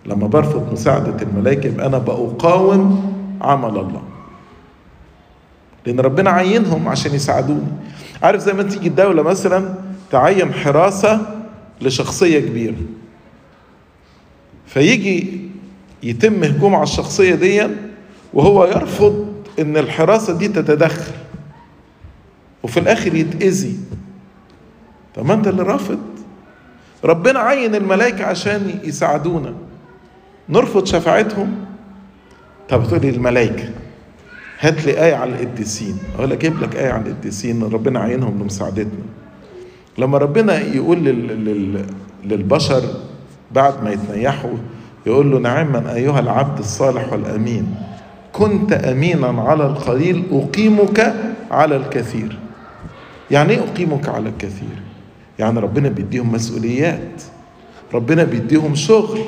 لما 0.06 0.28
برفض 0.28 0.74
مساعدة 0.74 1.22
الملائكة 1.22 1.68
يبقى 1.68 1.86
أنا 1.86 1.98
بقاوم 1.98 3.14
عمل 3.42 3.70
الله. 3.70 4.02
لأن 5.86 6.00
ربنا 6.00 6.30
عينهم 6.30 6.88
عشان 6.88 7.14
يساعدوني. 7.14 7.68
عارف 8.24 8.42
زي 8.42 8.54
ما 8.54 8.64
تيجي 8.64 8.88
الدولة 8.88 9.24
مثلا 9.24 9.74
تعين 10.12 10.54
حراسة 10.54 11.22
لشخصية 11.82 12.40
كبيرة. 12.40 12.76
فيجي 14.68 15.42
يتم 16.04 16.44
هجوم 16.44 16.76
على 16.76 16.84
الشخصية 16.84 17.36
دي 17.36 17.68
وهو 18.34 18.66
يرفض 18.66 19.34
إن 19.60 19.78
الحراسة 19.78 20.38
دي 20.38 20.48
تتدخل. 20.48 21.14
وفي 22.64 22.80
الآخر 22.80 23.16
يتأذي. 23.16 23.78
طب 25.16 25.26
ما 25.26 25.34
أنت 25.34 25.48
اللي 25.48 25.64
رافض. 25.64 26.00
ربنا 27.04 27.40
عين 27.40 27.76
الملائكة 27.76 28.26
عشان 28.26 28.80
يساعدونا. 28.84 29.54
نرفض 30.50 30.86
شفاعتهم. 30.86 31.56
طب 32.70 32.88
تقول 32.88 33.02
لي 33.02 33.10
الملائكة 33.10 33.70
هات 34.60 34.86
لي 34.86 35.06
آية 35.06 35.16
على 35.16 35.32
القديسين. 35.32 35.98
أقول 36.18 36.30
لك 36.30 36.46
أجيب 36.46 36.62
لك 36.64 36.76
آية 36.76 36.92
على 36.92 37.10
القديسين 37.10 37.64
ربنا 37.64 38.00
عينهم 38.00 38.42
لمساعدتنا. 38.42 39.04
لما 39.98 40.18
ربنا 40.18 40.62
يقول 40.62 40.98
لل... 40.98 41.46
لل... 41.46 41.86
للبشر 42.26 42.82
بعد 43.52 43.84
ما 43.84 43.92
يتنيحوا 43.92 44.54
يقول 45.06 45.32
له 45.32 45.40
نعما 45.40 45.96
أيها 45.96 46.20
العبد 46.20 46.60
الصالح 46.60 47.14
والأمين 47.14 47.76
كنت 48.34 48.74
أمينا 48.74 49.28
على 49.28 49.66
القليل 49.66 50.24
أقيمك 50.32 51.14
على 51.52 51.76
الكثير. 51.76 52.38
يعني 53.32 53.54
إيه 53.54 53.60
أقيمك 53.60 54.10
على 54.10 54.30
الكثير؟ 54.30 54.82
يعني 55.40 55.60
ربنا 55.60 55.90
بيديهم 55.90 56.32
مسؤوليات 56.32 57.22
ربنا 57.94 58.24
بيديهم 58.24 58.76
شغل 58.76 59.20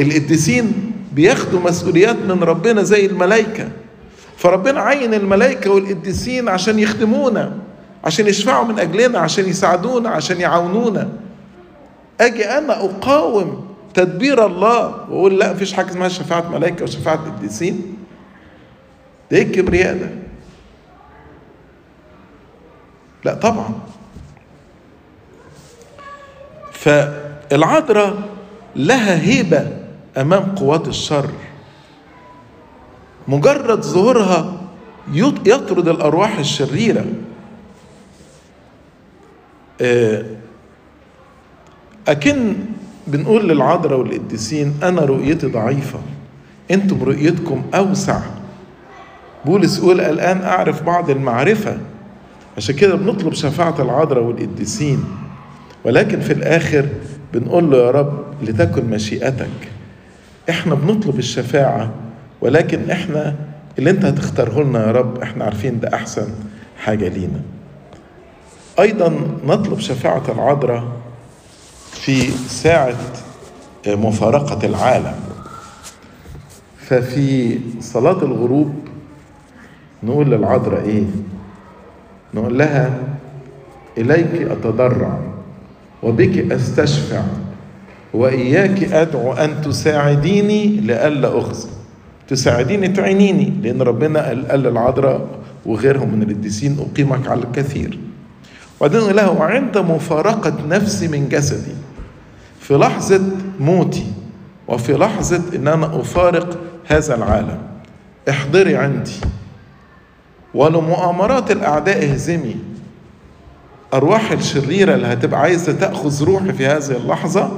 القديسين 0.00 0.92
بياخدوا 1.12 1.60
مسؤوليات 1.60 2.16
من 2.16 2.42
ربنا 2.42 2.82
زي 2.82 3.06
الملائكة. 3.06 3.68
فربنا 4.36 4.80
عين 4.80 5.14
الملائكة 5.14 5.70
والقديسين 5.70 6.48
عشان 6.48 6.78
يخدمونا 6.78 7.58
عشان 8.04 8.26
يشفعوا 8.26 8.64
من 8.64 8.78
أجلنا 8.78 9.18
عشان 9.18 9.48
يساعدونا 9.48 10.08
عشان 10.10 10.40
يعاونونا. 10.40 11.08
أجي 12.20 12.44
أنا 12.44 12.84
أقاوم 12.84 13.66
تدبير 13.94 14.46
الله 14.46 14.86
وأقول 14.86 15.38
لا 15.38 15.52
مفيش 15.52 15.72
حاجة 15.72 15.90
اسمها 15.90 16.08
شفاعة 16.08 16.48
ملائكة 16.48 16.84
وشفاعة 16.84 17.16
قديسين. 17.16 17.96
ده 19.30 19.36
إيه 19.36 19.42
الكبرياء 19.42 19.96
ده؟ 19.98 20.08
لا 23.24 23.34
طبعا. 23.34 23.70
فالعذراء 26.72 28.18
لها 28.76 29.22
هيبة 29.22 29.79
أمام 30.16 30.42
قوات 30.42 30.88
الشر. 30.88 31.30
مجرد 33.28 33.82
ظهورها 33.82 34.60
يطرد 35.46 35.88
الأرواح 35.88 36.38
الشريرة. 36.38 37.04
أكن 42.08 42.54
بنقول 43.06 43.48
للعذراء 43.48 43.98
والقديسين 43.98 44.74
أنا 44.82 45.00
رؤيتي 45.00 45.46
ضعيفة. 45.46 45.98
أنتم 46.70 47.02
رؤيتكم 47.02 47.62
أوسع. 47.74 48.20
بولس 49.44 49.78
يقول 49.78 50.00
الآن 50.00 50.42
أعرف 50.42 50.82
بعض 50.82 51.10
المعرفة. 51.10 51.78
عشان 52.56 52.74
كده 52.74 52.94
بنطلب 52.94 53.34
شفاعة 53.34 53.82
العذراء 53.82 54.24
والقديسين. 54.24 55.04
ولكن 55.84 56.20
في 56.20 56.32
الآخر 56.32 56.88
بنقول 57.34 57.70
له 57.70 57.78
يا 57.78 57.90
رب 57.90 58.24
لتكن 58.42 58.90
مشيئتك. 58.90 59.50
إحنا 60.50 60.74
بنطلب 60.74 61.18
الشفاعة 61.18 61.90
ولكن 62.40 62.90
إحنا 62.90 63.36
اللي 63.78 63.90
أنت 63.90 64.04
هتختاره 64.04 64.62
لنا 64.62 64.86
يا 64.86 64.92
رب 64.92 65.18
إحنا 65.22 65.44
عارفين 65.44 65.80
ده 65.80 65.94
أحسن 65.94 66.28
حاجة 66.78 67.08
لينا. 67.08 67.40
أيضا 68.78 69.20
نطلب 69.46 69.80
شفاعة 69.80 70.22
العذراء 70.28 70.84
في 71.92 72.30
ساعة 72.48 72.96
مفارقة 73.86 74.66
العالم. 74.66 75.14
ففي 76.78 77.58
صلاة 77.80 78.22
الغروب 78.24 78.74
نقول 80.02 80.30
للعذراء 80.30 80.84
إيه؟ 80.84 81.04
نقول 82.34 82.58
لها 82.58 82.98
إليك 83.98 84.42
أتضرع 84.50 85.18
وبك 86.02 86.52
أستشفع. 86.52 87.22
وإياك 88.14 88.92
أدعو 88.92 89.32
أن 89.32 89.62
تساعديني 89.62 90.66
لئلا 90.66 91.38
اخزى 91.38 91.68
تساعديني 92.28 92.88
تعينيني 92.88 93.52
لأن 93.62 93.82
ربنا 93.82 94.26
قال 94.28 94.60
للعذراء 94.60 95.26
وغيرهم 95.66 96.14
من 96.14 96.22
القديسين 96.22 96.76
أقيمك 96.92 97.28
على 97.28 97.42
الكثير. 97.42 97.98
وبعدين 98.80 99.00
قال 99.00 99.16
لها 99.16 99.28
وعند 99.28 99.78
مفارقة 99.78 100.54
نفسي 100.68 101.08
من 101.08 101.28
جسدي 101.28 101.72
في 102.60 102.74
لحظة 102.74 103.20
موتي 103.60 104.06
وفي 104.68 104.92
لحظة 104.92 105.42
إن 105.54 105.68
أنا 105.68 106.00
أفارق 106.00 106.58
هذا 106.86 107.14
العالم 107.14 107.58
احضري 108.28 108.76
عندي. 108.76 109.20
ولمؤامرات 110.54 111.50
الأعداء 111.50 112.04
اهزمي. 112.04 112.56
أرواح 113.94 114.32
الشريرة 114.32 114.94
اللي 114.94 115.06
هتبقى 115.06 115.40
عايزة 115.40 115.72
تأخذ 115.72 116.24
روحي 116.24 116.52
في 116.52 116.66
هذه 116.66 116.90
اللحظة 116.96 117.50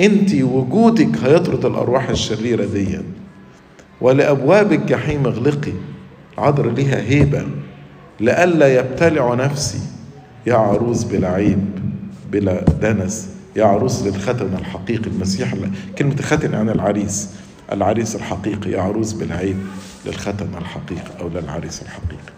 انت 0.00 0.34
وجودك 0.34 1.18
هيطرد 1.24 1.64
الأرواح 1.64 2.08
الشريرة 2.08 2.64
دي. 2.64 2.98
ولأبواب 4.00 4.72
الجحيم 4.72 5.26
اغلقي. 5.26 5.72
العذر 6.34 6.70
ليها 6.70 7.00
هيبة. 7.00 7.46
لئلا 8.20 8.78
يبتلع 8.78 9.34
نفسي. 9.34 9.80
يا 10.46 10.54
عروس 10.54 11.04
بلا 11.04 11.28
عيب 11.28 11.64
بلا 12.32 12.64
دنس. 12.64 13.28
يا 13.56 13.64
عروس 13.64 14.02
للختن 14.02 14.54
الحقيقي. 14.58 15.06
المسيح 15.06 15.54
كلمة 15.98 16.16
ختن 16.16 16.54
عن 16.54 16.68
العريس. 16.68 17.30
العريس 17.72 18.16
الحقيقي. 18.16 18.70
يا 18.70 18.80
عروس 18.80 19.12
بلا 19.12 19.36
عيب 19.36 19.56
للختن 20.06 20.48
الحقيقي 20.58 21.20
أو 21.20 21.28
للعريس 21.28 21.82
الحقيقي. 21.82 22.32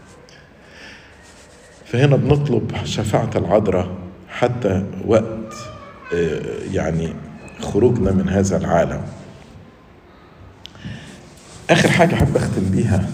فهنا 1.86 2.16
بنطلب 2.16 2.70
شفاعة 2.84 3.30
العذراء 3.36 3.88
حتى 4.28 4.84
وقت 5.06 5.54
يعني 6.72 7.12
خروجنا 7.60 8.12
من 8.12 8.28
هذا 8.28 8.56
العالم 8.56 9.02
آخر 11.70 11.88
حاجة 11.90 12.14
أحب 12.14 12.36
أختم 12.36 12.64
بيها 12.70 13.08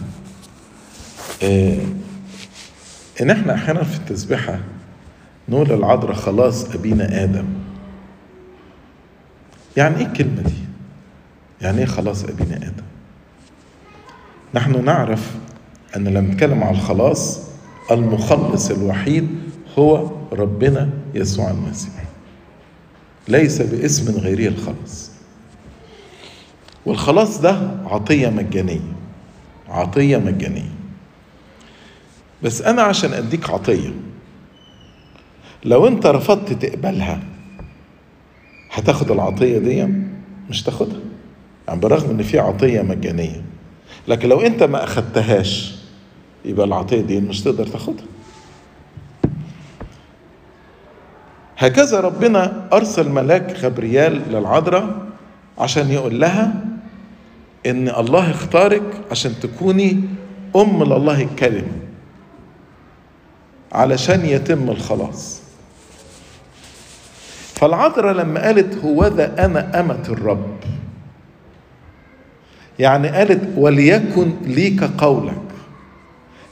إن 3.20 3.30
إحنا 3.30 3.54
أحيانا 3.54 3.82
في 3.82 3.96
التسبيحة 3.96 4.58
نقول 5.48 5.68
للعذراء 5.68 6.14
خلاص 6.14 6.74
أبينا 6.74 7.22
آدم 7.24 7.44
يعني 9.76 9.96
إيه 9.98 10.06
الكلمة 10.06 10.42
دي؟ 10.42 10.52
يعني 11.60 11.78
إيه 11.78 11.86
خلاص 11.86 12.24
أبينا 12.24 12.56
آدم؟ 12.56 12.82
نحن 14.54 14.84
نعرف 14.84 15.34
أن 15.96 16.08
لما 16.08 16.20
نتكلم 16.20 16.62
على 16.64 16.76
الخلاص 16.76 17.40
المخلص 17.90 18.70
الوحيد 18.70 19.28
هو 19.78 20.10
ربنا 20.32 20.90
يسوع 21.14 21.50
المسيح 21.50 21.92
ليس 23.28 23.62
باسم 23.62 24.18
غيره 24.20 24.48
الخلاص. 24.48 25.10
والخلاص 26.86 27.40
ده 27.40 27.70
عطية 27.86 28.28
مجانية 28.28 28.80
عطية 29.68 30.16
مجانية. 30.16 30.70
بس 32.42 32.62
أنا 32.62 32.82
عشان 32.82 33.12
أديك 33.12 33.50
عطية 33.50 33.90
لو 35.64 35.86
أنت 35.88 36.06
رفضت 36.06 36.52
تقبلها 36.52 37.20
هتاخد 38.70 39.10
العطية 39.10 39.58
دي؟ 39.58 39.88
مش 40.50 40.62
تاخدها. 40.62 41.00
يعني 41.68 41.80
برغم 41.80 42.10
إن 42.10 42.22
في 42.22 42.38
عطية 42.38 42.82
مجانية 42.82 43.42
لكن 44.08 44.28
لو 44.28 44.40
أنت 44.40 44.62
ما 44.62 44.84
أخدتهاش 44.84 45.74
يبقى 46.44 46.66
العطية 46.66 47.00
دي 47.00 47.20
مش 47.20 47.40
تقدر 47.40 47.66
تاخدها. 47.66 48.04
هكذا 51.60 52.00
ربنا 52.00 52.68
أرسل 52.72 53.08
ملاك 53.08 53.56
غبريال 53.56 54.22
للعذراء 54.32 55.06
عشان 55.58 55.90
يقول 55.90 56.20
لها 56.20 56.54
إن 57.66 57.88
الله 57.88 58.30
اختارك 58.30 58.82
عشان 59.10 59.32
تكوني 59.42 60.00
أم 60.56 60.82
لله 60.84 61.22
الكلمة 61.22 61.72
علشان 63.72 64.24
يتم 64.26 64.70
الخلاص. 64.70 65.40
فالعذراء 67.54 68.12
لما 68.14 68.42
قالت 68.46 68.84
هوذا 68.84 69.44
أنا 69.44 69.80
أمة 69.80 70.02
الرب 70.08 70.56
يعني 72.78 73.08
قالت 73.08 73.48
وليكن 73.56 74.32
ليك 74.44 74.84
قولك 74.84 75.42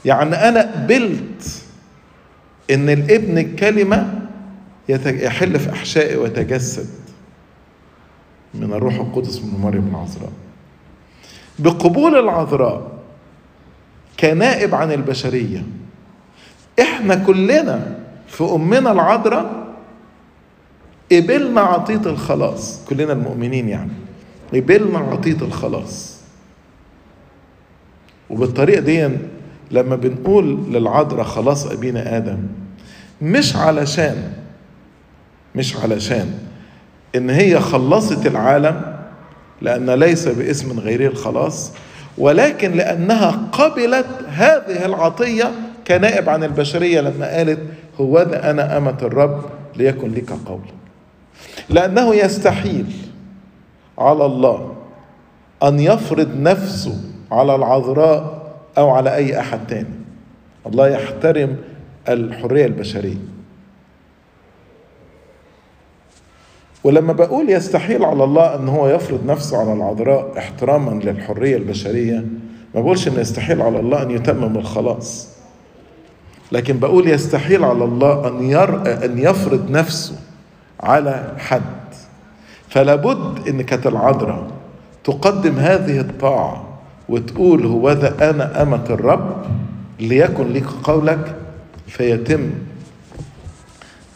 يعني 0.05 0.35
أنا 0.49 0.61
قبلت 0.61 1.63
إن 2.71 2.91
الابن 2.91 3.39
الكلمة 3.39 4.18
يحل 4.89 5.59
في 5.59 5.73
أحشائي 5.73 6.17
ويتجسد 6.17 6.87
من 8.55 8.73
الروح 8.73 8.95
القدس 8.95 9.43
من 9.43 9.61
مريم 9.61 9.89
العذراء. 9.91 10.33
بقبول 11.59 12.15
العذراء 12.19 12.99
كنائب 14.21 14.75
عن 14.75 14.93
البشرية. 14.93 15.63
إحنا 16.81 17.15
كلنا 17.15 17.99
في 18.27 18.45
أمنا 18.45 18.93
العذراء 18.93 19.75
قبلنا 21.13 21.61
عطية 21.61 22.03
الخلاص. 22.11 22.85
كلنا 22.89 23.13
المؤمنين 23.13 23.69
يعني. 23.69 23.91
قبلنا 24.55 24.99
عطية 24.99 25.37
الخلاص. 25.43 26.19
وبالطريقة 28.31 28.81
دي 28.81 29.09
لما 29.71 29.97
بنقول 29.97 30.73
للعذراء 30.73 31.25
خلاص 31.25 31.67
أبينا 31.67 32.17
آدم 32.17 32.39
مش 33.23 33.57
علشان 33.57 34.33
مش 35.55 35.77
علشان 35.77 36.31
إن 37.17 37.31
هي 37.31 37.61
خلصت 37.61 38.27
العالم 38.27 38.97
لأن 39.63 39.91
ليس 39.91 40.29
باسم 40.29 40.81
غيره 40.81 41.07
الخلاص 41.09 41.73
ولكن 42.19 42.73
لأنها 42.73 43.49
قبلت 43.53 44.07
هذه 44.29 44.85
العطية 44.87 45.51
كنائب 45.87 46.29
عن 46.29 46.45
البشرية 46.45 47.01
لما 47.01 47.27
قالت 47.37 47.59
هوذا 48.01 48.51
أنا 48.51 48.77
أمة 48.77 48.99
الرب 49.03 49.45
ليكن 49.77 50.13
لك 50.13 50.31
قولا 50.47 50.79
لأنه 51.71 52.15
يستحيل 52.15 52.87
على 53.99 54.27
الله 54.27 54.75
أن 55.63 55.81
يفرض 55.81 56.29
نفسه 56.37 57.01
على 57.33 57.55
العذراء 57.55 58.39
أو 58.79 58.91
على 58.91 59.15
أي 59.15 59.41
أحد 59.41 59.67
تاني. 59.67 59.89
الله 60.67 60.89
يحترم 60.89 61.57
الحرية 62.09 62.67
البشرية. 62.67 63.17
ولما 66.85 67.13
بقول 67.13 67.51
يستحيل 67.51 68.05
على 68.05 68.25
الله 68.25 68.55
ان 68.55 68.69
هو 68.69 68.89
يفرض 68.89 69.27
نفسه 69.27 69.57
على 69.61 69.73
العذراء 69.73 70.39
احتراما 70.39 70.91
للحرية 70.91 71.57
البشرية 71.57 72.25
ما 72.75 72.81
بقولش 72.81 73.09
إن 73.09 73.21
يستحيل 73.21 73.63
على 73.63 73.81
الله 73.81 74.03
أن 74.03 74.11
يتمم 74.11 74.57
الخلاص. 74.57 75.29
لكن 76.53 76.79
بقول 76.79 77.09
يستحيل 77.09 77.65
على 77.65 77.85
الله 77.85 78.29
أن 78.29 78.43
ير... 78.43 79.05
أن 79.05 79.19
يفرض 79.19 79.71
نفسه 79.71 80.15
على 80.81 81.35
حد. 81.39 81.63
فلا 82.69 82.95
بد 82.95 83.49
ان 83.49 83.63
كانت 83.63 83.87
العذراء 83.87 84.47
تقدم 85.05 85.55
هذه 85.55 86.01
الطاعة 86.01 86.79
وتقول 87.09 87.67
هوذا 87.67 88.31
أنا 88.31 88.63
أمة 88.63 88.85
الرب 88.91 89.45
ليكن 90.01 90.53
لك 90.53 90.65
قولك 90.83 91.37
فيتم 91.87 92.51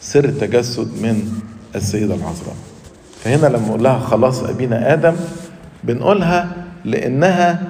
سر 0.01 0.25
التجسد 0.25 1.01
من 1.01 1.31
السيدة 1.75 2.15
العذراء. 2.15 2.55
فهنا 3.19 3.47
لما 3.47 3.67
نقول 3.67 3.83
لها 3.83 3.99
خلاص 3.99 4.43
أبينا 4.43 4.93
آدم 4.93 5.15
بنقولها 5.83 6.51
لأنها 6.85 7.63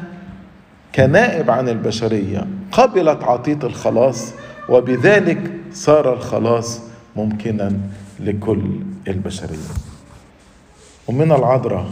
كنائب 0.96 1.50
عن 1.50 1.70
البشرية. 1.70 2.48
قبلت 2.72 3.24
عطية 3.24 3.60
الخلاص 3.64 4.32
وبذلك 4.70 5.52
صار 5.74 6.14
الخلاص 6.14 6.82
ممكنا 7.16 7.72
لكل 8.20 8.64
البشرية. 9.08 9.74
أمنا 11.10 11.36
العذراء 11.36 11.86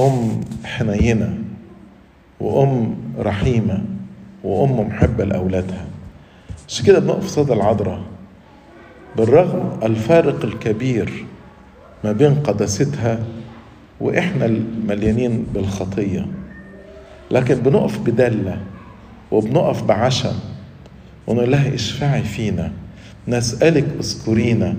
أم 0.00 0.40
حنينة 0.64 1.38
وأم 2.40 2.96
رحيمة 3.18 3.84
وأم 4.44 4.80
محبة 4.80 5.24
لأولادها. 5.24 5.86
عشان 6.68 6.86
كده 6.86 6.98
بنقف 6.98 7.26
صدى 7.26 7.52
العذراء؟ 7.52 8.00
بالرغم 9.16 9.78
الفارق 9.82 10.44
الكبير 10.44 11.24
ما 12.04 12.12
بين 12.12 12.34
قداستها 12.34 13.18
وإحنا 14.00 14.46
المليانين 14.46 15.46
بالخطية. 15.54 16.26
لكن 17.30 17.54
بنقف 17.54 17.98
بدلة 17.98 18.58
وبنقف 19.30 19.82
بعشم 19.82 20.34
ونقول 21.26 21.52
لها 21.52 21.74
اشفعي 21.74 22.22
فينا. 22.22 22.72
نسألك 23.28 23.84
اذكرينا 24.00 24.76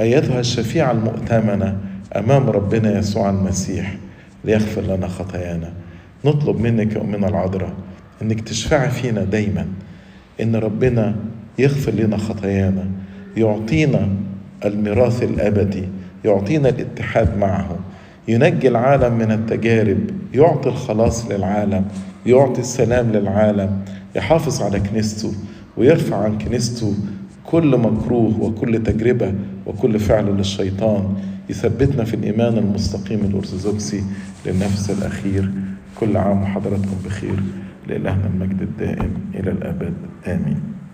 أيتها 0.00 0.40
الشفيعة 0.40 0.92
المؤتمنة 0.92 1.78
أمام 2.16 2.50
ربنا 2.50 2.98
يسوع 2.98 3.30
المسيح 3.30 3.96
ليغفر 4.44 4.82
لنا 4.82 5.08
خطايانا. 5.08 5.72
نطلب 6.24 6.60
منك 6.60 6.96
يا 6.96 7.00
أمنا 7.00 7.28
العذراء 7.28 7.72
إنك 8.22 8.40
تشفعي 8.40 8.90
فينا 8.90 9.24
دايما. 9.24 9.66
إن 10.40 10.56
ربنا 10.56 11.16
يغفر 11.58 11.92
لنا 11.92 12.16
خطايانا. 12.16 12.84
يعطينا 13.38 14.08
الميراث 14.64 15.22
الأبدي 15.22 15.84
يعطينا 16.24 16.68
الاتحاد 16.68 17.38
معه 17.38 17.76
ينجي 18.28 18.68
العالم 18.68 19.18
من 19.18 19.32
التجارب 19.32 19.98
يعطي 20.34 20.68
الخلاص 20.68 21.30
للعالم 21.30 21.84
يعطي 22.26 22.60
السلام 22.60 23.10
للعالم 23.12 23.70
يحافظ 24.16 24.62
على 24.62 24.80
كنيسته 24.80 25.32
ويرفع 25.76 26.16
عن 26.16 26.38
كنيسته 26.38 26.94
كل 27.44 27.76
مكروه 27.76 28.40
وكل 28.40 28.82
تجربة 28.82 29.34
وكل 29.66 29.98
فعل 29.98 30.26
للشيطان 30.36 31.14
يثبتنا 31.50 32.04
في 32.04 32.14
الإيمان 32.14 32.58
المستقيم 32.58 33.20
الأرثوذكسي 33.20 34.02
للنفس 34.46 34.90
الأخير. 34.90 35.50
كل 36.00 36.16
عام 36.16 36.42
وحضراتكم 36.42 36.96
بخير 37.04 37.36
لإلهنا 37.88 38.26
المجد 38.34 38.62
الدائم 38.62 39.10
إلى 39.34 39.50
الأبد. 39.50 39.92
آمين. 40.26 40.77